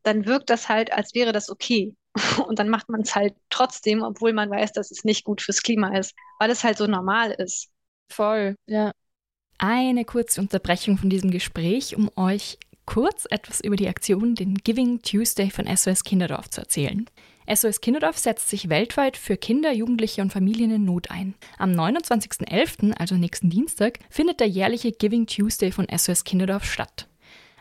dann 0.02 0.26
wirkt 0.26 0.50
das 0.50 0.68
halt, 0.68 0.92
als 0.92 1.14
wäre 1.14 1.32
das 1.32 1.50
okay. 1.50 1.94
Und 2.46 2.59
dann 2.59 2.68
macht 2.68 2.88
man 2.88 3.02
es 3.02 3.14
halt 3.14 3.35
trotzdem, 3.50 4.02
obwohl 4.02 4.32
man 4.32 4.50
weiß, 4.50 4.72
dass 4.72 4.90
es 4.90 5.04
nicht 5.04 5.24
gut 5.24 5.42
fürs 5.42 5.62
Klima 5.62 5.96
ist, 5.96 6.14
weil 6.38 6.50
es 6.50 6.64
halt 6.64 6.78
so 6.78 6.87
normal 6.87 7.32
ist. 7.32 7.68
Voll, 8.11 8.56
ja. 8.66 8.92
Eine 9.59 10.04
kurze 10.04 10.40
Unterbrechung 10.40 10.98
von 10.98 11.11
diesem 11.11 11.30
Gespräch, 11.30 11.96
um 11.96 12.11
euch 12.16 12.59
kurz 12.85 13.26
etwas 13.30 13.61
über 13.61 13.76
die 13.76 13.88
Aktion, 13.88 14.35
den 14.35 14.54
Giving 14.54 15.02
Tuesday 15.02 15.50
von 15.50 15.66
SOS 15.66 16.04
Kinderdorf 16.04 16.50
zu 16.50 16.61
erzählen. 16.61 17.06
SOS 17.52 17.80
Kinderdorf 17.80 18.18
setzt 18.18 18.48
sich 18.48 18.68
weltweit 18.68 19.16
für 19.16 19.37
Kinder, 19.37 19.72
Jugendliche 19.72 20.20
und 20.20 20.32
Familien 20.32 20.70
in 20.72 20.85
Not 20.85 21.11
ein. 21.11 21.35
Am 21.59 21.72
29.11., 21.72 22.92
also 22.94 23.16
nächsten 23.16 23.50
Dienstag, 23.50 24.00
findet 24.11 24.40
der 24.40 24.48
jährliche 24.48 24.92
Giving 24.92 25.26
Tuesday 25.26 25.70
von 25.70 25.87
SOS 25.94 26.24
Kinderdorf 26.24 26.64
statt. 26.64 27.09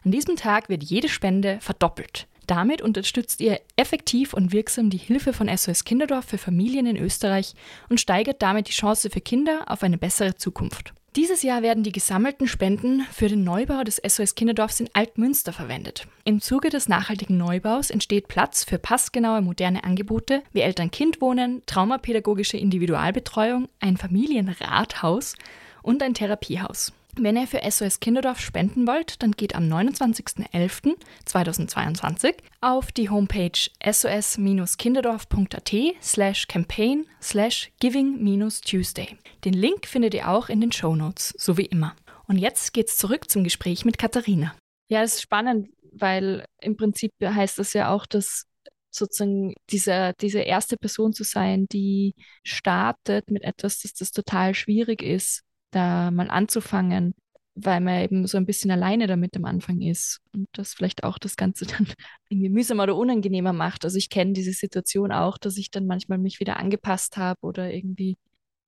An 0.05 0.11
diesem 0.11 0.35
Tag 0.35 0.69
wird 0.69 0.83
jede 0.83 1.09
Spende 1.09 1.57
verdoppelt. 1.61 2.27
Damit 2.45 2.83
unterstützt 2.83 3.41
ihr 3.41 3.59
effektiv 3.75 4.35
und 4.35 4.53
wirksam 4.53 4.91
die 4.91 4.97
Hilfe 4.97 5.33
von 5.33 5.49
SOS 5.49 5.83
Kinderdorf 5.83 6.25
für 6.25 6.37
Familien 6.37 6.85
in 6.85 6.95
Österreich 6.95 7.55
und 7.89 7.99
steigert 7.99 8.43
damit 8.43 8.67
die 8.67 8.73
Chance 8.73 9.09
für 9.09 9.19
Kinder 9.19 9.63
auf 9.65 9.81
eine 9.81 9.97
bessere 9.97 10.35
Zukunft. 10.35 10.93
Dieses 11.15 11.41
Jahr 11.41 11.63
werden 11.63 11.81
die 11.81 11.91
gesammelten 11.91 12.47
Spenden 12.47 13.01
für 13.11 13.29
den 13.29 13.43
Neubau 13.43 13.83
des 13.83 13.99
SOS 14.05 14.35
Kinderdorfs 14.35 14.79
in 14.79 14.89
Altmünster 14.93 15.53
verwendet. 15.53 16.05
Im 16.23 16.39
Zuge 16.39 16.69
des 16.69 16.87
nachhaltigen 16.87 17.37
Neubaus 17.37 17.89
entsteht 17.89 18.27
Platz 18.27 18.63
für 18.63 18.77
passgenaue 18.77 19.41
moderne 19.41 19.83
Angebote 19.83 20.43
wie 20.53 20.59
Eltern-Kind-Wohnen, 20.59 21.63
traumapädagogische 21.65 22.57
Individualbetreuung, 22.57 23.69
ein 23.79 23.97
Familienrathaus 23.97 25.33
und 25.81 26.03
ein 26.03 26.13
Therapiehaus. 26.13 26.93
Wenn 27.17 27.37
ihr 27.37 27.47
für 27.47 27.61
SOS 27.63 28.01
Kinderdorf 28.01 28.41
spenden 28.41 28.85
wollt, 28.87 29.23
dann 29.23 29.31
geht 29.31 29.55
am 29.55 29.71
29.11.2022 29.71 32.35
auf 32.59 32.91
die 32.91 33.09
Homepage 33.09 33.57
sos-kinderdorf.at 33.89 35.73
slash 36.01 36.47
campaign 36.47 37.05
slash 37.21 37.71
giving-tuesday. 37.79 39.17
Den 39.45 39.53
Link 39.53 39.87
findet 39.87 40.13
ihr 40.13 40.29
auch 40.29 40.49
in 40.49 40.59
den 40.59 40.73
Show 40.73 40.93
Notes, 40.93 41.33
so 41.37 41.57
wie 41.57 41.67
immer. 41.67 41.95
Und 42.27 42.37
jetzt 42.37 42.73
geht's 42.73 42.97
zurück 42.97 43.29
zum 43.29 43.45
Gespräch 43.45 43.85
mit 43.85 43.97
Katharina. 43.97 44.53
Ja, 44.89 45.01
es 45.01 45.13
ist 45.13 45.21
spannend, 45.21 45.69
weil 45.93 46.43
im 46.59 46.75
Prinzip 46.75 47.13
heißt 47.23 47.59
das 47.59 47.71
ja 47.71 47.93
auch, 47.93 48.05
dass 48.05 48.43
sozusagen 48.91 49.53
diese, 49.69 50.11
diese 50.19 50.39
erste 50.39 50.75
Person 50.75 51.13
zu 51.13 51.23
sein, 51.23 51.67
die 51.71 52.13
startet 52.43 53.31
mit 53.31 53.43
etwas, 53.43 53.79
dass 53.79 53.93
das 53.93 54.11
total 54.11 54.53
schwierig 54.53 55.01
ist 55.01 55.45
da 55.75 56.11
mal 56.11 56.29
anzufangen, 56.29 57.13
weil 57.55 57.79
man 57.79 58.01
eben 58.01 58.27
so 58.27 58.37
ein 58.37 58.45
bisschen 58.45 58.71
alleine 58.71 59.07
damit 59.07 59.35
am 59.35 59.45
Anfang 59.45 59.81
ist 59.81 60.19
und 60.33 60.47
das 60.53 60.73
vielleicht 60.73 61.03
auch 61.03 61.17
das 61.17 61.35
Ganze 61.35 61.65
dann 61.65 61.87
irgendwie 62.29 62.49
mühsamer 62.49 62.83
oder 62.83 62.95
unangenehmer 62.95 63.53
macht. 63.53 63.85
Also 63.85 63.97
ich 63.97 64.09
kenne 64.09 64.33
diese 64.33 64.53
Situation 64.53 65.11
auch, 65.11 65.37
dass 65.37 65.57
ich 65.57 65.71
dann 65.71 65.87
manchmal 65.87 66.17
mich 66.17 66.39
wieder 66.39 66.57
angepasst 66.57 67.17
habe 67.17 67.39
oder 67.41 67.73
irgendwie 67.73 68.17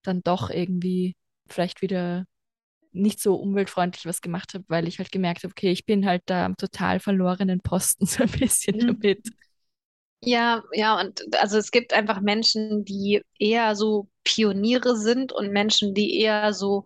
dann 0.03 0.21
doch 0.23 0.49
irgendwie 0.49 1.15
vielleicht 1.47 1.81
wieder 1.81 2.25
nicht 2.93 3.21
so 3.21 3.35
umweltfreundlich 3.35 4.05
was 4.05 4.21
gemacht 4.21 4.53
habe, 4.53 4.63
weil 4.67 4.87
ich 4.87 4.97
halt 4.97 5.11
gemerkt 5.11 5.43
habe, 5.43 5.51
okay, 5.51 5.71
ich 5.71 5.85
bin 5.85 6.05
halt 6.05 6.23
da 6.25 6.45
am 6.45 6.55
total 6.55 6.99
verlorenen 6.99 7.59
Posten 7.61 8.05
so 8.05 8.23
ein 8.23 8.31
bisschen 8.31 8.77
mhm. 8.77 8.87
damit. 8.87 9.29
Ja, 10.23 10.63
ja, 10.73 10.99
und 10.99 11.21
also 11.35 11.57
es 11.57 11.69
gibt 11.69 11.93
einfach 11.93 12.21
Menschen, 12.21 12.83
die 12.85 13.21
eher 13.37 13.75
so 13.75 14.09
Pioniere 14.23 14.95
sind 14.95 15.31
und 15.31 15.51
Menschen, 15.51 15.93
die 15.93 16.19
eher 16.19 16.53
so 16.53 16.85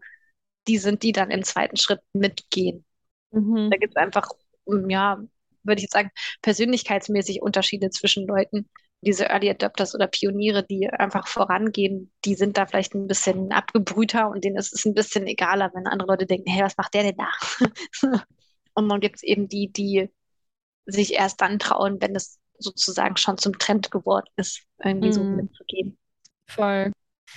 die 0.68 0.78
sind, 0.78 1.04
die 1.04 1.12
dann 1.12 1.32
im 1.32 1.44
zweiten 1.44 1.78
Schritt 1.78 2.02
mitgehen. 2.14 2.86
Mhm. 3.32 3.70
Da 3.72 3.78
gibt 3.78 3.94
es 3.96 4.02
einfach, 4.02 4.30
mm, 4.66 4.90
ja, 4.90 5.18
würde 5.64 5.80
ich 5.80 5.84
jetzt 5.84 5.94
sagen, 5.94 6.12
persönlichkeitsmäßig 6.42 7.42
Unterschiede 7.42 7.90
zwischen 7.90 8.28
Leuten. 8.28 8.70
Diese 9.02 9.26
Early 9.26 9.50
Adopters 9.50 9.96
oder 9.96 10.08
Pioniere, 10.08 10.64
die 10.64 10.90
einfach 10.90 11.28
vorangehen, 11.28 12.12
die 12.24 12.36
sind 12.36 12.58
da 12.58 12.68
vielleicht 12.68 12.94
ein 12.94 13.08
bisschen 13.08 13.52
abgebrühter 13.52 14.30
und 14.30 14.44
denen 14.44 14.58
ist 14.58 14.74
es 14.74 14.86
ein 14.86 14.94
bisschen 14.94 15.26
egaler, 15.26 15.72
wenn 15.74 15.88
andere 15.88 16.10
Leute 16.10 16.28
denken, 16.28 16.50
hey, 16.50 16.64
was 16.64 16.78
macht 16.78 16.94
der 16.94 17.04
denn 17.04 17.18
da? 17.18 17.32
und 18.76 18.90
dann 18.90 19.00
gibt 19.00 19.18
es 19.18 19.24
eben 19.24 19.48
die, 19.48 19.72
die 19.72 20.10
sich 20.86 21.14
erst 21.14 21.42
dann 21.42 21.58
trauen, 21.58 22.00
wenn 22.00 22.16
es 22.16 22.40
sozusagen 22.60 23.18
schon 23.18 23.38
zum 23.38 23.58
Trend 23.58 23.90
geworden 23.90 24.28
ist, 24.36 24.64
irgendwie 24.84 25.08
mhm. 25.08 25.14
so 25.14 25.24
mitzugehen. 25.24 25.98
Voll. 26.48 26.92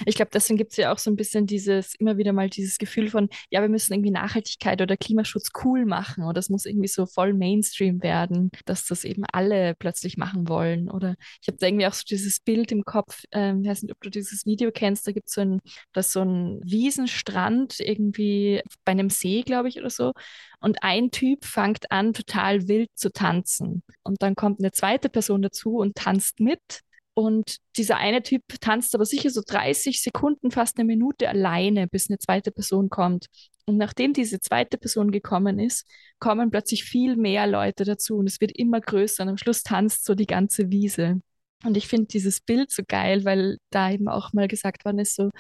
Ich 0.07 0.17
glaube, 0.17 0.31
deswegen 0.33 0.57
gibt 0.57 0.73
es 0.73 0.77
ja 0.77 0.93
auch 0.93 0.99
so 0.99 1.11
ein 1.11 1.17
bisschen 1.17 1.47
dieses, 1.47 1.95
immer 1.97 2.17
wieder 2.17 2.33
mal 2.33 2.51
dieses 2.51 2.79
Gefühl 2.79 3.09
von, 3.09 3.29
ja, 3.51 3.61
wir 3.63 3.69
müssen 3.69 3.93
irgendwie 3.93 4.11
Nachhaltigkeit 4.11 4.81
oder 4.83 4.97
Klimaschutz 4.97 5.51
cool 5.65 5.85
machen 5.87 6.25
oder 6.25 6.39
es 6.39 6.51
muss 6.51 6.67
irgendwie 6.67 6.89
so 6.89 7.07
voll 7.07 7.33
Mainstream 7.33 8.03
werden, 8.03 8.51
dass 8.65 8.87
das 8.87 9.05
eben 9.05 9.25
alle 9.33 9.75
plötzlich 9.75 10.17
machen 10.17 10.49
wollen. 10.49 10.91
Oder 10.91 11.17
ich 11.41 11.49
habe 11.49 11.59
da 11.59 11.67
irgendwie 11.67 11.87
auch 11.87 11.93
so 11.95 12.05
dieses 12.09 12.41
Bild 12.41 12.73
im 12.73 12.85
Kopf, 12.85 13.25
ähm, 13.33 13.63
ich 13.63 13.69
weiß 13.69 13.83
nicht, 13.83 13.93
ob 13.93 14.01
du 14.01 14.11
dieses 14.11 14.47
Video 14.47 14.71
kennst, 14.73 15.07
da 15.07 15.13
gibt 15.13 15.29
es 15.29 15.35
so 15.35 15.41
ein, 15.41 15.61
das 15.93 16.13
so 16.13 16.23
ein 16.23 16.61
Wiesenstrand 16.65 17.81
irgendwie 17.81 18.63
bei 18.85 18.93
einem 18.93 19.11
See, 19.11 19.43
glaube 19.43 19.69
ich, 19.69 19.79
oder 19.79 19.91
so. 19.91 20.13
Und 20.61 20.83
ein 20.83 21.11
Typ 21.11 21.45
fängt 21.45 21.91
an, 21.93 22.15
total 22.15 22.69
wild 22.69 22.91
zu 22.95 23.13
tanzen. 23.13 23.83
Und 24.03 24.23
dann 24.23 24.35
kommt 24.35 24.61
eine 24.61 24.73
zweite 24.73 25.09
Person 25.09 25.43
dazu 25.43 25.77
und 25.77 25.95
tanzt 25.95 26.41
mit. 26.41 26.81
Und 27.15 27.59
dieser 27.77 27.97
eine 27.97 28.23
Typ 28.23 28.43
tanzt 28.61 28.95
aber 28.95 29.05
sicher 29.05 29.31
so 29.31 29.41
30 29.47 30.03
Sekunden, 30.03 30.51
fast 30.51 30.79
eine 30.79 30.85
Minute 30.85 31.29
alleine, 31.29 31.87
bis 31.87 32.11
eine 32.11 32.19
zweite 32.19 32.51
Person 32.51 32.91
kommt. 32.91 33.27
Und 33.67 33.77
nachdem 33.77 34.13
diese 34.13 34.41
zweite 34.41 34.79
Person 34.79 35.13
gekommen 35.13 35.59
ist, 35.59 35.87
kommen 36.19 36.51
plötzlich 36.51 36.85
viel 36.85 37.17
mehr 37.17 37.47
Leute 37.47 37.85
dazu 37.85 38.17
und 38.17 38.27
es 38.27 38.41
wird 38.41 38.53
immer 38.53 38.81
größer 38.81 39.23
und 39.23 39.31
am 39.31 39.37
Schluss 39.39 39.63
tanzt 39.63 40.05
so 40.05 40.15
die 40.15 40.27
ganze 40.27 40.71
Wiese. 40.71 41.21
Und 41.65 41.77
ich 41.77 41.89
finde 41.89 42.09
dieses 42.09 42.41
Bild 42.41 42.71
so 42.71 42.83
geil, 42.87 43.25
weil 43.25 43.59
da 43.71 43.91
eben 43.91 44.09
auch 44.09 44.33
mal 44.33 44.49
gesagt 44.49 44.85
worden 44.85 44.99
ist, 44.99 45.15
so, 45.15 45.31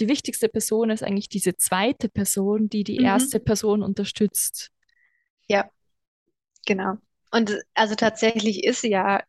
die 0.00 0.08
wichtigste 0.08 0.48
Person 0.48 0.90
ist 0.90 1.02
eigentlich 1.02 1.28
diese 1.28 1.56
zweite 1.56 2.08
Person, 2.08 2.68
die 2.68 2.82
die 2.82 2.98
mhm. 2.98 3.04
erste 3.04 3.38
Person 3.38 3.82
unterstützt. 3.82 4.70
Ja, 5.46 5.70
genau. 6.66 6.94
Und 7.30 7.56
also 7.74 7.94
tatsächlich 7.94 8.64
ist 8.64 8.82
ja 8.82 9.22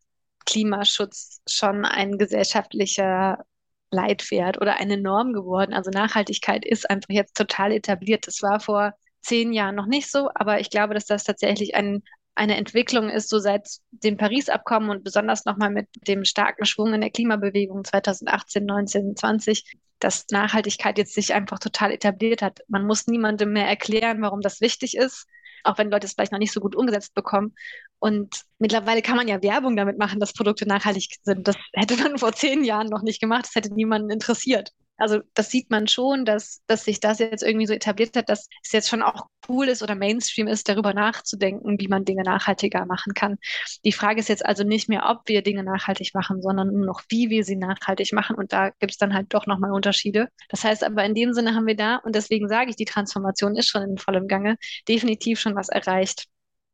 Klimaschutz 0.45 1.41
schon 1.47 1.85
ein 1.85 2.17
gesellschaftlicher 2.17 3.43
Leitwert 3.91 4.59
oder 4.61 4.77
eine 4.77 4.97
Norm 4.97 5.33
geworden. 5.33 5.73
Also 5.73 5.91
Nachhaltigkeit 5.91 6.65
ist 6.65 6.89
einfach 6.89 7.09
jetzt 7.09 7.35
total 7.35 7.71
etabliert. 7.73 8.27
Das 8.27 8.41
war 8.41 8.59
vor 8.59 8.93
zehn 9.21 9.53
Jahren 9.53 9.75
noch 9.75 9.85
nicht 9.85 10.09
so, 10.09 10.29
aber 10.33 10.59
ich 10.59 10.69
glaube, 10.69 10.93
dass 10.93 11.05
das 11.05 11.23
tatsächlich 11.23 11.75
ein, 11.75 12.03
eine 12.35 12.57
Entwicklung 12.57 13.09
ist, 13.09 13.29
so 13.29 13.39
seit 13.39 13.67
dem 13.91 14.17
Paris-Abkommen 14.17 14.89
und 14.89 15.03
besonders 15.03 15.45
nochmal 15.45 15.69
mit 15.69 15.89
dem 16.07 16.25
starken 16.25 16.65
Schwung 16.65 16.93
in 16.93 17.01
der 17.01 17.11
Klimabewegung 17.11 17.83
2018, 17.83 18.65
19, 18.65 19.15
20, 19.15 19.77
dass 19.99 20.25
Nachhaltigkeit 20.31 20.97
jetzt 20.97 21.13
sich 21.13 21.33
einfach 21.33 21.59
total 21.59 21.91
etabliert 21.91 22.41
hat. 22.41 22.61
Man 22.67 22.87
muss 22.87 23.07
niemandem 23.07 23.53
mehr 23.53 23.67
erklären, 23.67 24.21
warum 24.21 24.41
das 24.41 24.61
wichtig 24.61 24.97
ist 24.97 25.27
auch 25.63 25.77
wenn 25.77 25.91
Leute 25.91 26.07
es 26.07 26.13
vielleicht 26.13 26.31
noch 26.31 26.39
nicht 26.39 26.53
so 26.53 26.59
gut 26.59 26.75
umgesetzt 26.75 27.13
bekommen. 27.13 27.53
Und 27.99 28.41
mittlerweile 28.59 29.01
kann 29.01 29.17
man 29.17 29.27
ja 29.27 29.41
Werbung 29.41 29.75
damit 29.75 29.97
machen, 29.97 30.19
dass 30.19 30.33
Produkte 30.33 30.67
nachhaltig 30.67 31.07
sind. 31.23 31.47
Das 31.47 31.55
hätte 31.73 31.97
man 31.97 32.17
vor 32.17 32.33
zehn 32.33 32.63
Jahren 32.63 32.87
noch 32.87 33.01
nicht 33.01 33.21
gemacht. 33.21 33.45
Das 33.45 33.55
hätte 33.55 33.73
niemanden 33.73 34.09
interessiert. 34.09 34.71
Also 35.01 35.21
das 35.33 35.49
sieht 35.49 35.71
man 35.71 35.87
schon, 35.87 36.25
dass, 36.25 36.61
dass 36.67 36.85
sich 36.85 36.99
das 36.99 37.17
jetzt 37.17 37.41
irgendwie 37.41 37.65
so 37.65 37.73
etabliert 37.73 38.15
hat, 38.15 38.29
dass 38.29 38.47
es 38.63 38.71
jetzt 38.71 38.87
schon 38.87 39.01
auch 39.01 39.25
cool 39.49 39.67
ist 39.67 39.81
oder 39.81 39.95
Mainstream 39.95 40.47
ist, 40.47 40.69
darüber 40.69 40.93
nachzudenken, 40.93 41.79
wie 41.79 41.87
man 41.87 42.05
Dinge 42.05 42.21
nachhaltiger 42.21 42.85
machen 42.85 43.15
kann. 43.15 43.37
Die 43.83 43.91
Frage 43.91 44.19
ist 44.19 44.29
jetzt 44.29 44.45
also 44.45 44.63
nicht 44.63 44.89
mehr, 44.89 45.09
ob 45.09 45.27
wir 45.27 45.41
Dinge 45.41 45.63
nachhaltig 45.63 46.13
machen, 46.13 46.41
sondern 46.43 46.71
nur 46.71 46.85
noch, 46.85 47.01
wie 47.09 47.31
wir 47.31 47.43
sie 47.43 47.55
nachhaltig 47.55 48.13
machen. 48.13 48.35
Und 48.35 48.53
da 48.53 48.69
gibt 48.69 48.91
es 48.91 48.97
dann 48.97 49.13
halt 49.13 49.33
doch 49.33 49.47
nochmal 49.47 49.71
Unterschiede. 49.71 50.29
Das 50.49 50.63
heißt 50.63 50.83
aber, 50.83 51.03
in 51.03 51.15
dem 51.15 51.33
Sinne 51.33 51.55
haben 51.55 51.65
wir 51.65 51.75
da, 51.75 51.95
und 51.95 52.15
deswegen 52.15 52.47
sage 52.47 52.69
ich, 52.69 52.75
die 52.75 52.85
Transformation 52.85 53.55
ist 53.55 53.69
schon 53.69 53.81
in 53.81 53.97
vollem 53.97 54.27
Gange, 54.27 54.57
definitiv 54.87 55.39
schon 55.39 55.55
was 55.55 55.69
erreicht, 55.69 56.25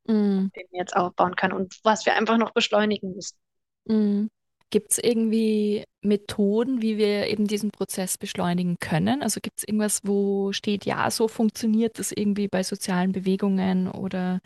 mm. 0.05 0.47
den 0.53 0.67
wir 0.71 0.79
jetzt 0.79 0.97
aufbauen 0.97 1.37
können 1.37 1.53
und 1.53 1.79
was 1.83 2.05
wir 2.05 2.13
einfach 2.15 2.37
noch 2.37 2.51
beschleunigen 2.51 3.15
müssen. 3.15 3.37
Mm. 3.85 4.27
Gibt 4.69 4.91
es 4.91 4.97
irgendwie 4.97 5.85
Methoden, 6.01 6.81
wie 6.81 6.97
wir 6.97 7.27
eben 7.27 7.47
diesen 7.47 7.71
Prozess 7.71 8.17
beschleunigen 8.17 8.77
können? 8.79 9.23
Also 9.23 9.39
gibt 9.41 9.59
es 9.59 9.63
irgendwas, 9.63 10.01
wo 10.03 10.51
steht, 10.51 10.85
ja, 10.85 11.09
so 11.09 11.27
funktioniert 11.27 11.99
das 11.99 12.11
irgendwie 12.11 12.47
bei 12.47 12.63
sozialen 12.63 13.13
Bewegungen 13.13 13.87
oder 13.87 14.39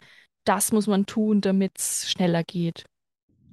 das 0.46 0.72
muss 0.72 0.88
man 0.88 1.06
tun, 1.06 1.42
damit 1.42 1.74
es 1.78 2.10
schneller 2.10 2.44
geht? 2.44 2.86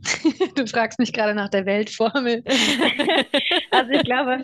Du 0.55 0.67
fragst 0.67 0.99
mich 0.99 1.13
gerade 1.13 1.35
nach 1.35 1.49
der 1.49 1.67
Weltformel. 1.67 2.43
also 3.71 3.91
ich 3.91 4.03
glaube, 4.03 4.43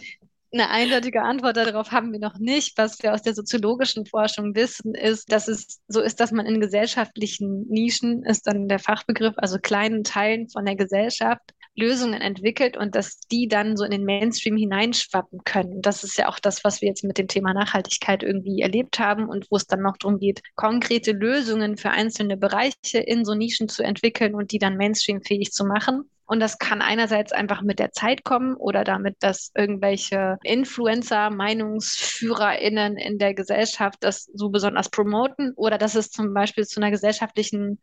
eine 0.55 0.71
eindeutige 0.71 1.23
Antwort 1.23 1.57
darauf 1.57 1.91
haben 1.91 2.13
wir 2.13 2.21
noch 2.21 2.39
nicht. 2.39 2.79
Was 2.79 3.03
wir 3.03 3.13
aus 3.13 3.23
der 3.23 3.35
soziologischen 3.35 4.07
Forschung 4.07 4.55
wissen, 4.55 4.95
ist, 4.95 5.31
dass 5.33 5.49
es 5.49 5.81
so 5.89 6.01
ist, 6.01 6.21
dass 6.21 6.31
man 6.31 6.47
in 6.47 6.61
gesellschaftlichen 6.61 7.67
Nischen, 7.69 8.23
ist 8.23 8.47
dann 8.47 8.69
der 8.69 8.79
Fachbegriff, 8.79 9.35
also 9.37 9.59
kleinen 9.59 10.05
Teilen 10.05 10.49
von 10.49 10.65
der 10.65 10.77
Gesellschaft, 10.77 11.43
Lösungen 11.77 12.21
entwickelt 12.21 12.77
und 12.77 12.95
dass 12.95 13.19
die 13.21 13.49
dann 13.49 13.77
so 13.77 13.85
in 13.85 13.91
den 13.91 14.05
Mainstream 14.05 14.57
hineinschwappen 14.57 15.41
können. 15.45 15.83
Das 15.83 16.05
ist 16.05 16.17
ja 16.17 16.29
auch 16.29 16.39
das, 16.39 16.65
was 16.65 16.81
wir 16.81 16.89
jetzt 16.89 17.05
mit 17.05 17.19
dem 17.19 17.29
Thema 17.29 17.53
Nachhaltigkeit 17.53 18.23
irgendwie 18.23 18.61
erlebt 18.61 18.99
haben 18.99 19.29
und 19.29 19.51
wo 19.51 19.57
es 19.57 19.67
dann 19.67 19.83
noch 19.83 19.97
darum 19.97 20.19
geht, 20.19 20.43
konkrete 20.55 21.13
Lösungen 21.13 21.77
für 21.77 21.91
einzelne 21.91 22.37
Bereiche 22.37 22.99
in 22.99 23.25
so 23.25 23.35
Nischen 23.35 23.69
zu 23.69 23.83
entwickeln 23.83 24.35
und 24.35 24.53
die 24.53 24.59
dann 24.59 24.77
mainstreamfähig 24.77 25.53
zu 25.53 25.65
machen. 25.65 26.09
Und 26.27 26.41
das 26.41 26.59
kann 26.59 26.81
einerseits 26.81 27.33
einfach 27.33 27.61
mit 27.61 27.79
der 27.79 27.93
Zeit 27.93 28.25
kommen 28.25 28.55
oder 28.55 28.83
damit, 28.85 29.17
dass 29.21 29.51
irgendwelche 29.55 30.39
Influencer, 30.43 31.31
MeinungsführerInnen 31.31 32.97
in 32.97 33.19
der 33.19 33.35
Gesellschaft 33.35 33.99
das 34.01 34.31
so 34.33 34.49
besonders 34.49 34.89
promoten 34.89 35.53
oder 35.57 35.77
dass 35.77 35.95
es 35.95 36.11
zum 36.11 36.33
Beispiel 36.33 36.67
zu 36.67 36.81
einer 36.81 36.91
gesellschaftlichen 36.91 37.79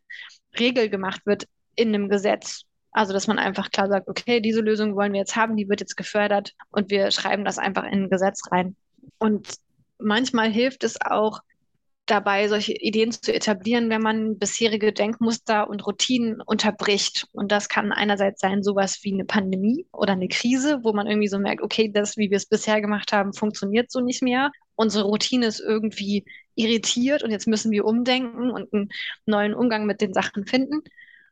Regel 0.58 0.88
gemacht 0.88 1.24
wird 1.24 1.46
in 1.76 1.88
einem 1.88 2.08
Gesetz. 2.08 2.64
Also, 2.92 3.12
dass 3.12 3.26
man 3.26 3.38
einfach 3.38 3.70
klar 3.70 3.88
sagt, 3.88 4.08
okay, 4.08 4.40
diese 4.40 4.60
Lösung 4.60 4.94
wollen 4.94 5.12
wir 5.12 5.20
jetzt 5.20 5.36
haben, 5.36 5.56
die 5.56 5.68
wird 5.68 5.80
jetzt 5.80 5.96
gefördert 5.96 6.54
und 6.70 6.90
wir 6.90 7.10
schreiben 7.10 7.44
das 7.44 7.58
einfach 7.58 7.84
in 7.84 8.04
ein 8.04 8.10
Gesetz 8.10 8.42
rein. 8.50 8.76
Und 9.18 9.54
manchmal 9.98 10.50
hilft 10.50 10.84
es 10.84 11.00
auch, 11.00 11.40
dabei, 12.06 12.48
solche 12.48 12.72
Ideen 12.72 13.12
zu 13.12 13.32
etablieren, 13.32 13.88
wenn 13.88 14.02
man 14.02 14.38
bisherige 14.38 14.92
Denkmuster 14.92 15.68
und 15.68 15.86
Routinen 15.86 16.40
unterbricht. 16.40 17.26
Und 17.32 17.52
das 17.52 17.68
kann 17.68 17.92
einerseits 17.92 18.40
sein, 18.40 18.62
sowas 18.62 18.98
wie 19.02 19.12
eine 19.12 19.24
Pandemie 19.24 19.86
oder 19.92 20.12
eine 20.12 20.28
Krise, 20.28 20.80
wo 20.82 20.92
man 20.92 21.06
irgendwie 21.06 21.28
so 21.28 21.38
merkt, 21.38 21.62
okay, 21.62 21.90
das, 21.92 22.16
wie 22.16 22.30
wir 22.30 22.36
es 22.36 22.46
bisher 22.46 22.80
gemacht 22.80 23.12
haben, 23.12 23.32
funktioniert 23.32 23.90
so 23.90 24.00
nicht 24.00 24.22
mehr. 24.22 24.50
Unsere 24.74 25.04
Routine 25.04 25.46
ist 25.46 25.60
irgendwie 25.60 26.24
irritiert 26.54 27.22
und 27.22 27.30
jetzt 27.30 27.46
müssen 27.46 27.70
wir 27.70 27.84
umdenken 27.84 28.50
und 28.50 28.72
einen 28.72 28.88
neuen 29.26 29.54
Umgang 29.54 29.86
mit 29.86 30.00
den 30.00 30.12
Sachen 30.12 30.46
finden 30.46 30.82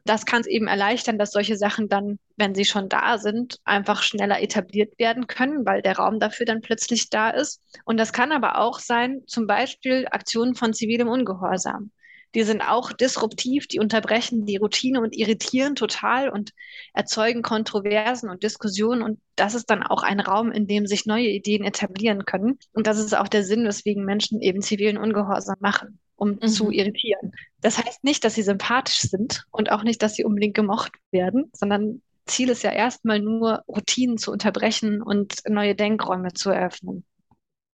das 0.05 0.25
kann 0.25 0.41
es 0.41 0.47
eben 0.47 0.67
erleichtern, 0.67 1.19
dass 1.19 1.33
solche 1.33 1.57
Sachen 1.57 1.89
dann, 1.89 2.19
wenn 2.37 2.55
sie 2.55 2.65
schon 2.65 2.89
da 2.89 3.19
sind, 3.19 3.59
einfach 3.65 4.03
schneller 4.03 4.41
etabliert 4.43 4.99
werden 4.99 5.27
können, 5.27 5.67
weil 5.67 5.83
der 5.83 5.97
Raum 5.97 6.21
dafür 6.21 6.47
dann 6.47 6.63
plötzlich 6.63 7.11
da 7.11 7.31
ist. 7.31 7.61
Und 7.85 7.99
das 7.99 8.13
kann 8.13 8.33
aber 8.33 8.59
auch 8.59 8.79
sein, 8.79 9.23
zum 9.27 9.47
Beispiel 9.47 10.07
Aktionen 10.11 10.55
von 10.55 10.73
zivilem 10.73 11.09
Ungehorsam. 11.09 11.91
Die 12.35 12.45
sind 12.45 12.63
auch 12.63 12.93
disruptiv, 12.93 13.67
die 13.67 13.81
unterbrechen 13.81 14.47
die 14.47 14.57
Routine 14.57 15.01
und 15.01 15.17
irritieren 15.17 15.75
total 15.75 16.29
und 16.29 16.53
erzeugen 16.95 17.43
Kontroversen 17.43 18.31
und 18.31 18.45
Diskussionen. 18.45 19.03
Und 19.03 19.19
das 19.35 19.55
ist 19.55 19.69
dann 19.69 19.83
auch 19.83 20.05
ein 20.05 20.21
Raum, 20.21 20.53
in 20.53 20.69
dem 20.69 20.87
sich 20.87 21.07
neue 21.07 21.27
Ideen 21.27 21.65
etablieren 21.65 22.25
können. 22.25 22.59
Und 22.73 22.87
das 22.87 22.99
ist 22.99 23.17
auch 23.17 23.27
der 23.27 23.43
Sinn, 23.43 23.65
weswegen 23.65 24.05
Menschen 24.05 24.41
eben 24.41 24.63
zivilen 24.63 24.97
Ungehorsam 24.97 25.57
machen 25.59 25.99
um 26.20 26.38
mhm. 26.40 26.48
zu 26.48 26.70
irritieren. 26.70 27.33
Das 27.62 27.78
heißt 27.78 28.04
nicht, 28.04 28.24
dass 28.24 28.35
sie 28.35 28.42
sympathisch 28.42 29.00
sind 29.00 29.44
und 29.50 29.72
auch 29.72 29.83
nicht, 29.83 30.02
dass 30.02 30.14
sie 30.14 30.24
unbedingt 30.24 30.54
gemocht 30.54 30.92
werden, 31.11 31.50
sondern 31.52 32.02
Ziel 32.26 32.50
ist 32.50 32.62
ja 32.62 32.70
erstmal 32.70 33.18
nur, 33.20 33.64
Routinen 33.66 34.18
zu 34.18 34.30
unterbrechen 34.30 35.02
und 35.02 35.37
neue 35.48 35.74
Denkräume 35.74 36.33
zu 36.35 36.50
eröffnen. 36.50 37.04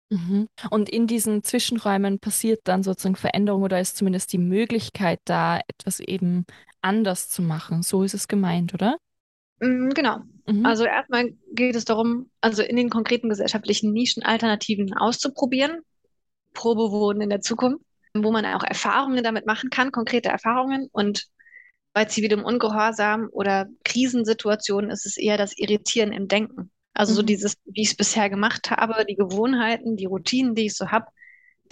Mhm. 0.09 0.48
Und 0.70 0.88
in 0.88 1.07
diesen 1.07 1.44
Zwischenräumen 1.44 2.18
passiert 2.18 2.62
dann 2.64 2.83
sozusagen 2.83 3.14
Veränderung 3.14 3.62
oder 3.62 3.79
ist 3.79 3.96
zumindest 3.96 4.33
die 4.33 4.38
Möglichkeit 4.38 5.20
da, 5.24 5.61
etwas 5.68 6.00
eben 6.00 6.46
anders 6.81 7.29
zu 7.29 7.42
machen. 7.42 7.83
So 7.83 8.03
ist 8.03 8.14
es 8.14 8.26
gemeint, 8.26 8.74
oder? 8.74 8.96
Mm, 9.61 9.90
genau. 9.90 10.20
Mhm. 10.46 10.64
Also 10.66 10.85
erstmal 10.85 11.35
geht 11.53 11.76
es 11.76 11.85
darum, 11.85 12.31
also 12.40 12.62
in 12.62 12.76
den 12.76 12.90
konkreten 12.90 13.29
gesellschaftlichen 13.29 13.92
Nischen 13.92 14.24
Alternativen 14.24 14.94
auszuprobieren, 14.94 15.83
Probewohnen 16.55 17.20
in 17.20 17.31
der 17.31 17.42
Zukunft 17.42 17.85
wo 18.14 18.33
man 18.33 18.44
auch 18.46 18.64
Erfahrungen 18.64 19.23
damit 19.23 19.46
machen 19.46 19.70
kann, 19.70 19.92
konkrete 19.92 20.29
Erfahrungen. 20.29 20.88
Und 20.92 21.27
bei 21.92 22.05
zivilem 22.05 22.44
Ungehorsam 22.44 23.29
oder 23.33 23.66
Krisensituationen 23.85 24.90
ist 24.90 25.07
es 25.07 25.16
eher 25.16 25.37
das 25.37 25.57
Irritieren 25.57 26.12
im 26.12 26.29
Denken. 26.29 26.70
Also 26.94 27.12
mhm. 27.12 27.16
so 27.16 27.23
dieses, 27.23 27.55
wie 27.64 27.83
ich 27.83 27.90
es 27.90 27.96
bisher 27.96 28.31
gemacht 28.31 28.70
habe, 28.70 29.05
die 29.05 29.16
Gewohnheiten, 29.16 29.96
die 29.96 30.07
Routinen, 30.07 30.55
die 30.55 30.66
ich 30.66 30.75
so 30.75 30.90
habe, 30.90 31.07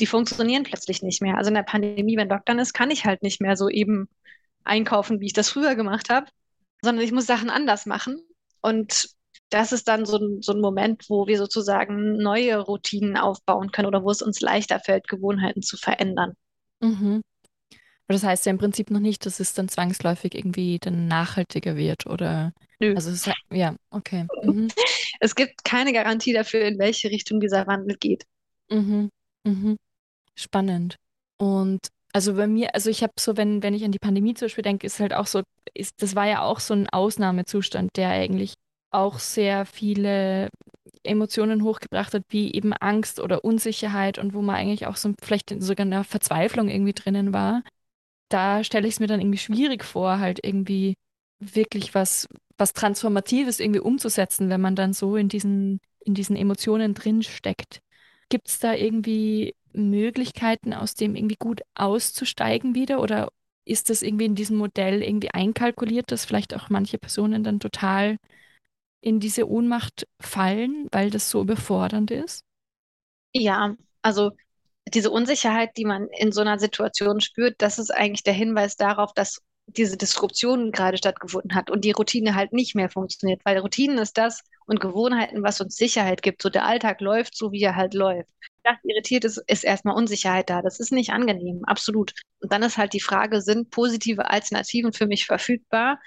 die 0.01 0.07
funktionieren 0.07 0.63
plötzlich 0.63 1.03
nicht 1.03 1.23
mehr. 1.23 1.37
Also 1.37 1.49
in 1.49 1.55
der 1.55 1.63
Pandemie, 1.63 2.17
wenn 2.17 2.29
Lockdown 2.29 2.59
ist, 2.59 2.73
kann 2.73 2.91
ich 2.91 3.05
halt 3.05 3.23
nicht 3.23 3.41
mehr 3.41 3.57
so 3.57 3.69
eben 3.69 4.09
einkaufen, 4.65 5.21
wie 5.21 5.27
ich 5.27 5.33
das 5.33 5.51
früher 5.51 5.75
gemacht 5.75 6.11
habe, 6.11 6.27
sondern 6.83 7.05
ich 7.05 7.13
muss 7.13 7.27
Sachen 7.27 7.51
anders 7.51 7.87
machen. 7.87 8.23
Und 8.61 9.09
das 9.51 9.73
ist 9.73 9.89
dann 9.89 10.05
so 10.05 10.19
ein, 10.19 10.43
so 10.43 10.53
ein 10.53 10.61
Moment, 10.61 11.09
wo 11.09 11.27
wir 11.27 11.39
sozusagen 11.39 12.17
neue 12.19 12.59
Routinen 12.59 13.17
aufbauen 13.17 13.73
können 13.73 13.89
oder 13.89 14.05
wo 14.05 14.11
es 14.11 14.23
uns 14.23 14.41
leichter 14.41 14.81
fällt, 14.81 15.09
Gewohnheiten 15.09 15.63
zu 15.63 15.77
verändern. 15.77 16.35
Mhm. 16.81 17.23
das 18.07 18.23
heißt 18.23 18.47
ja 18.47 18.51
im 18.51 18.59
Prinzip 18.59 18.91
noch 18.91 19.01
nicht, 19.01 19.27
dass 19.27 19.41
es 19.41 19.53
dann 19.53 19.69
zwangsläufig 19.69 20.35
irgendwie 20.35 20.79
dann 20.79 21.09
nachhaltiger 21.09 21.77
wird 21.77 22.07
oder. 22.07 22.53
Nö. 22.79 22.95
Also 22.95 23.11
es, 23.11 23.29
ja, 23.51 23.75
okay. 23.91 24.27
Mhm. 24.43 24.69
Es 25.21 25.35
gibt 25.35 25.65
keine 25.65 25.93
Garantie 25.93 26.33
dafür, 26.33 26.61
in 26.61 26.79
welche 26.79 27.11
Richtung 27.11 27.41
dieser 27.41 27.67
Wandel 27.67 27.97
geht. 27.97 28.25
Mhm. 28.71 29.11
Mhm. 29.45 29.77
Spannend. 30.37 30.95
Und 31.39 31.89
also 32.13 32.35
bei 32.35 32.47
mir, 32.47 32.75
also 32.75 32.89
ich 32.89 33.03
habe 33.03 33.15
so, 33.19 33.37
wenn, 33.37 33.65
wenn 33.65 33.75
ich 33.75 33.85
an 33.85 33.91
die 33.91 33.99
Pandemie 33.99 34.35
zum 34.35 34.47
Beispiel 34.47 34.63
denke, 34.63 34.87
ist 34.87 35.01
halt 35.01 35.13
auch 35.13 35.27
so, 35.27 35.43
ist, 35.75 36.01
das 36.01 36.15
war 36.15 36.29
ja 36.29 36.43
auch 36.43 36.61
so 36.61 36.75
ein 36.75 36.89
Ausnahmezustand, 36.89 37.91
der 37.97 38.11
eigentlich 38.11 38.55
auch 38.91 39.19
sehr 39.19 39.67
viele 39.67 40.49
Emotionen 41.03 41.63
hochgebracht 41.63 42.15
hat, 42.15 42.23
wie 42.29 42.53
eben 42.53 42.73
Angst 42.73 43.21
oder 43.21 43.45
Unsicherheit 43.45 44.19
und 44.19 44.35
wo 44.35 44.43
man 44.43 44.57
eigentlich 44.57 44.87
auch 44.87 44.97
so 44.97 45.15
vielleicht 45.23 45.55
sogar 45.63 45.87
eine 45.87 46.05
Verzweiflung 46.05 46.69
irgendwie 46.69 46.93
drinnen 46.93 47.33
war. 47.33 47.63
Da 48.29 48.65
stelle 48.65 48.89
ich 48.89 48.95
es 48.95 49.01
mir 49.01 49.07
dann 49.07 49.21
irgendwie 49.21 49.39
schwierig 49.39 49.85
vor, 49.85 50.19
halt 50.19 50.41
irgendwie 50.45 50.95
wirklich 51.41 51.95
was, 51.95 52.27
was 52.59 52.73
Transformatives 52.73 53.61
irgendwie 53.61 53.81
umzusetzen, 53.81 54.51
wenn 54.51 54.61
man 54.61 54.77
dann 54.77 54.93
so 54.93 55.17
in 55.17 55.29
diesen, 55.29 55.81
in 56.01 56.15
diesen 56.15 56.37
Emotionen 56.37 56.95
drin 56.95 57.23
steckt. 57.23 57.81
Gibt 58.29 58.49
es 58.49 58.59
da 58.59 58.75
irgendwie 58.75 59.55
Möglichkeiten, 59.73 60.75
aus 60.75 60.95
dem 60.95 61.15
irgendwie 61.15 61.37
gut 61.39 61.63
auszusteigen 61.75 62.75
wieder? 62.75 63.01
Oder 63.01 63.31
ist 63.65 63.91
das 63.91 64.03
irgendwie 64.03 64.27
in 64.27 64.35
diesem 64.35 64.57
Modell 64.57 65.03
irgendwie 65.03 65.31
einkalkuliert, 65.31 66.11
dass 66.11 66.25
vielleicht 66.25 66.55
auch 66.55 66.69
manche 66.71 66.99
Personen 66.99 67.45
dann 67.45 67.61
total 67.61 68.17
in 69.01 69.21
diese 69.21 69.49
Ohnmacht 69.49 70.07
fallen, 70.21 70.87
weil 70.91 71.11
das 71.11 71.31
so 71.31 71.41
überfordernd 71.43 72.11
ist? 72.11 72.45
Ja, 73.33 73.75
also 74.03 74.33
diese 74.89 75.11
Unsicherheit, 75.11 75.77
die 75.77 75.85
man 75.85 76.09
in 76.09 76.33
so 76.33 76.41
einer 76.41 76.59
Situation 76.59 77.21
spürt, 77.21 77.57
das 77.59 77.79
ist 77.79 77.91
eigentlich 77.91 78.23
der 78.23 78.33
Hinweis 78.33 78.77
darauf, 78.77 79.13
dass 79.13 79.43
diese 79.67 79.99
Disruption 79.99 80.73
gerade 80.73 80.97
stattgefunden 80.97 81.55
hat 81.55 81.71
und 81.71 81.85
die 81.85 81.91
Routine 81.91 82.35
halt 82.35 82.53
nicht 82.53 82.75
mehr 82.75 82.89
funktioniert, 82.89 83.43
weil 83.45 83.59
Routinen 83.59 83.99
ist 83.99 84.17
das 84.17 84.43
und 84.67 84.81
Gewohnheiten, 84.81 85.43
was 85.43 85.61
uns 85.61 85.77
Sicherheit 85.77 86.23
gibt. 86.23 86.43
So 86.43 86.49
der 86.49 86.65
Alltag 86.65 87.01
läuft 87.01 87.37
so, 87.37 87.53
wie 87.53 87.63
er 87.63 87.77
halt 87.77 87.93
läuft. 87.93 88.31
Das 88.65 88.77
irritiert 88.83 89.25
ist, 89.25 89.43
ist 89.47 89.65
erstmal 89.65 89.95
Unsicherheit 89.95 90.49
da. 90.49 90.63
Das 90.63 90.81
ist 90.81 90.91
nicht 90.91 91.11
angenehm, 91.11 91.65
absolut. 91.65 92.15
Und 92.41 92.51
dann 92.53 92.63
ist 92.63 92.79
halt 92.79 92.95
die 92.95 93.01
Frage, 93.01 93.43
sind 93.43 93.71
positive 93.71 94.31
Alternativen 94.31 94.93
für 94.93 95.07
mich 95.07 95.27
verfügbar 95.27 96.01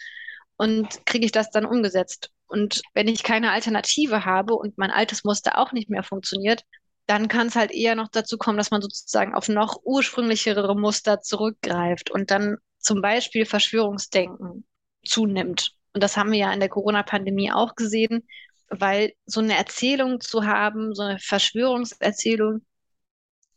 und 0.58 1.06
kriege 1.06 1.26
ich 1.26 1.32
das 1.32 1.52
dann 1.52 1.66
umgesetzt? 1.66 2.32
Und 2.52 2.82
wenn 2.94 3.08
ich 3.08 3.24
keine 3.24 3.52
Alternative 3.52 4.26
habe 4.26 4.56
und 4.56 4.78
mein 4.78 4.92
altes 4.92 5.24
Muster 5.24 5.58
auch 5.58 5.72
nicht 5.72 5.90
mehr 5.90 6.04
funktioniert, 6.04 6.66
dann 7.08 7.30
kann 7.30 7.48
es 7.48 7.56
halt 7.56 7.72
eher 7.72 7.96
noch 7.96 8.10
dazu 8.10 8.38
kommen, 8.38 8.58
dass 8.58 8.72
man 8.72 8.82
sozusagen 8.82 9.34
auf 9.34 9.48
noch 9.48 9.80
ursprünglichere 9.86 10.76
Muster 10.78 11.22
zurückgreift 11.22 12.12
und 12.12 12.30
dann 12.30 12.58
zum 12.78 13.02
Beispiel 13.02 13.46
Verschwörungsdenken 13.46 14.66
zunimmt. 15.06 15.72
Und 15.94 16.04
das 16.04 16.18
haben 16.18 16.32
wir 16.32 16.40
ja 16.40 16.54
in 16.54 16.60
der 16.60 16.68
Corona-Pandemie 16.68 17.54
auch 17.54 17.76
gesehen, 17.76 18.28
weil 18.70 19.14
so 19.26 19.40
eine 19.40 19.58
Erzählung 19.58 20.20
zu 20.20 20.46
haben, 20.46 20.94
so 20.94 21.04
eine 21.04 21.20
Verschwörungserzählung, 21.20 22.66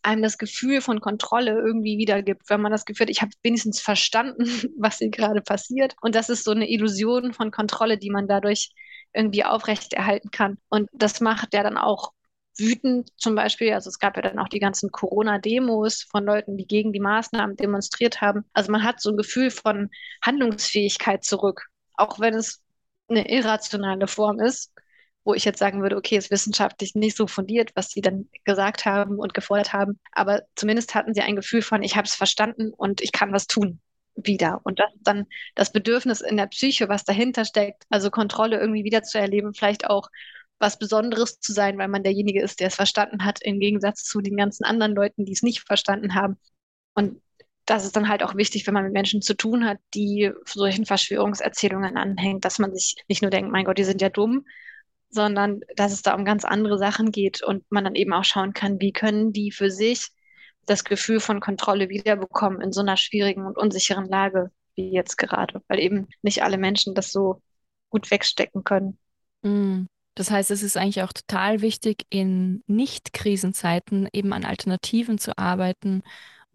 einem 0.04 0.22
das 0.22 0.38
Gefühl 0.38 0.80
von 0.80 1.00
Kontrolle 1.00 1.52
irgendwie 1.52 1.98
wiedergibt, 1.98 2.48
wenn 2.48 2.60
man 2.60 2.72
das 2.72 2.84
Gefühl 2.84 3.06
hat, 3.06 3.10
ich 3.10 3.22
habe 3.22 3.32
wenigstens 3.42 3.80
verstanden, 3.80 4.44
was 4.78 4.98
hier 4.98 5.10
gerade 5.10 5.40
passiert. 5.40 5.96
Und 6.00 6.14
das 6.14 6.28
ist 6.28 6.44
so 6.44 6.50
eine 6.50 6.68
Illusion 6.70 7.32
von 7.32 7.50
Kontrolle, 7.50 7.98
die 7.98 8.10
man 8.10 8.28
dadurch 8.28 8.70
irgendwie 9.12 9.44
aufrechterhalten 9.44 10.30
kann. 10.30 10.58
Und 10.68 10.88
das 10.92 11.20
macht 11.20 11.54
ja 11.54 11.62
dann 11.62 11.78
auch 11.78 12.12
wütend 12.58 13.10
zum 13.16 13.34
Beispiel. 13.34 13.72
Also 13.72 13.88
es 13.88 13.98
gab 13.98 14.16
ja 14.16 14.22
dann 14.22 14.38
auch 14.38 14.48
die 14.48 14.60
ganzen 14.60 14.90
Corona-Demos 14.90 16.02
von 16.02 16.24
Leuten, 16.24 16.56
die 16.56 16.66
gegen 16.66 16.92
die 16.92 17.00
Maßnahmen 17.00 17.56
demonstriert 17.56 18.20
haben. 18.20 18.44
Also 18.52 18.70
man 18.70 18.84
hat 18.84 19.00
so 19.00 19.10
ein 19.10 19.16
Gefühl 19.16 19.50
von 19.50 19.90
Handlungsfähigkeit 20.22 21.24
zurück, 21.24 21.66
auch 21.94 22.20
wenn 22.20 22.34
es 22.34 22.62
eine 23.08 23.30
irrationale 23.30 24.06
Form 24.06 24.40
ist 24.40 24.73
wo 25.24 25.34
ich 25.34 25.44
jetzt 25.44 25.58
sagen 25.58 25.82
würde, 25.82 25.96
okay, 25.96 26.16
ist 26.16 26.30
wissenschaftlich 26.30 26.94
nicht 26.94 27.16
so 27.16 27.26
fundiert, 27.26 27.72
was 27.74 27.90
sie 27.90 28.00
dann 28.02 28.28
gesagt 28.44 28.84
haben 28.84 29.18
und 29.18 29.34
gefordert 29.34 29.72
haben. 29.72 29.98
Aber 30.12 30.42
zumindest 30.54 30.94
hatten 30.94 31.14
sie 31.14 31.22
ein 31.22 31.36
Gefühl 31.36 31.62
von, 31.62 31.82
ich 31.82 31.96
habe 31.96 32.06
es 32.06 32.14
verstanden 32.14 32.72
und 32.74 33.00
ich 33.00 33.12
kann 33.12 33.32
was 33.32 33.46
tun 33.46 33.80
wieder. 34.16 34.60
Und 34.64 34.78
das 34.78 34.94
ist 34.94 35.06
dann 35.06 35.26
das 35.54 35.72
Bedürfnis 35.72 36.20
in 36.20 36.36
der 36.36 36.46
Psyche, 36.46 36.88
was 36.88 37.04
dahinter 37.04 37.44
steckt, 37.44 37.84
also 37.88 38.10
Kontrolle 38.10 38.60
irgendwie 38.60 38.84
wieder 38.84 39.02
zu 39.02 39.18
erleben, 39.18 39.54
vielleicht 39.54 39.88
auch 39.88 40.08
was 40.58 40.78
Besonderes 40.78 41.40
zu 41.40 41.52
sein, 41.52 41.78
weil 41.78 41.88
man 41.88 42.02
derjenige 42.02 42.42
ist, 42.42 42.60
der 42.60 42.68
es 42.68 42.76
verstanden 42.76 43.24
hat, 43.24 43.42
im 43.42 43.58
Gegensatz 43.58 44.04
zu 44.04 44.20
den 44.20 44.36
ganzen 44.36 44.64
anderen 44.64 44.94
Leuten, 44.94 45.24
die 45.24 45.32
es 45.32 45.42
nicht 45.42 45.60
verstanden 45.60 46.14
haben. 46.14 46.38
Und 46.94 47.20
das 47.66 47.84
ist 47.84 47.96
dann 47.96 48.08
halt 48.08 48.22
auch 48.22 48.36
wichtig, 48.36 48.66
wenn 48.66 48.74
man 48.74 48.84
mit 48.84 48.92
Menschen 48.92 49.22
zu 49.22 49.34
tun 49.34 49.64
hat, 49.64 49.78
die 49.94 50.30
solchen 50.44 50.84
Verschwörungserzählungen 50.84 51.96
anhängen, 51.96 52.40
dass 52.40 52.58
man 52.58 52.74
sich 52.74 52.94
nicht 53.08 53.22
nur 53.22 53.30
denkt, 53.30 53.50
mein 53.50 53.64
Gott, 53.64 53.78
die 53.78 53.84
sind 53.84 54.02
ja 54.02 54.10
dumm, 54.10 54.44
sondern 55.14 55.60
dass 55.76 55.92
es 55.92 56.02
da 56.02 56.14
um 56.14 56.24
ganz 56.24 56.44
andere 56.44 56.78
Sachen 56.78 57.12
geht 57.12 57.42
und 57.42 57.64
man 57.70 57.84
dann 57.84 57.94
eben 57.94 58.12
auch 58.12 58.24
schauen 58.24 58.52
kann, 58.52 58.80
wie 58.80 58.92
können 58.92 59.32
die 59.32 59.52
für 59.52 59.70
sich 59.70 60.08
das 60.66 60.84
Gefühl 60.84 61.20
von 61.20 61.40
Kontrolle 61.40 61.88
wiederbekommen 61.88 62.60
in 62.60 62.72
so 62.72 62.80
einer 62.80 62.96
schwierigen 62.96 63.46
und 63.46 63.56
unsicheren 63.56 64.06
Lage 64.08 64.50
wie 64.74 64.92
jetzt 64.92 65.16
gerade, 65.16 65.62
weil 65.68 65.78
eben 65.78 66.08
nicht 66.22 66.42
alle 66.42 66.58
Menschen 66.58 66.94
das 66.94 67.12
so 67.12 67.40
gut 67.90 68.10
wegstecken 68.10 68.64
können. 68.64 68.98
Mm. 69.42 69.86
Das 70.16 70.30
heißt, 70.30 70.52
es 70.52 70.62
ist 70.62 70.76
eigentlich 70.76 71.02
auch 71.02 71.12
total 71.12 71.60
wichtig, 71.60 72.04
in 72.08 72.62
Nicht-Krisenzeiten 72.68 74.08
eben 74.12 74.32
an 74.32 74.44
Alternativen 74.44 75.18
zu 75.18 75.36
arbeiten 75.36 76.02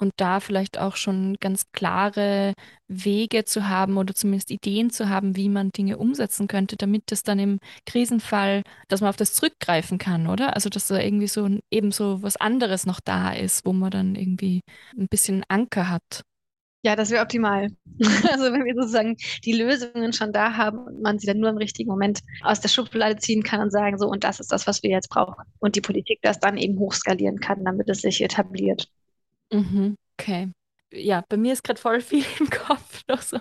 und 0.01 0.13
da 0.17 0.39
vielleicht 0.39 0.77
auch 0.79 0.95
schon 0.95 1.38
ganz 1.39 1.71
klare 1.71 2.53
Wege 2.88 3.45
zu 3.45 3.67
haben 3.69 3.97
oder 3.97 4.13
zumindest 4.15 4.51
Ideen 4.51 4.89
zu 4.89 5.09
haben, 5.09 5.35
wie 5.35 5.49
man 5.49 5.71
Dinge 5.71 5.97
umsetzen 5.97 6.47
könnte, 6.47 6.75
damit 6.77 7.03
das 7.07 7.23
dann 7.23 7.39
im 7.39 7.59
Krisenfall, 7.85 8.63
dass 8.88 9.01
man 9.01 9.09
auf 9.09 9.17
das 9.17 9.33
zurückgreifen 9.33 9.97
kann, 9.97 10.27
oder? 10.27 10.55
Also 10.55 10.69
dass 10.69 10.88
da 10.88 10.99
irgendwie 10.99 11.27
so 11.27 11.47
eben 11.71 11.91
so 11.91 12.23
was 12.23 12.38
anderes 12.38 12.85
noch 12.85 12.99
da 12.99 13.33
ist, 13.33 13.65
wo 13.65 13.73
man 13.73 13.91
dann 13.91 14.15
irgendwie 14.15 14.62
ein 14.97 15.07
bisschen 15.09 15.43
Anker 15.49 15.89
hat. 15.89 16.23
Ja, 16.81 16.95
das 16.95 17.09
wäre 17.12 17.23
optimal. 17.23 17.69
Also 18.31 18.53
wenn 18.53 18.63
wir 18.63 18.73
sozusagen 18.75 19.17
die 19.43 19.51
Lösungen 19.53 20.13
schon 20.13 20.31
da 20.31 20.55
haben 20.55 20.79
und 20.79 21.01
man 21.01 21.19
sie 21.19 21.27
dann 21.27 21.39
nur 21.39 21.49
im 21.49 21.57
richtigen 21.57 21.89
Moment 21.89 22.21
aus 22.41 22.62
der 22.62 22.69
Schublade 22.69 23.17
ziehen 23.17 23.43
kann 23.43 23.59
und 23.62 23.71
sagen, 23.71 23.97
so, 23.97 24.07
und 24.07 24.23
das 24.23 24.39
ist 24.39 24.51
das, 24.51 24.67
was 24.67 24.81
wir 24.83 24.89
jetzt 24.91 25.09
brauchen. 25.09 25.43
Und 25.59 25.75
die 25.75 25.81
Politik 25.81 26.19
das 26.21 26.39
dann 26.39 26.57
eben 26.57 26.79
hochskalieren 26.79 27.39
kann, 27.39 27.65
damit 27.65 27.89
es 27.89 28.01
sich 28.01 28.21
etabliert. 28.23 28.89
Mhm, 29.51 29.95
okay. 30.19 30.51
Ja, 30.91 31.23
bei 31.29 31.38
mir 31.38 31.53
ist 31.53 31.63
gerade 31.63 31.79
voll 31.79 32.01
viel 32.01 32.23
im 32.39 32.49
Kopf 32.49 33.03
noch 33.07 33.21
so. 33.21 33.39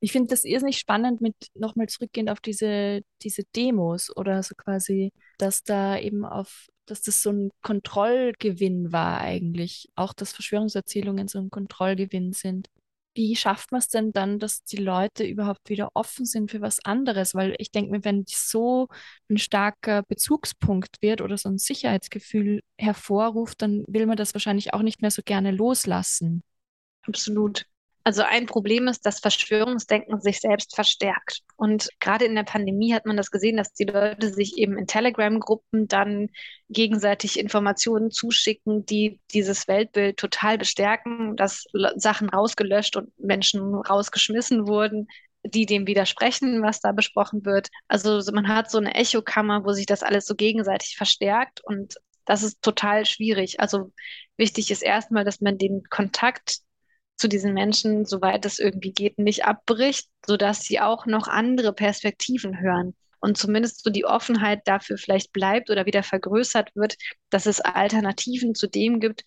Ich 0.00 0.12
finde 0.12 0.28
das 0.28 0.44
irrsinnig 0.44 0.78
spannend 0.78 1.20
mit 1.22 1.34
nochmal 1.54 1.88
zurückgehend 1.88 2.30
auf 2.30 2.40
diese, 2.40 3.02
diese 3.22 3.44
Demos 3.56 4.14
oder 4.16 4.42
so 4.42 4.54
quasi, 4.56 5.12
dass 5.38 5.64
da 5.64 5.98
eben 5.98 6.24
auf, 6.24 6.68
dass 6.86 7.02
das 7.02 7.22
so 7.22 7.30
ein 7.32 7.50
Kontrollgewinn 7.62 8.92
war 8.92 9.20
eigentlich. 9.20 9.88
Auch 9.96 10.12
dass 10.14 10.32
Verschwörungserzählungen 10.32 11.28
so 11.28 11.38
ein 11.40 11.50
Kontrollgewinn 11.50 12.32
sind 12.32 12.68
wie 13.16 13.34
schafft 13.34 13.72
man 13.72 13.80
es 13.80 13.88
denn 13.88 14.12
dann, 14.12 14.38
dass 14.38 14.62
die 14.64 14.76
Leute 14.76 15.24
überhaupt 15.24 15.68
wieder 15.68 15.90
offen 15.94 16.26
sind 16.26 16.50
für 16.50 16.60
was 16.60 16.84
anderes? 16.84 17.34
Weil 17.34 17.54
ich 17.58 17.72
denke 17.72 17.90
mir, 17.90 18.04
wenn 18.04 18.24
so 18.28 18.88
ein 19.28 19.38
starker 19.38 20.02
Bezugspunkt 20.02 20.96
wird 21.00 21.20
oder 21.20 21.38
so 21.38 21.48
ein 21.48 21.58
Sicherheitsgefühl 21.58 22.60
hervorruft, 22.78 23.62
dann 23.62 23.84
will 23.88 24.06
man 24.06 24.16
das 24.16 24.34
wahrscheinlich 24.34 24.74
auch 24.74 24.82
nicht 24.82 25.02
mehr 25.02 25.10
so 25.10 25.22
gerne 25.24 25.50
loslassen. 25.50 26.42
Absolut. 27.02 27.66
Also 28.06 28.22
ein 28.22 28.46
Problem 28.46 28.86
ist, 28.86 29.04
dass 29.04 29.18
Verschwörungsdenken 29.18 30.20
sich 30.20 30.40
selbst 30.40 30.76
verstärkt. 30.76 31.40
Und 31.56 31.88
gerade 31.98 32.24
in 32.24 32.36
der 32.36 32.44
Pandemie 32.44 32.94
hat 32.94 33.04
man 33.04 33.16
das 33.16 33.32
gesehen, 33.32 33.56
dass 33.56 33.72
die 33.72 33.82
Leute 33.82 34.32
sich 34.32 34.58
eben 34.58 34.78
in 34.78 34.86
Telegram-Gruppen 34.86 35.88
dann 35.88 36.28
gegenseitig 36.68 37.36
Informationen 37.36 38.12
zuschicken, 38.12 38.86
die 38.86 39.18
dieses 39.32 39.66
Weltbild 39.66 40.18
total 40.18 40.56
bestärken, 40.56 41.34
dass 41.34 41.64
Sachen 41.96 42.28
rausgelöscht 42.28 42.94
und 42.94 43.08
Menschen 43.18 43.74
rausgeschmissen 43.74 44.68
wurden 44.68 45.08
die 45.44 45.66
dem 45.66 45.86
widersprechen, 45.86 46.62
was 46.62 46.80
da 46.80 46.90
besprochen 46.90 47.44
wird. 47.44 47.68
Also 47.86 48.20
man 48.32 48.48
hat 48.48 48.68
so 48.68 48.78
eine 48.78 48.94
Echokammer, 48.94 49.64
wo 49.64 49.72
sich 49.72 49.86
das 49.86 50.02
alles 50.02 50.26
so 50.26 50.34
gegenseitig 50.34 50.96
verstärkt 50.96 51.60
und 51.64 51.94
das 52.24 52.42
ist 52.42 52.62
total 52.62 53.06
schwierig. 53.06 53.60
Also 53.60 53.92
wichtig 54.36 54.70
ist 54.72 54.82
erstmal, 54.82 55.24
dass 55.24 55.40
man 55.40 55.58
den 55.58 55.84
Kontakt 55.88 56.58
zu 57.16 57.28
diesen 57.28 57.54
Menschen, 57.54 58.04
soweit 58.04 58.44
es 58.44 58.58
irgendwie 58.58 58.92
geht, 58.92 59.18
nicht 59.18 59.44
abbricht, 59.44 60.08
sodass 60.24 60.60
sie 60.60 60.80
auch 60.80 61.06
noch 61.06 61.28
andere 61.28 61.72
Perspektiven 61.72 62.60
hören 62.60 62.94
und 63.20 63.38
zumindest 63.38 63.82
so 63.82 63.90
die 63.90 64.04
Offenheit 64.04 64.60
dafür 64.66 64.98
vielleicht 64.98 65.32
bleibt 65.32 65.70
oder 65.70 65.86
wieder 65.86 66.02
vergrößert 66.02 66.70
wird, 66.74 66.96
dass 67.30 67.46
es 67.46 67.60
Alternativen 67.60 68.54
zu 68.54 68.66
dem 68.66 69.00
gibt, 69.00 69.24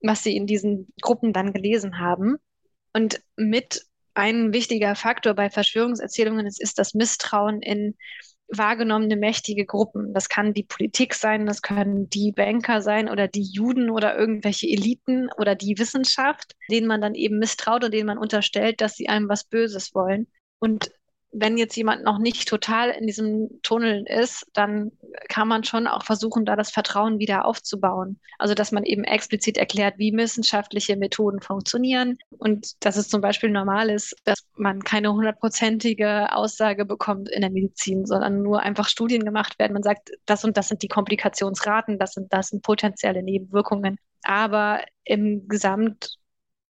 was 0.00 0.22
sie 0.22 0.36
in 0.36 0.46
diesen 0.46 0.88
Gruppen 1.00 1.32
dann 1.32 1.52
gelesen 1.52 1.98
haben. 1.98 2.36
Und 2.92 3.22
mit 3.36 3.86
ein 4.14 4.52
wichtiger 4.52 4.94
Faktor 4.94 5.34
bei 5.34 5.50
Verschwörungserzählungen 5.50 6.46
ist, 6.46 6.60
ist 6.60 6.78
das 6.78 6.94
Misstrauen 6.94 7.62
in 7.62 7.96
wahrgenommene 8.56 9.16
mächtige 9.16 9.66
Gruppen. 9.66 10.12
Das 10.12 10.28
kann 10.28 10.54
die 10.54 10.62
Politik 10.64 11.14
sein, 11.14 11.46
das 11.46 11.62
können 11.62 12.08
die 12.10 12.32
Banker 12.32 12.82
sein 12.82 13.08
oder 13.08 13.28
die 13.28 13.42
Juden 13.42 13.90
oder 13.90 14.16
irgendwelche 14.16 14.66
Eliten 14.68 15.30
oder 15.38 15.54
die 15.54 15.78
Wissenschaft, 15.78 16.54
denen 16.70 16.86
man 16.86 17.00
dann 17.00 17.14
eben 17.14 17.38
misstraut 17.38 17.84
und 17.84 17.94
denen 17.94 18.06
man 18.06 18.18
unterstellt, 18.18 18.80
dass 18.80 18.94
sie 18.94 19.08
einem 19.08 19.28
was 19.28 19.44
Böses 19.44 19.94
wollen. 19.94 20.28
Und 20.58 20.92
wenn 21.32 21.56
jetzt 21.56 21.76
jemand 21.76 22.04
noch 22.04 22.18
nicht 22.18 22.46
total 22.46 22.90
in 22.90 23.06
diesem 23.06 23.48
Tunnel 23.62 24.04
ist, 24.06 24.46
dann 24.52 24.92
kann 25.28 25.48
man 25.48 25.64
schon 25.64 25.86
auch 25.86 26.04
versuchen, 26.04 26.44
da 26.44 26.56
das 26.56 26.70
Vertrauen 26.70 27.18
wieder 27.18 27.46
aufzubauen. 27.46 28.20
Also, 28.38 28.54
dass 28.54 28.70
man 28.70 28.84
eben 28.84 29.04
explizit 29.04 29.56
erklärt, 29.56 29.98
wie 29.98 30.12
wissenschaftliche 30.12 30.96
Methoden 30.96 31.40
funktionieren 31.40 32.18
und 32.38 32.84
dass 32.84 32.96
es 32.96 33.08
zum 33.08 33.22
Beispiel 33.22 33.50
normal 33.50 33.88
ist, 33.88 34.14
dass 34.24 34.44
man 34.56 34.84
keine 34.84 35.12
hundertprozentige 35.12 36.34
Aussage 36.34 36.84
bekommt 36.84 37.30
in 37.30 37.40
der 37.40 37.50
Medizin, 37.50 38.04
sondern 38.04 38.42
nur 38.42 38.60
einfach 38.60 38.88
Studien 38.88 39.24
gemacht 39.24 39.58
werden. 39.58 39.72
Man 39.72 39.82
sagt, 39.82 40.10
das 40.26 40.44
und 40.44 40.56
das 40.58 40.68
sind 40.68 40.82
die 40.82 40.88
Komplikationsraten, 40.88 41.98
das 41.98 42.12
sind, 42.12 42.32
das 42.32 42.48
sind 42.48 42.62
potenzielle 42.62 43.22
Nebenwirkungen. 43.22 43.96
Aber 44.22 44.84
im 45.04 45.48
Gesamt 45.48 46.18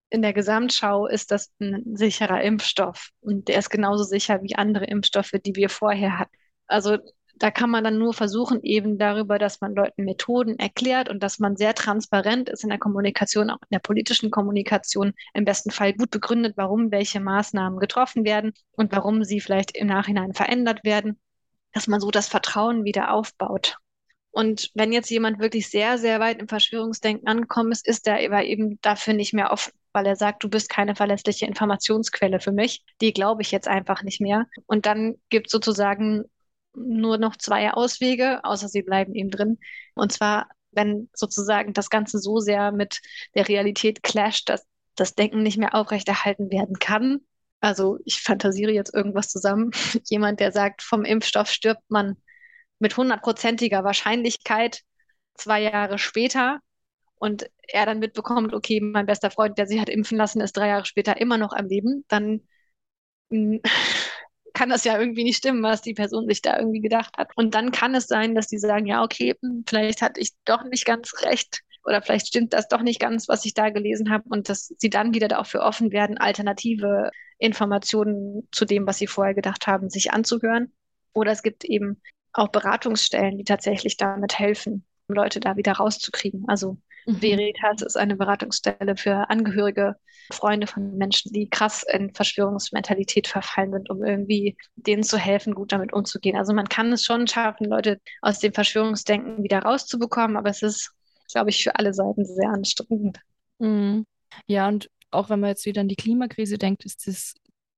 in 0.09 0.21
der 0.21 0.33
Gesamtschau 0.33 1.07
ist 1.07 1.31
das 1.31 1.51
ein 1.59 1.95
sicherer 1.95 2.41
Impfstoff 2.41 3.09
und 3.21 3.47
der 3.47 3.59
ist 3.59 3.69
genauso 3.69 4.03
sicher 4.03 4.41
wie 4.41 4.55
andere 4.55 4.85
Impfstoffe, 4.85 5.33
die 5.45 5.55
wir 5.55 5.69
vorher 5.69 6.19
hatten. 6.19 6.35
Also 6.67 6.97
da 7.35 7.51
kann 7.51 7.69
man 7.69 7.83
dann 7.83 7.97
nur 7.97 8.13
versuchen, 8.13 8.61
eben 8.63 8.97
darüber, 8.97 9.39
dass 9.39 9.61
man 9.61 9.73
Leuten 9.73 10.03
Methoden 10.03 10.59
erklärt 10.59 11.09
und 11.09 11.23
dass 11.23 11.39
man 11.39 11.55
sehr 11.55 11.73
transparent 11.73 12.49
ist 12.49 12.63
in 12.63 12.69
der 12.69 12.79
Kommunikation, 12.79 13.49
auch 13.49 13.61
in 13.61 13.67
der 13.71 13.79
politischen 13.79 14.29
Kommunikation, 14.29 15.13
im 15.33 15.45
besten 15.45 15.71
Fall 15.71 15.93
gut 15.93 16.11
begründet, 16.11 16.55
warum 16.57 16.91
welche 16.91 17.21
Maßnahmen 17.21 17.79
getroffen 17.79 18.25
werden 18.25 18.51
und 18.71 18.91
warum 18.91 19.23
sie 19.23 19.39
vielleicht 19.39 19.77
im 19.77 19.87
Nachhinein 19.87 20.33
verändert 20.33 20.83
werden, 20.83 21.17
dass 21.71 21.87
man 21.87 22.01
so 22.01 22.11
das 22.11 22.27
Vertrauen 22.27 22.83
wieder 22.83 23.13
aufbaut. 23.13 23.77
Und 24.39 24.71
wenn 24.73 24.93
jetzt 24.93 25.09
jemand 25.09 25.39
wirklich 25.39 25.69
sehr, 25.69 25.97
sehr 25.97 26.19
weit 26.19 26.39
im 26.39 26.47
Verschwörungsdenken 26.47 27.27
angekommen 27.27 27.71
ist, 27.71 27.85
ist 27.85 28.07
er 28.07 28.25
aber 28.25 28.45
eben 28.45 28.79
dafür 28.81 29.13
nicht 29.13 29.33
mehr 29.33 29.51
offen 29.51 29.73
weil 29.93 30.05
er 30.05 30.15
sagt, 30.15 30.43
du 30.43 30.49
bist 30.49 30.69
keine 30.69 30.95
verlässliche 30.95 31.45
Informationsquelle 31.45 32.39
für 32.39 32.51
mich. 32.51 32.83
Die 33.01 33.13
glaube 33.13 33.41
ich 33.41 33.51
jetzt 33.51 33.67
einfach 33.67 34.03
nicht 34.03 34.21
mehr. 34.21 34.45
Und 34.65 34.85
dann 34.85 35.15
gibt 35.29 35.47
es 35.47 35.51
sozusagen 35.51 36.25
nur 36.75 37.17
noch 37.17 37.35
zwei 37.35 37.73
Auswege, 37.73 38.43
außer 38.43 38.67
sie 38.67 38.83
bleiben 38.83 39.15
eben 39.15 39.31
drin. 39.31 39.57
Und 39.95 40.11
zwar, 40.11 40.47
wenn 40.71 41.09
sozusagen 41.13 41.73
das 41.73 41.89
Ganze 41.89 42.19
so 42.19 42.39
sehr 42.39 42.71
mit 42.71 43.01
der 43.35 43.47
Realität 43.47 44.03
clasht, 44.03 44.49
dass 44.49 44.65
das 44.95 45.15
Denken 45.15 45.41
nicht 45.43 45.57
mehr 45.57 45.73
aufrechterhalten 45.75 46.51
werden 46.51 46.77
kann. 46.77 47.21
Also 47.61 47.97
ich 48.05 48.21
fantasiere 48.21 48.71
jetzt 48.71 48.93
irgendwas 48.93 49.29
zusammen. 49.29 49.71
Jemand, 50.05 50.39
der 50.39 50.51
sagt, 50.51 50.81
vom 50.81 51.03
Impfstoff 51.03 51.49
stirbt 51.49 51.89
man 51.89 52.17
mit 52.79 52.95
hundertprozentiger 52.97 53.83
Wahrscheinlichkeit 53.83 54.81
zwei 55.35 55.61
Jahre 55.61 55.97
später, 55.99 56.59
und 57.19 57.49
er 57.67 57.85
dann 57.85 57.99
mitbekommt, 57.99 58.53
okay, 58.53 58.79
mein 58.81 59.05
bester 59.05 59.29
Freund, 59.29 59.57
der 59.57 59.67
sich 59.67 59.79
hat 59.79 59.89
impfen 59.89 60.17
lassen, 60.17 60.41
ist 60.41 60.57
drei 60.57 60.69
Jahre 60.69 60.85
später 60.85 61.19
immer 61.19 61.37
noch 61.37 61.53
am 61.53 61.67
Leben, 61.67 62.05
dann 62.07 62.41
hm, 63.29 63.61
kann 64.53 64.69
das 64.69 64.83
ja 64.85 64.97
irgendwie 64.99 65.23
nicht 65.23 65.37
stimmen, 65.37 65.61
was 65.61 65.81
die 65.81 65.93
Person 65.93 66.27
sich 66.27 66.41
da 66.41 66.57
irgendwie 66.57 66.81
gedacht 66.81 67.15
hat. 67.17 67.31
Und 67.35 67.53
dann 67.55 67.71
kann 67.71 67.93
es 67.93 68.07
sein, 68.07 68.35
dass 68.35 68.47
die 68.47 68.57
sagen, 68.57 68.87
ja, 68.87 69.03
okay, 69.03 69.35
hm, 69.41 69.63
vielleicht 69.67 70.01
hatte 70.01 70.21
ich 70.21 70.31
doch 70.45 70.63
nicht 70.63 70.85
ganz 70.85 71.11
recht 71.21 71.61
oder 71.85 72.01
vielleicht 72.01 72.27
stimmt 72.27 72.53
das 72.53 72.67
doch 72.67 72.81
nicht 72.81 72.99
ganz, 72.99 73.27
was 73.27 73.45
ich 73.45 73.53
da 73.53 73.69
gelesen 73.69 74.09
habe 74.11 74.23
und 74.29 74.49
dass 74.49 74.73
sie 74.77 74.89
dann 74.89 75.13
wieder 75.13 75.27
dafür 75.27 75.61
offen 75.61 75.91
werden, 75.91 76.17
alternative 76.17 77.11
Informationen 77.37 78.47
zu 78.51 78.65
dem, 78.65 78.87
was 78.87 78.97
sie 78.97 79.07
vorher 79.07 79.33
gedacht 79.33 79.67
haben, 79.67 79.89
sich 79.89 80.11
anzuhören. 80.11 80.73
Oder 81.13 81.31
es 81.31 81.41
gibt 81.41 81.63
eben 81.65 82.01
auch 82.33 82.49
Beratungsstellen, 82.49 83.37
die 83.37 83.43
tatsächlich 83.43 83.97
damit 83.97 84.37
helfen, 84.39 84.85
Leute 85.07 85.39
da 85.39 85.57
wieder 85.57 85.73
rauszukriegen. 85.73 86.45
Also 86.47 86.77
Mhm. 87.05 87.21
Veritas 87.21 87.81
ist 87.81 87.97
eine 87.97 88.15
Beratungsstelle 88.15 88.95
für 88.95 89.29
Angehörige, 89.29 89.95
Freunde 90.31 90.67
von 90.67 90.95
Menschen, 90.97 91.31
die 91.33 91.49
krass 91.49 91.83
in 91.83 92.13
Verschwörungsmentalität 92.13 93.27
verfallen 93.27 93.71
sind, 93.71 93.89
um 93.89 94.03
irgendwie 94.03 94.57
denen 94.75 95.03
zu 95.03 95.17
helfen, 95.17 95.55
gut 95.55 95.71
damit 95.71 95.91
umzugehen. 95.93 96.37
Also 96.37 96.53
man 96.53 96.69
kann 96.69 96.91
es 96.91 97.03
schon 97.03 97.27
schaffen, 97.27 97.65
Leute 97.65 97.99
aus 98.21 98.39
dem 98.39 98.53
Verschwörungsdenken 98.53 99.43
wieder 99.43 99.59
rauszubekommen, 99.59 100.37
aber 100.37 100.49
es 100.49 100.61
ist, 100.61 100.91
glaube 101.31 101.49
ich, 101.49 101.63
für 101.63 101.75
alle 101.75 101.93
Seiten 101.93 102.25
sehr 102.25 102.49
anstrengend. 102.49 103.19
Mhm. 103.57 104.05
Ja, 104.45 104.67
und 104.67 104.89
auch 105.11 105.29
wenn 105.29 105.39
man 105.39 105.49
jetzt 105.49 105.65
wieder 105.65 105.81
an 105.81 105.87
die 105.87 105.95
Klimakrise 105.95 106.59
denkt, 106.59 106.85
ist 106.85 107.07
es 107.07 107.33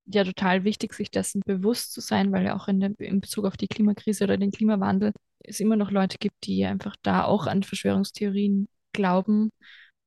ja 0.05 0.23
total 0.23 0.63
wichtig, 0.63 0.93
sich 0.93 1.11
dessen 1.11 1.41
bewusst 1.45 1.93
zu 1.93 2.01
sein, 2.01 2.31
weil 2.31 2.45
ja 2.45 2.55
auch 2.55 2.67
in, 2.67 2.79
der, 2.79 2.91
in 2.99 3.21
Bezug 3.21 3.45
auf 3.45 3.57
die 3.57 3.67
Klimakrise 3.67 4.23
oder 4.23 4.37
den 4.37 4.51
Klimawandel 4.51 5.13
es 5.43 5.59
immer 5.59 5.75
noch 5.75 5.91
Leute 5.91 6.17
gibt, 6.17 6.35
die 6.45 6.65
einfach 6.65 6.95
da 7.01 7.23
auch 7.23 7.47
an 7.47 7.63
Verschwörungstheorien 7.63 8.67
glauben 8.93 9.51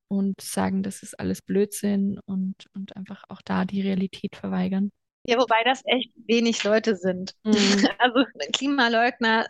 und 0.08 0.40
sagen, 0.40 0.82
das 0.82 1.02
ist 1.02 1.18
alles 1.18 1.42
Blödsinn 1.42 2.20
und, 2.26 2.54
und 2.74 2.96
einfach 2.96 3.24
auch 3.28 3.42
da 3.44 3.64
die 3.64 3.82
Realität 3.82 4.36
verweigern. 4.36 4.90
Ja, 5.26 5.38
wobei 5.38 5.64
das 5.64 5.82
echt 5.86 6.10
wenig 6.26 6.62
Leute 6.64 6.96
sind. 6.96 7.34
Mhm. 7.44 7.54
Also 7.98 8.24
Klimaleugner, 8.52 9.46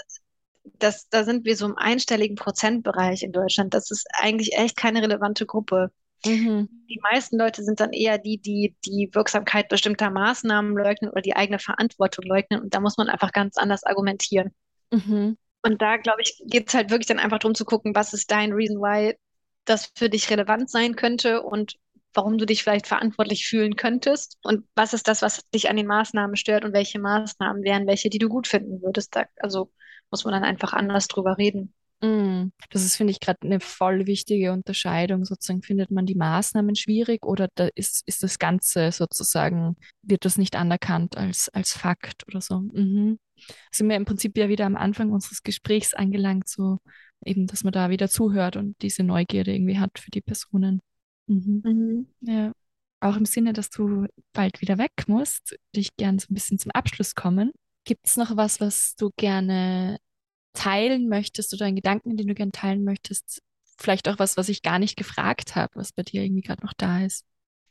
das, 0.78 1.08
da 1.08 1.24
sind 1.24 1.44
wir 1.44 1.56
so 1.56 1.66
im 1.66 1.76
einstelligen 1.76 2.36
Prozentbereich 2.36 3.22
in 3.22 3.32
Deutschland. 3.32 3.74
Das 3.74 3.90
ist 3.90 4.06
eigentlich 4.12 4.56
echt 4.56 4.76
keine 4.76 5.02
relevante 5.02 5.46
Gruppe. 5.46 5.90
Mhm. 6.24 6.68
Die 6.88 7.00
meisten 7.02 7.38
Leute 7.38 7.62
sind 7.62 7.80
dann 7.80 7.92
eher 7.92 8.18
die, 8.18 8.38
die 8.38 8.76
die 8.84 9.10
Wirksamkeit 9.12 9.68
bestimmter 9.68 10.10
Maßnahmen 10.10 10.76
leugnen 10.76 11.10
oder 11.10 11.22
die 11.22 11.36
eigene 11.36 11.58
Verantwortung 11.58 12.24
leugnen. 12.26 12.60
Und 12.60 12.74
da 12.74 12.80
muss 12.80 12.96
man 12.96 13.08
einfach 13.08 13.32
ganz 13.32 13.56
anders 13.56 13.84
argumentieren. 13.84 14.54
Mhm. 14.90 15.36
Und 15.62 15.82
da, 15.82 15.96
glaube 15.96 16.20
ich, 16.22 16.42
geht 16.46 16.68
es 16.68 16.74
halt 16.74 16.90
wirklich 16.90 17.06
dann 17.06 17.18
einfach 17.18 17.38
darum 17.38 17.54
zu 17.54 17.64
gucken, 17.64 17.94
was 17.94 18.12
ist 18.12 18.30
dein 18.30 18.52
Reason 18.52 18.78
Why 18.78 19.14
das 19.64 19.90
für 19.96 20.10
dich 20.10 20.28
relevant 20.30 20.70
sein 20.70 20.94
könnte 20.94 21.42
und 21.42 21.76
warum 22.12 22.38
du 22.38 22.46
dich 22.46 22.62
vielleicht 22.62 22.86
verantwortlich 22.86 23.46
fühlen 23.46 23.76
könntest 23.76 24.38
und 24.42 24.66
was 24.74 24.92
ist 24.92 25.08
das, 25.08 25.22
was 25.22 25.48
dich 25.50 25.68
an 25.68 25.76
den 25.76 25.86
Maßnahmen 25.86 26.36
stört 26.36 26.64
und 26.64 26.72
welche 26.72 27.00
Maßnahmen 27.00 27.64
wären 27.64 27.86
welche, 27.86 28.10
die 28.10 28.18
du 28.18 28.28
gut 28.28 28.46
finden 28.46 28.82
würdest. 28.82 29.16
Da, 29.16 29.24
also 29.40 29.72
muss 30.10 30.24
man 30.24 30.32
dann 30.32 30.44
einfach 30.44 30.74
anders 30.74 31.08
drüber 31.08 31.38
reden. 31.38 31.74
Mm, 32.04 32.52
das 32.70 32.84
ist, 32.84 32.96
finde 32.96 33.12
ich, 33.12 33.20
gerade 33.20 33.38
eine 33.42 33.60
voll 33.60 34.06
wichtige 34.06 34.52
Unterscheidung. 34.52 35.24
Sozusagen 35.24 35.62
findet 35.62 35.90
man 35.90 36.06
die 36.06 36.14
Maßnahmen 36.14 36.74
schwierig 36.74 37.24
oder 37.24 37.48
da 37.54 37.68
ist, 37.74 38.02
ist 38.06 38.22
das 38.22 38.38
Ganze 38.38 38.92
sozusagen, 38.92 39.76
wird 40.02 40.24
das 40.24 40.38
nicht 40.38 40.56
anerkannt 40.56 41.16
als, 41.16 41.48
als 41.50 41.72
Fakt 41.72 42.26
oder 42.28 42.40
so. 42.40 42.60
Mhm 42.60 43.18
sind 43.70 43.88
wir 43.88 43.96
im 43.96 44.04
Prinzip 44.04 44.36
ja 44.36 44.48
wieder 44.48 44.66
am 44.66 44.76
Anfang 44.76 45.10
unseres 45.10 45.42
Gesprächs 45.42 45.94
angelangt, 45.94 46.48
so 46.48 46.78
eben, 47.24 47.46
dass 47.46 47.64
man 47.64 47.72
da 47.72 47.90
wieder 47.90 48.08
zuhört 48.08 48.56
und 48.56 48.80
diese 48.82 49.02
Neugierde 49.02 49.52
irgendwie 49.52 49.78
hat 49.78 49.98
für 49.98 50.10
die 50.10 50.20
Personen. 50.20 50.80
Mhm. 51.26 51.62
Mhm. 51.64 52.06
Ja. 52.20 52.52
Auch 53.00 53.16
im 53.16 53.26
Sinne, 53.26 53.52
dass 53.52 53.70
du 53.70 54.06
bald 54.32 54.60
wieder 54.60 54.78
weg 54.78 54.92
musst, 55.06 55.50
würde 55.50 55.80
ich 55.80 55.96
gerne 55.96 56.18
so 56.18 56.26
ein 56.30 56.34
bisschen 56.34 56.58
zum 56.58 56.70
Abschluss 56.72 57.14
kommen. 57.14 57.52
Gibt 57.84 58.06
es 58.06 58.16
noch 58.16 58.36
was, 58.36 58.60
was 58.60 58.94
du 58.96 59.10
gerne 59.16 59.98
teilen 60.54 61.08
möchtest 61.08 61.52
oder 61.52 61.66
einen 61.66 61.76
Gedanken, 61.76 62.16
den 62.16 62.28
du 62.28 62.34
gerne 62.34 62.52
teilen 62.52 62.84
möchtest? 62.84 63.42
Vielleicht 63.78 64.08
auch 64.08 64.18
was, 64.18 64.36
was 64.36 64.48
ich 64.48 64.62
gar 64.62 64.78
nicht 64.78 64.96
gefragt 64.96 65.56
habe, 65.56 65.72
was 65.74 65.92
bei 65.92 66.02
dir 66.02 66.22
irgendwie 66.22 66.42
gerade 66.42 66.64
noch 66.64 66.72
da 66.74 67.04
ist. 67.04 67.24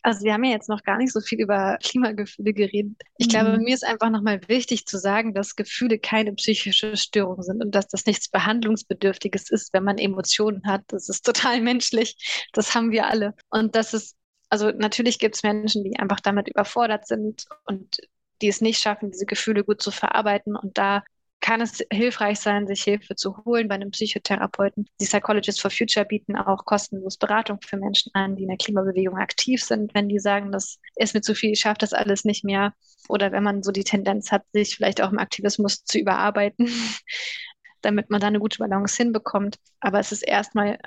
Also 0.06 0.26
wir 0.26 0.34
haben 0.34 0.44
ja 0.44 0.52
jetzt 0.52 0.68
noch 0.68 0.84
gar 0.84 0.98
nicht 0.98 1.14
so 1.14 1.22
viel 1.22 1.40
über 1.40 1.78
Klimagefühle 1.82 2.54
geredet. 2.54 3.02
Ich 3.18 3.28
mhm. 3.28 3.30
glaube, 3.32 3.58
mir 3.58 3.74
ist 3.74 3.86
einfach 3.86 4.10
nochmal 4.10 4.42
wichtig 4.50 4.86
zu 4.86 4.98
sagen, 5.00 5.34
dass 5.34 5.56
Gefühle 5.56 5.98
keine 5.98 6.34
psychische 6.34 6.98
Störung 6.98 7.42
sind 7.42 7.64
und 7.64 7.74
dass 7.74 7.88
das 7.88 8.06
nichts 8.06 8.28
Behandlungsbedürftiges 8.28 9.50
ist, 9.50 9.72
wenn 9.72 9.86
man 9.86 9.98
Emotionen 9.98 10.62
hat. 10.66 10.82
Das 10.88 11.08
ist 11.08 11.26
total 11.26 11.62
menschlich. 11.62 12.48
Das 12.52 12.76
haben 12.76 12.92
wir 12.92 13.08
alle. 13.08 13.34
Und 13.50 13.78
das 13.78 13.94
ist, 13.94 14.18
also 14.50 14.72
natürlich 14.72 15.20
gibt 15.20 15.36
es 15.36 15.44
Menschen, 15.44 15.86
die 15.86 15.98
einfach 15.98 16.20
damit 16.20 16.50
überfordert 16.50 17.08
sind 17.08 17.46
und 17.66 17.98
die 18.42 18.50
es 18.50 18.60
nicht 18.60 18.82
schaffen, 18.82 19.10
diese 19.10 19.26
Gefühle 19.26 19.64
gut 19.64 19.82
zu 19.82 19.90
verarbeiten. 19.90 20.58
Und 20.58 20.78
da 20.78 21.04
kann 21.44 21.60
es 21.60 21.86
hilfreich 21.92 22.40
sein, 22.40 22.68
sich 22.68 22.84
Hilfe 22.84 23.18
zu 23.18 23.44
holen 23.44 23.68
bei 23.68 23.76
einem 23.76 23.92
Psychotherapeuten. 23.92 24.86
Die 25.02 25.06
Psychologists 25.06 25.62
for 25.62 25.70
Future 25.70 26.06
bieten 26.06 26.38
auch 26.38 26.64
kostenlos 26.64 27.18
Beratung 27.18 27.60
für 27.62 27.76
Menschen 27.76 28.12
an, 28.14 28.38
die 28.38 28.44
in 28.44 28.48
der 28.48 28.58
Klimabewegung 28.58 29.18
aktiv 29.18 29.62
sind, 29.62 29.94
wenn 29.94 30.08
die 30.08 30.20
sagen, 30.20 30.54
das 30.54 30.80
ist 30.96 31.14
mir 31.14 31.20
zu 31.20 31.36
viel, 31.36 31.52
ich 31.52 31.60
schaffe 31.60 31.80
das 31.80 31.92
alles 31.92 32.24
nicht 32.24 32.46
mehr. 32.46 32.74
Oder 33.10 33.34
wenn 33.34 33.44
man 33.44 33.62
so 33.62 33.74
die 33.74 33.84
Tendenz 33.84 34.32
hat, 34.32 34.44
sich 34.54 34.78
vielleicht 34.78 35.02
auch 35.02 35.12
im 35.12 35.20
Aktivismus 35.20 35.84
zu 35.84 36.00
überarbeiten, 36.00 36.70
damit 37.82 38.10
man 38.10 38.22
da 38.22 38.28
eine 38.28 38.40
gute 38.40 38.60
Balance 38.60 38.96
hinbekommt. 38.96 39.58
Aber 39.82 40.00
es 40.00 40.14
ist 40.14 40.22
erstmal 40.22 40.80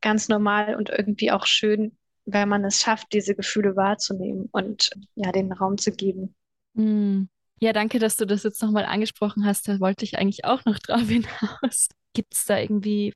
ganz 0.00 0.28
normal 0.28 0.76
und 0.76 0.90
irgendwie 0.90 1.32
auch 1.32 1.44
schön, 1.44 1.98
wenn 2.24 2.48
man 2.48 2.64
es 2.64 2.80
schafft, 2.80 3.08
diese 3.12 3.34
Gefühle 3.34 3.74
wahrzunehmen 3.74 4.48
und 4.52 4.90
ja, 5.16 5.32
den 5.32 5.50
Raum 5.50 5.76
zu 5.76 5.90
geben. 5.90 6.36
Mm. 6.74 7.24
Ja, 7.60 7.72
danke, 7.72 7.98
dass 7.98 8.16
du 8.16 8.26
das 8.26 8.42
jetzt 8.42 8.62
nochmal 8.62 8.84
angesprochen 8.84 9.44
hast. 9.46 9.68
Da 9.68 9.80
wollte 9.80 10.04
ich 10.04 10.18
eigentlich 10.18 10.44
auch 10.44 10.64
noch 10.64 10.78
drauf 10.78 11.02
hinaus. 11.08 11.88
Gibt 12.12 12.34
es 12.34 12.44
da 12.44 12.58
irgendwie 12.58 13.14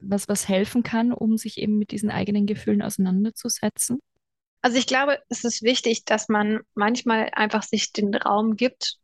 was, 0.00 0.28
was 0.28 0.48
helfen 0.48 0.82
kann, 0.82 1.12
um 1.12 1.36
sich 1.36 1.58
eben 1.58 1.78
mit 1.78 1.90
diesen 1.90 2.10
eigenen 2.10 2.46
Gefühlen 2.46 2.82
auseinanderzusetzen? 2.82 3.98
Also 4.62 4.78
ich 4.78 4.86
glaube, 4.86 5.18
es 5.28 5.44
ist 5.44 5.62
wichtig, 5.62 6.04
dass 6.04 6.28
man 6.28 6.60
manchmal 6.74 7.30
einfach 7.32 7.62
sich 7.62 7.92
den 7.92 8.14
Raum 8.14 8.56
gibt, 8.56 8.96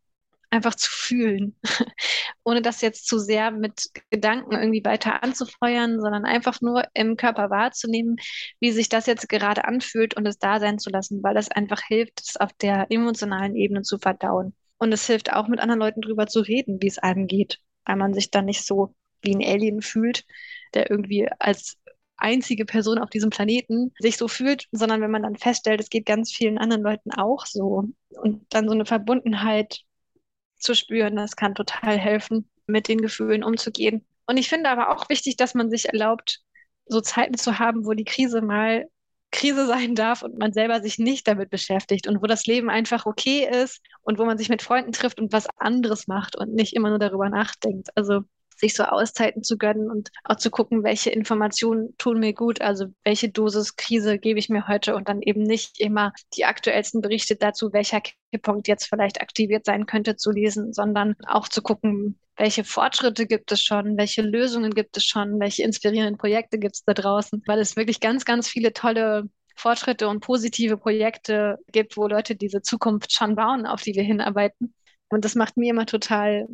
einfach 0.49 0.75
zu 0.75 0.89
fühlen, 0.89 1.55
ohne 2.43 2.61
das 2.61 2.81
jetzt 2.81 3.07
zu 3.07 3.19
sehr 3.19 3.51
mit 3.51 3.89
Gedanken 4.09 4.53
irgendwie 4.53 4.83
weiter 4.85 5.23
anzufeuern, 5.23 5.99
sondern 5.99 6.25
einfach 6.25 6.61
nur 6.61 6.83
im 6.93 7.17
Körper 7.17 7.49
wahrzunehmen, 7.49 8.17
wie 8.59 8.71
sich 8.71 8.89
das 8.89 9.05
jetzt 9.05 9.29
gerade 9.29 9.65
anfühlt 9.65 10.15
und 10.15 10.25
es 10.27 10.37
da 10.39 10.59
sein 10.59 10.79
zu 10.79 10.89
lassen, 10.89 11.23
weil 11.23 11.33
das 11.35 11.49
einfach 11.51 11.81
hilft, 11.81 12.21
es 12.21 12.37
auf 12.37 12.53
der 12.53 12.87
emotionalen 12.89 13.55
Ebene 13.55 13.81
zu 13.81 13.97
verdauen. 13.97 14.55
Und 14.77 14.91
es 14.91 15.07
hilft 15.07 15.31
auch, 15.33 15.47
mit 15.47 15.59
anderen 15.59 15.79
Leuten 15.79 16.01
drüber 16.01 16.27
zu 16.27 16.41
reden, 16.41 16.81
wie 16.81 16.87
es 16.87 16.99
einem 16.99 17.27
geht, 17.27 17.59
weil 17.85 17.95
man 17.95 18.13
sich 18.13 18.31
dann 18.31 18.45
nicht 18.45 18.65
so 18.65 18.93
wie 19.21 19.33
ein 19.33 19.43
Alien 19.43 19.81
fühlt, 19.81 20.25
der 20.73 20.89
irgendwie 20.91 21.29
als 21.39 21.77
einzige 22.17 22.65
Person 22.65 22.97
auf 22.99 23.09
diesem 23.09 23.29
Planeten 23.29 23.93
sich 23.99 24.17
so 24.17 24.27
fühlt, 24.27 24.67
sondern 24.71 25.01
wenn 25.01 25.11
man 25.11 25.23
dann 25.23 25.35
feststellt, 25.35 25.81
es 25.81 25.89
geht 25.89 26.05
ganz 26.05 26.31
vielen 26.31 26.57
anderen 26.57 26.83
Leuten 26.83 27.11
auch 27.11 27.45
so 27.45 27.85
und 28.09 28.45
dann 28.49 28.67
so 28.67 28.73
eine 28.73 28.85
Verbundenheit 28.85 29.81
zu 30.57 30.73
spüren, 30.73 31.15
das 31.15 31.35
kann 31.35 31.55
total 31.55 31.97
helfen, 31.97 32.49
mit 32.67 32.87
den 32.87 33.01
Gefühlen 33.01 33.43
umzugehen. 33.43 34.05
Und 34.25 34.37
ich 34.37 34.49
finde 34.49 34.69
aber 34.69 34.95
auch 34.95 35.09
wichtig, 35.09 35.35
dass 35.37 35.53
man 35.53 35.69
sich 35.69 35.89
erlaubt, 35.89 36.41
so 36.87 37.01
Zeiten 37.01 37.37
zu 37.37 37.59
haben, 37.59 37.85
wo 37.85 37.93
die 37.93 38.05
Krise 38.05 38.41
mal 38.41 38.87
Krise 39.35 39.67
sein 39.67 39.95
darf 39.95 40.23
und 40.23 40.39
man 40.39 40.53
selber 40.53 40.81
sich 40.81 40.97
nicht 40.97 41.27
damit 41.27 41.49
beschäftigt 41.49 42.07
und 42.07 42.21
wo 42.21 42.25
das 42.25 42.45
Leben 42.45 42.69
einfach 42.69 43.05
okay 43.05 43.47
ist 43.63 43.81
und 44.01 44.17
wo 44.17 44.25
man 44.25 44.37
sich 44.37 44.49
mit 44.49 44.61
Freunden 44.61 44.93
trifft 44.93 45.19
und 45.19 45.33
was 45.33 45.47
anderes 45.57 46.07
macht 46.07 46.37
und 46.37 46.53
nicht 46.53 46.73
immer 46.73 46.89
nur 46.89 46.99
darüber 46.99 47.29
nachdenkt. 47.29 47.89
Also 47.95 48.21
sich 48.55 48.73
so 48.73 48.83
Auszeiten 48.83 49.43
zu 49.43 49.57
gönnen 49.57 49.89
und 49.89 50.09
auch 50.23 50.37
zu 50.37 50.49
gucken, 50.49 50.83
welche 50.83 51.09
Informationen 51.09 51.95
tun 51.97 52.19
mir 52.19 52.33
gut, 52.33 52.61
also 52.61 52.87
welche 53.03 53.29
Dosis 53.29 53.75
Krise 53.75 54.17
gebe 54.17 54.39
ich 54.39 54.49
mir 54.49 54.67
heute 54.67 54.95
und 54.95 55.09
dann 55.09 55.21
eben 55.21 55.43
nicht 55.43 55.79
immer 55.79 56.13
die 56.35 56.45
aktuellsten 56.45 57.01
Berichte 57.01 57.35
dazu, 57.35 57.73
welcher 57.73 58.01
Kipppunkt 58.31 58.67
jetzt 58.67 58.87
vielleicht 58.87 59.21
aktiviert 59.21 59.65
sein 59.65 59.85
könnte, 59.85 60.15
zu 60.15 60.31
lesen, 60.31 60.73
sondern 60.73 61.15
auch 61.27 61.47
zu 61.47 61.61
gucken, 61.61 62.19
welche 62.37 62.63
Fortschritte 62.63 63.27
gibt 63.27 63.51
es 63.51 63.61
schon, 63.61 63.97
welche 63.97 64.21
Lösungen 64.21 64.73
gibt 64.73 64.97
es 64.97 65.05
schon, 65.05 65.39
welche 65.39 65.63
inspirierenden 65.63 66.17
Projekte 66.17 66.59
gibt 66.59 66.75
es 66.75 66.83
da 66.83 66.93
draußen, 66.93 67.43
weil 67.45 67.59
es 67.59 67.75
wirklich 67.75 67.99
ganz, 67.99 68.25
ganz 68.25 68.49
viele 68.49 68.73
tolle 68.73 69.29
Fortschritte 69.55 70.07
und 70.09 70.19
positive 70.19 70.77
Projekte 70.77 71.57
gibt, 71.71 71.95
wo 71.95 72.07
Leute 72.07 72.35
diese 72.35 72.61
Zukunft 72.61 73.13
schon 73.13 73.35
bauen, 73.35 73.65
auf 73.65 73.81
die 73.81 73.95
wir 73.95 74.03
hinarbeiten. 74.03 74.73
Und 75.09 75.23
das 75.23 75.35
macht 75.35 75.55
mir 75.55 75.69
immer 75.69 75.85
total 75.85 76.47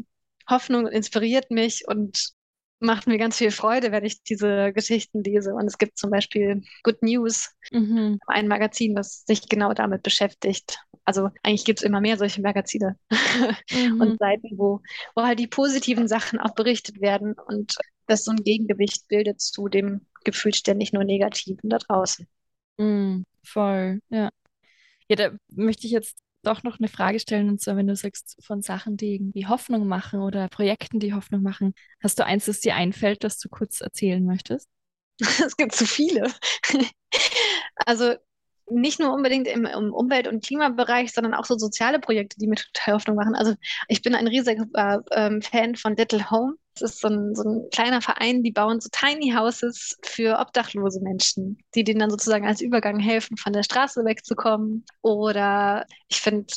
Hoffnung 0.52 0.88
inspiriert 0.88 1.50
mich 1.50 1.88
und 1.88 2.34
macht 2.82 3.08
mir 3.08 3.18
ganz 3.18 3.38
viel 3.38 3.52
Freude, 3.52 3.92
wenn 3.92 4.04
ich 4.04 4.24
diese 4.24 4.74
Geschichten 4.74 5.24
lese. 5.24 5.54
Und 5.54 5.66
es 5.68 5.78
gibt 5.78 5.98
zum 5.98 6.10
Beispiel 6.10 6.62
Good 6.84 7.04
News, 7.04 7.52
mhm. 7.72 8.20
ein 8.28 8.48
Magazin, 8.48 8.96
das 8.96 9.24
sich 9.26 9.48
genau 9.48 9.74
damit 9.74 10.04
beschäftigt. 10.04 10.80
Also 11.06 11.30
eigentlich 11.44 11.66
gibt 11.66 11.80
es 11.80 11.86
immer 11.86 12.02
mehr 12.02 12.18
solche 12.18 12.42
Magazine 12.42 12.98
mhm. 13.72 14.02
und 14.02 14.20
Seiten, 14.20 14.58
wo, 14.58 14.82
wo 15.16 15.24
halt 15.24 15.40
die 15.40 15.48
positiven 15.48 16.08
Sachen 16.08 16.40
auch 16.40 16.54
berichtet 16.54 17.02
werden 17.02 17.34
und 17.34 17.76
das 18.08 18.24
so 18.24 18.32
ein 18.32 18.44
Gegengewicht 18.44 19.08
bildet 19.08 19.42
zu 19.42 19.68
dem 19.68 20.06
Gefühl 20.24 20.54
ständig 20.54 20.92
nur 20.92 21.04
Negativen 21.04 21.70
da 21.70 21.78
draußen. 21.78 22.28
Mhm, 22.78 23.26
voll, 23.44 24.00
ja. 24.10 24.30
Ja, 25.08 25.16
da 25.16 25.32
möchte 25.50 25.88
ich 25.88 25.94
jetzt 25.94 26.18
doch 26.44 26.64
noch 26.64 26.80
eine 26.80 26.88
Frage 26.88 27.20
stellen, 27.20 27.50
und 27.50 27.62
zwar, 27.62 27.78
wenn 27.78 27.88
du 27.88 27.96
sagst, 27.96 28.38
von 28.44 28.62
Sachen, 28.62 28.98
die 28.98 29.16
irgendwie 29.16 29.48
Hoffnung 29.48 29.88
machen 29.88 30.22
oder 30.22 30.48
Projekten, 30.48 31.00
die 31.00 31.14
Hoffnung 31.14 31.42
machen, 31.42 31.74
hast 32.02 32.20
du 32.20 32.26
eins, 32.26 32.46
das 32.46 32.60
dir 32.60 32.76
einfällt, 32.76 33.24
das 33.24 33.38
du 33.40 33.50
kurz 33.50 33.82
erzählen 33.82 34.26
möchtest? 34.26 34.68
Es 35.46 35.58
gibt 35.58 35.74
zu 35.74 35.86
viele. 35.86 36.32
Also 37.86 38.16
nicht 38.70 39.00
nur 39.00 39.14
unbedingt 39.14 39.48
im, 39.48 39.66
im, 39.66 39.94
Umwelt- 39.94 40.28
und 40.28 40.46
Klimabereich, 40.46 41.14
sondern 41.14 41.34
auch 41.34 41.46
so 41.46 41.58
soziale 41.58 42.00
Projekte, 42.00 42.38
die 42.40 42.48
mir 42.48 42.56
total 42.56 42.96
Hoffnung 42.96 43.16
machen. 43.18 43.36
Also 43.36 43.56
ich 43.88 44.02
bin 44.02 44.16
ein 44.16 44.28
riesiger 44.28 44.66
äh, 45.10 45.42
Fan 45.42 45.76
von 45.76 45.96
Little 45.96 46.32
Home. 46.32 46.56
Das 46.74 46.92
ist 46.92 47.02
so 47.02 47.10
ein, 47.10 47.36
so 47.36 47.44
ein 47.44 47.70
kleiner 47.72 48.02
Verein, 48.02 48.44
die 48.44 48.52
bauen 48.52 48.80
so 48.80 48.90
Tiny 48.92 49.34
Houses 49.36 49.98
für 50.04 50.40
obdachlose 50.40 51.02
Menschen, 51.02 51.58
die 51.76 51.84
denen 51.84 52.00
dann 52.00 52.10
sozusagen 52.10 52.48
als 52.48 52.62
Übergang 52.62 53.00
helfen, 53.00 53.38
von 53.38 53.54
der 53.54 53.64
Straße 53.64 54.06
wegzukommen. 54.06 54.86
Oder 55.02 55.86
ich 56.08 56.22
finde, 56.22 56.48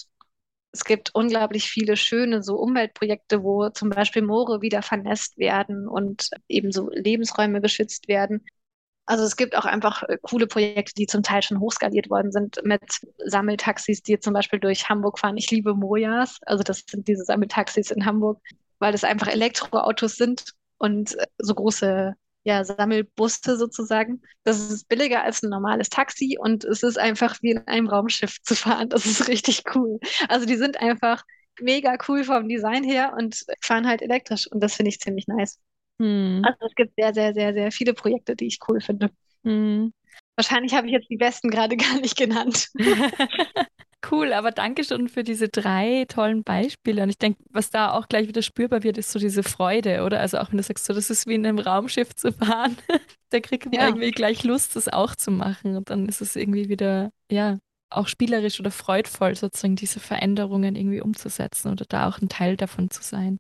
es 0.72 0.84
gibt 0.84 1.14
unglaublich 1.14 1.70
viele 1.70 1.96
schöne 1.96 2.42
so 2.42 2.56
Umweltprojekte, 2.56 3.42
wo 3.42 3.70
zum 3.70 3.90
Beispiel 3.90 4.22
Moore 4.22 4.60
wieder 4.60 4.82
vernässt 4.82 5.38
werden 5.38 5.88
und 5.88 6.30
eben 6.48 6.72
so 6.72 6.90
Lebensräume 6.90 7.60
geschützt 7.60 8.08
werden. 8.08 8.44
Also 9.06 9.24
es 9.24 9.36
gibt 9.36 9.56
auch 9.56 9.66
einfach 9.66 10.02
äh, 10.04 10.18
coole 10.22 10.46
Projekte, 10.46 10.94
die 10.96 11.06
zum 11.06 11.22
Teil 11.22 11.42
schon 11.42 11.60
hochskaliert 11.60 12.08
worden 12.10 12.32
sind 12.32 12.60
mit 12.64 12.82
Sammeltaxis, 13.26 14.02
die 14.02 14.18
zum 14.18 14.32
Beispiel 14.32 14.58
durch 14.60 14.88
Hamburg 14.88 15.18
fahren. 15.18 15.36
Ich 15.36 15.50
liebe 15.50 15.74
Mojas, 15.74 16.38
also 16.46 16.62
das 16.64 16.84
sind 16.88 17.06
diese 17.06 17.24
Sammeltaxis 17.24 17.90
in 17.90 18.06
Hamburg, 18.06 18.40
weil 18.78 18.92
das 18.92 19.04
einfach 19.04 19.28
Elektroautos 19.28 20.16
sind 20.16 20.44
und 20.78 21.14
äh, 21.18 21.26
so 21.38 21.54
große 21.54 22.14
ja, 22.44 22.62
Sammelbusse 22.62 23.56
sozusagen. 23.56 24.22
Das 24.44 24.58
ist 24.58 24.88
billiger 24.88 25.22
als 25.22 25.42
ein 25.42 25.50
normales 25.50 25.88
Taxi 25.88 26.36
und 26.38 26.64
es 26.64 26.82
ist 26.82 26.98
einfach 26.98 27.38
wie 27.42 27.52
in 27.52 27.66
einem 27.66 27.88
Raumschiff 27.88 28.42
zu 28.42 28.54
fahren. 28.54 28.90
Das 28.90 29.06
ist 29.06 29.28
richtig 29.28 29.62
cool. 29.74 29.98
Also 30.28 30.46
die 30.46 30.56
sind 30.56 30.78
einfach 30.80 31.22
mega 31.60 31.96
cool 32.08 32.24
vom 32.24 32.48
Design 32.48 32.84
her 32.84 33.14
und 33.16 33.44
fahren 33.60 33.86
halt 33.86 34.02
elektrisch 34.02 34.46
und 34.46 34.60
das 34.60 34.74
finde 34.74 34.90
ich 34.90 35.00
ziemlich 35.00 35.26
nice. 35.26 35.58
Hm. 35.98 36.42
Also 36.44 36.66
es 36.66 36.74
gibt 36.74 36.94
sehr, 36.96 37.14
sehr, 37.14 37.32
sehr, 37.32 37.54
sehr 37.54 37.72
viele 37.72 37.94
Projekte, 37.94 38.36
die 38.36 38.46
ich 38.46 38.58
cool 38.68 38.80
finde. 38.80 39.10
Hm. 39.44 39.92
Wahrscheinlich 40.36 40.74
habe 40.74 40.86
ich 40.86 40.92
jetzt 40.92 41.08
die 41.08 41.16
besten 41.16 41.48
gerade 41.48 41.76
gar 41.76 42.00
nicht 42.00 42.16
genannt. 42.16 42.68
cool, 44.10 44.32
aber 44.32 44.50
danke 44.50 44.84
schon 44.84 45.08
für 45.08 45.24
diese 45.24 45.48
drei 45.48 46.04
tollen 46.08 46.42
Beispiele. 46.42 47.02
Und 47.02 47.10
ich 47.10 47.18
denke, 47.18 47.42
was 47.50 47.70
da 47.70 47.92
auch 47.92 48.08
gleich 48.08 48.28
wieder 48.28 48.42
spürbar 48.42 48.82
wird, 48.82 48.98
ist 48.98 49.10
so 49.10 49.18
diese 49.18 49.42
Freude, 49.42 50.02
oder? 50.04 50.20
Also 50.20 50.38
auch 50.38 50.50
wenn 50.50 50.58
du 50.58 50.62
sagst, 50.62 50.84
so, 50.84 50.92
das 50.92 51.10
ist 51.10 51.26
wie 51.26 51.34
in 51.34 51.46
einem 51.46 51.58
Raumschiff 51.58 52.14
zu 52.14 52.32
fahren, 52.32 52.76
da 53.30 53.40
kriegt 53.40 53.66
man 53.66 53.74
ja. 53.74 53.86
irgendwie 53.86 54.10
gleich 54.10 54.44
Lust, 54.44 54.76
das 54.76 54.88
auch 54.88 55.14
zu 55.14 55.30
machen. 55.30 55.76
Und 55.76 55.90
dann 55.90 56.08
ist 56.08 56.20
es 56.20 56.36
irgendwie 56.36 56.68
wieder, 56.68 57.10
ja, 57.30 57.58
auch 57.90 58.08
spielerisch 58.08 58.60
oder 58.60 58.70
freudvoll, 58.70 59.34
sozusagen 59.34 59.76
diese 59.76 60.00
Veränderungen 60.00 60.76
irgendwie 60.76 61.00
umzusetzen 61.00 61.70
oder 61.70 61.84
da 61.88 62.08
auch 62.08 62.20
ein 62.20 62.28
Teil 62.28 62.56
davon 62.56 62.90
zu 62.90 63.02
sein. 63.02 63.38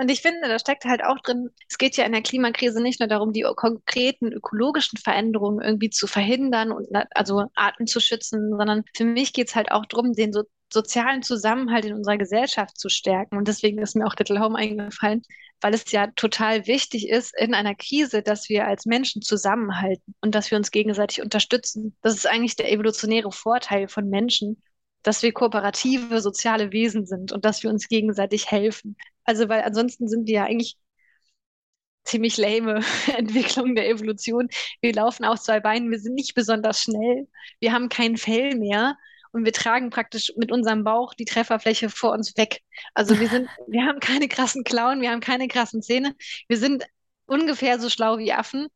Und 0.00 0.10
ich 0.10 0.22
finde, 0.22 0.48
da 0.48 0.58
steckt 0.58 0.86
halt 0.86 1.04
auch 1.04 1.18
drin, 1.18 1.50
es 1.68 1.76
geht 1.76 1.98
ja 1.98 2.06
in 2.06 2.12
der 2.12 2.22
Klimakrise 2.22 2.80
nicht 2.80 3.00
nur 3.00 3.08
darum, 3.08 3.34
die 3.34 3.44
konkreten 3.54 4.32
ökologischen 4.32 4.98
Veränderungen 4.98 5.60
irgendwie 5.62 5.90
zu 5.90 6.06
verhindern 6.06 6.72
und 6.72 6.88
also 7.10 7.44
Arten 7.54 7.86
zu 7.86 8.00
schützen, 8.00 8.48
sondern 8.56 8.84
für 8.96 9.04
mich 9.04 9.34
geht 9.34 9.48
es 9.48 9.54
halt 9.54 9.70
auch 9.70 9.84
darum, 9.84 10.14
den 10.14 10.32
so 10.32 10.44
sozialen 10.72 11.22
Zusammenhalt 11.22 11.84
in 11.84 11.92
unserer 11.92 12.16
Gesellschaft 12.16 12.78
zu 12.78 12.88
stärken. 12.88 13.36
Und 13.36 13.46
deswegen 13.46 13.76
ist 13.76 13.94
mir 13.94 14.06
auch 14.06 14.16
Little 14.16 14.40
Home 14.40 14.56
eingefallen, 14.58 15.20
weil 15.60 15.74
es 15.74 15.92
ja 15.92 16.06
total 16.16 16.66
wichtig 16.66 17.10
ist 17.10 17.38
in 17.38 17.52
einer 17.52 17.74
Krise, 17.74 18.22
dass 18.22 18.48
wir 18.48 18.66
als 18.66 18.86
Menschen 18.86 19.20
zusammenhalten 19.20 20.14
und 20.22 20.34
dass 20.34 20.50
wir 20.50 20.56
uns 20.56 20.70
gegenseitig 20.70 21.20
unterstützen. 21.20 21.94
Das 22.00 22.14
ist 22.14 22.26
eigentlich 22.26 22.56
der 22.56 22.72
evolutionäre 22.72 23.32
Vorteil 23.32 23.86
von 23.86 24.08
Menschen, 24.08 24.62
dass 25.02 25.22
wir 25.22 25.32
kooperative 25.32 26.20
soziale 26.20 26.72
Wesen 26.72 27.06
sind 27.06 27.32
und 27.32 27.44
dass 27.44 27.62
wir 27.62 27.70
uns 27.70 27.88
gegenseitig 27.88 28.50
helfen. 28.50 28.96
Also, 29.24 29.48
weil 29.48 29.62
ansonsten 29.62 30.08
sind 30.08 30.26
wir 30.26 30.34
ja 30.34 30.44
eigentlich 30.44 30.76
ziemlich 32.04 32.36
lame 32.36 32.80
Entwicklung 33.16 33.74
der 33.74 33.88
Evolution. 33.88 34.48
Wir 34.80 34.92
laufen 34.92 35.24
auf 35.24 35.40
zwei 35.40 35.60
Beinen, 35.60 35.90
wir 35.90 35.98
sind 35.98 36.14
nicht 36.14 36.34
besonders 36.34 36.82
schnell, 36.82 37.28
wir 37.60 37.72
haben 37.72 37.88
kein 37.88 38.16
Fell 38.16 38.56
mehr 38.56 38.96
und 39.32 39.44
wir 39.44 39.52
tragen 39.52 39.90
praktisch 39.90 40.32
mit 40.36 40.50
unserem 40.50 40.82
Bauch 40.84 41.14
die 41.14 41.24
Trefferfläche 41.24 41.88
vor 41.88 42.12
uns 42.12 42.36
weg. 42.36 42.60
Also 42.94 43.20
wir 43.20 43.28
sind, 43.28 43.48
wir 43.68 43.84
haben 43.86 44.00
keine 44.00 44.28
krassen 44.28 44.64
Klauen, 44.64 45.00
wir 45.00 45.10
haben 45.10 45.20
keine 45.20 45.48
krassen 45.48 45.82
Zähne, 45.82 46.14
wir 46.48 46.58
sind 46.58 46.84
ungefähr 47.26 47.78
so 47.78 47.88
schlau 47.88 48.18
wie 48.18 48.32
Affen 48.32 48.66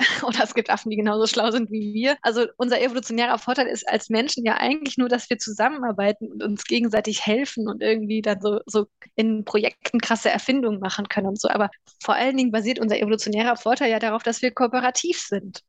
oder 0.22 0.44
es 0.44 0.54
gibt 0.54 0.70
Affen, 0.70 0.90
die 0.90 0.96
genauso 0.96 1.26
schlau 1.26 1.50
sind 1.50 1.70
wie 1.70 1.92
wir. 1.94 2.16
Also 2.22 2.46
unser 2.56 2.80
evolutionärer 2.80 3.38
Vorteil 3.38 3.66
ist 3.66 3.88
als 3.88 4.08
Menschen 4.08 4.44
ja 4.44 4.56
eigentlich 4.56 4.98
nur, 4.98 5.08
dass 5.08 5.28
wir 5.30 5.38
zusammenarbeiten 5.38 6.30
und 6.30 6.42
uns 6.42 6.64
gegenseitig 6.64 7.26
helfen 7.26 7.68
und 7.68 7.82
irgendwie 7.82 8.22
dann 8.22 8.40
so, 8.40 8.60
so 8.66 8.86
in 9.14 9.44
Projekten 9.44 10.00
krasse 10.00 10.30
Erfindungen 10.30 10.80
machen 10.80 11.08
können 11.08 11.28
und 11.28 11.40
so. 11.40 11.48
Aber 11.48 11.70
vor 12.02 12.14
allen 12.14 12.36
Dingen 12.36 12.50
basiert 12.50 12.78
unser 12.78 12.98
evolutionärer 12.98 13.56
Vorteil 13.56 13.90
ja 13.90 13.98
darauf, 13.98 14.22
dass 14.22 14.42
wir 14.42 14.52
kooperativ 14.52 15.20
sind. 15.20 15.62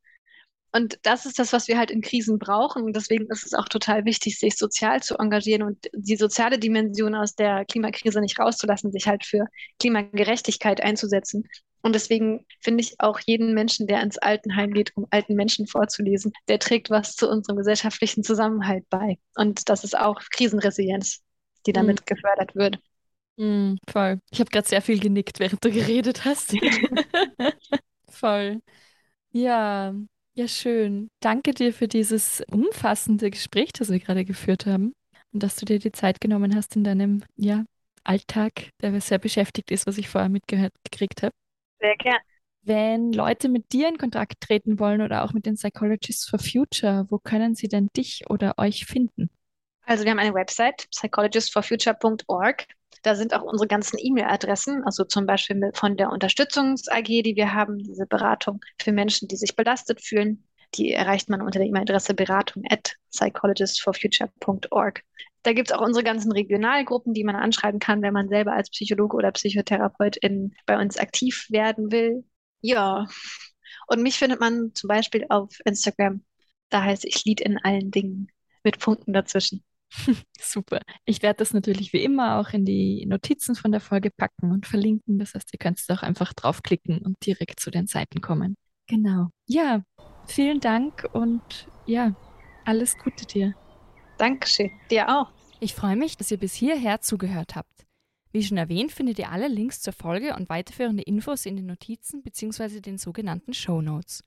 Und 0.74 0.98
das 1.02 1.26
ist 1.26 1.38
das, 1.38 1.52
was 1.52 1.68
wir 1.68 1.76
halt 1.76 1.90
in 1.90 2.00
Krisen 2.00 2.38
brauchen. 2.38 2.82
Und 2.84 2.96
deswegen 2.96 3.26
ist 3.26 3.44
es 3.44 3.52
auch 3.52 3.68
total 3.68 4.06
wichtig, 4.06 4.38
sich 4.38 4.56
sozial 4.56 5.02
zu 5.02 5.18
engagieren 5.18 5.62
und 5.62 5.78
die 5.92 6.16
soziale 6.16 6.58
Dimension 6.58 7.14
aus 7.14 7.34
der 7.34 7.66
Klimakrise 7.66 8.20
nicht 8.22 8.38
rauszulassen, 8.38 8.90
sich 8.90 9.06
halt 9.06 9.26
für 9.26 9.46
Klimagerechtigkeit 9.78 10.82
einzusetzen. 10.82 11.46
Und 11.82 11.94
deswegen 11.94 12.46
finde 12.60 12.82
ich 12.82 12.94
auch 12.98 13.18
jeden 13.20 13.54
Menschen, 13.54 13.86
der 13.86 14.02
ins 14.02 14.18
Altenheim 14.18 14.72
geht, 14.72 14.96
um 14.96 15.06
alten 15.10 15.34
Menschen 15.34 15.66
vorzulesen, 15.66 16.32
der 16.48 16.58
trägt 16.58 16.90
was 16.90 17.16
zu 17.16 17.28
unserem 17.28 17.56
gesellschaftlichen 17.56 18.22
Zusammenhalt 18.22 18.88
bei. 18.88 19.18
Und 19.34 19.68
das 19.68 19.84
ist 19.84 19.98
auch 19.98 20.20
Krisenresilienz, 20.30 21.22
die 21.66 21.72
damit 21.72 22.00
mhm. 22.00 22.04
gefördert 22.06 22.54
wird. 22.54 22.78
Mhm, 23.36 23.78
voll. 23.90 24.20
Ich 24.30 24.40
habe 24.40 24.50
gerade 24.50 24.68
sehr 24.68 24.82
viel 24.82 25.00
genickt, 25.00 25.40
während 25.40 25.64
du 25.64 25.70
geredet 25.70 26.24
hast. 26.24 26.54
voll. 28.08 28.60
Ja, 29.32 29.94
ja, 30.34 30.48
schön. 30.48 31.08
Danke 31.20 31.52
dir 31.52 31.72
für 31.72 31.88
dieses 31.88 32.42
umfassende 32.50 33.30
Gespräch, 33.30 33.72
das 33.72 33.90
wir 33.90 33.98
gerade 33.98 34.24
geführt 34.24 34.66
haben 34.66 34.92
und 35.32 35.42
dass 35.42 35.56
du 35.56 35.64
dir 35.64 35.78
die 35.78 35.92
Zeit 35.92 36.20
genommen 36.20 36.54
hast 36.54 36.76
in 36.76 36.84
deinem, 36.84 37.24
ja, 37.36 37.64
Alltag, 38.04 38.70
der 38.80 39.00
sehr 39.00 39.18
beschäftigt 39.18 39.70
ist, 39.70 39.86
was 39.86 39.98
ich 39.98 40.08
vorher 40.08 40.28
mitgehört 40.28 40.72
gekriegt 40.84 41.22
habe. 41.22 41.32
Sehr 41.82 41.96
gern. 41.96 42.18
Wenn 42.64 43.12
Leute 43.12 43.48
mit 43.48 43.72
dir 43.72 43.88
in 43.88 43.98
Kontakt 43.98 44.40
treten 44.40 44.78
wollen 44.78 45.02
oder 45.02 45.24
auch 45.24 45.32
mit 45.32 45.46
den 45.46 45.56
Psychologists 45.56 46.28
for 46.28 46.38
Future, 46.38 47.06
wo 47.08 47.18
können 47.18 47.56
sie 47.56 47.66
denn 47.66 47.88
dich 47.96 48.22
oder 48.30 48.54
euch 48.56 48.86
finden? 48.86 49.30
Also 49.84 50.04
wir 50.04 50.12
haben 50.12 50.20
eine 50.20 50.32
Website, 50.32 50.88
psychologistforfuture.org. 50.92 52.66
Da 53.02 53.16
sind 53.16 53.34
auch 53.34 53.42
unsere 53.42 53.66
ganzen 53.66 53.98
E-Mail-Adressen, 53.98 54.84
also 54.84 55.02
zum 55.02 55.26
Beispiel 55.26 55.72
von 55.74 55.96
der 55.96 56.10
Unterstützungs-AG, 56.10 57.22
die 57.24 57.34
wir 57.34 57.52
haben, 57.52 57.78
diese 57.78 58.06
Beratung 58.06 58.60
für 58.80 58.92
Menschen, 58.92 59.26
die 59.26 59.36
sich 59.36 59.56
belastet 59.56 60.00
fühlen. 60.00 60.44
Die 60.74 60.92
erreicht 60.92 61.28
man 61.28 61.42
unter 61.42 61.58
der 61.58 61.68
E-Mail-Adresse 61.68 62.14
beratung 62.14 62.64
at 62.68 62.96
psychologistforfuture.org. 63.10 65.02
Da 65.42 65.52
gibt 65.52 65.70
es 65.70 65.76
auch 65.76 65.82
unsere 65.82 66.04
ganzen 66.04 66.32
Regionalgruppen, 66.32 67.14
die 67.14 67.24
man 67.24 67.36
anschreiben 67.36 67.80
kann, 67.80 68.02
wenn 68.02 68.14
man 68.14 68.28
selber 68.28 68.52
als 68.52 68.70
Psychologe 68.70 69.16
oder 69.16 69.32
Psychotherapeutin 69.32 70.54
bei 70.66 70.80
uns 70.80 70.96
aktiv 70.96 71.46
werden 71.50 71.90
will. 71.90 72.24
Ja, 72.60 73.06
und 73.88 74.02
mich 74.02 74.16
findet 74.16 74.40
man 74.40 74.74
zum 74.74 74.88
Beispiel 74.88 75.26
auf 75.28 75.58
Instagram. 75.64 76.24
Da 76.70 76.82
heißt 76.82 77.04
ich 77.04 77.24
Lied 77.24 77.40
in 77.40 77.58
allen 77.58 77.90
Dingen 77.90 78.28
mit 78.64 78.78
Punkten 78.78 79.12
dazwischen. 79.12 79.64
Super. 80.40 80.80
Ich 81.04 81.22
werde 81.22 81.38
das 81.38 81.52
natürlich 81.52 81.92
wie 81.92 82.02
immer 82.02 82.38
auch 82.38 82.50
in 82.50 82.64
die 82.64 83.04
Notizen 83.06 83.54
von 83.54 83.72
der 83.72 83.80
Folge 83.80 84.10
packen 84.10 84.50
und 84.52 84.66
verlinken. 84.66 85.18
Das 85.18 85.34
heißt, 85.34 85.50
ihr 85.52 85.58
könnt 85.58 85.80
es 85.80 85.90
auch 85.90 86.02
einfach 86.02 86.32
draufklicken 86.32 86.98
und 86.98 87.24
direkt 87.26 87.60
zu 87.60 87.70
den 87.70 87.86
Seiten 87.86 88.20
kommen. 88.20 88.56
Genau. 88.86 89.28
Ja, 89.46 89.82
vielen 90.26 90.60
Dank 90.60 91.08
und 91.12 91.68
ja, 91.86 92.14
alles 92.64 92.96
Gute 92.98 93.26
dir. 93.26 93.54
Dankeschön. 94.18 94.70
Dir 94.90 95.08
auch. 95.08 95.32
Ich 95.60 95.74
freue 95.74 95.96
mich, 95.96 96.16
dass 96.16 96.30
ihr 96.30 96.38
bis 96.38 96.54
hierher 96.54 97.00
zugehört 97.00 97.56
habt. 97.56 97.86
Wie 98.32 98.42
schon 98.42 98.56
erwähnt, 98.56 98.90
findet 98.92 99.18
ihr 99.18 99.30
alle 99.30 99.48
Links 99.48 99.82
zur 99.82 99.92
Folge 99.92 100.34
und 100.34 100.48
weiterführende 100.48 101.02
Infos 101.02 101.44
in 101.44 101.56
den 101.56 101.66
Notizen 101.66 102.22
bzw. 102.22 102.80
den 102.80 102.96
sogenannten 102.98 103.52
Show 103.52 103.82
Notes. 103.82 104.22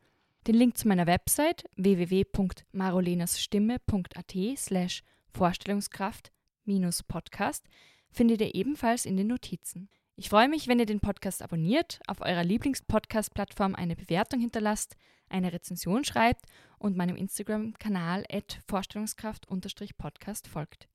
Den 0.48 0.56
Link 0.56 0.78
zu 0.78 0.88
meiner 0.88 1.08
Website 1.08 1.66
www.marolenasstimme.at 1.76 4.36
slash 4.58 5.02
Vorstellungskraft-Podcast 5.32 7.66
findet 8.12 8.42
ihr 8.42 8.54
ebenfalls 8.54 9.08
in 9.08 9.18
den 9.18 9.26
Notizen. 9.28 9.90
Ich 10.16 10.30
freue 10.30 10.48
mich, 10.48 10.68
wenn 10.68 10.78
ihr 10.80 10.86
den 10.86 11.00
Podcast 11.00 11.42
abonniert, 11.42 12.00
auf 12.08 12.22
eurer 12.22 12.44
Lieblings-Podcast-Plattform 12.44 13.74
eine 13.74 13.96
Bewertung 13.96 14.40
hinterlasst, 14.40 14.98
eine 15.30 15.54
Rezension 15.54 16.04
schreibt 16.04 16.46
und 16.78 16.98
meinem 16.98 17.16
Instagram-Kanal 17.16 18.26
Vorstellungskraft-Podcast 18.68 20.48
folgt. 20.48 20.88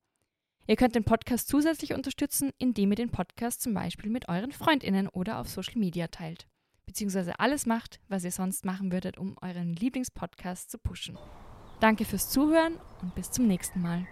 Ihr 0.67 0.75
könnt 0.75 0.95
den 0.95 1.03
Podcast 1.03 1.47
zusätzlich 1.47 1.93
unterstützen, 1.93 2.51
indem 2.57 2.91
ihr 2.91 2.95
den 2.95 3.11
Podcast 3.11 3.61
zum 3.61 3.73
Beispiel 3.73 4.09
mit 4.09 4.29
euren 4.29 4.51
FreundInnen 4.51 5.09
oder 5.09 5.39
auf 5.39 5.49
Social 5.49 5.77
Media 5.77 6.07
teilt. 6.07 6.47
Beziehungsweise 6.85 7.39
alles 7.39 7.65
macht, 7.65 7.99
was 8.07 8.23
ihr 8.23 8.31
sonst 8.31 8.65
machen 8.65 8.91
würdet, 8.91 9.17
um 9.17 9.37
euren 9.41 9.75
Lieblingspodcast 9.75 10.69
zu 10.71 10.77
pushen. 10.77 11.17
Danke 11.79 12.05
fürs 12.05 12.29
Zuhören 12.29 12.77
und 13.01 13.15
bis 13.15 13.31
zum 13.31 13.47
nächsten 13.47 13.81
Mal. 13.81 14.05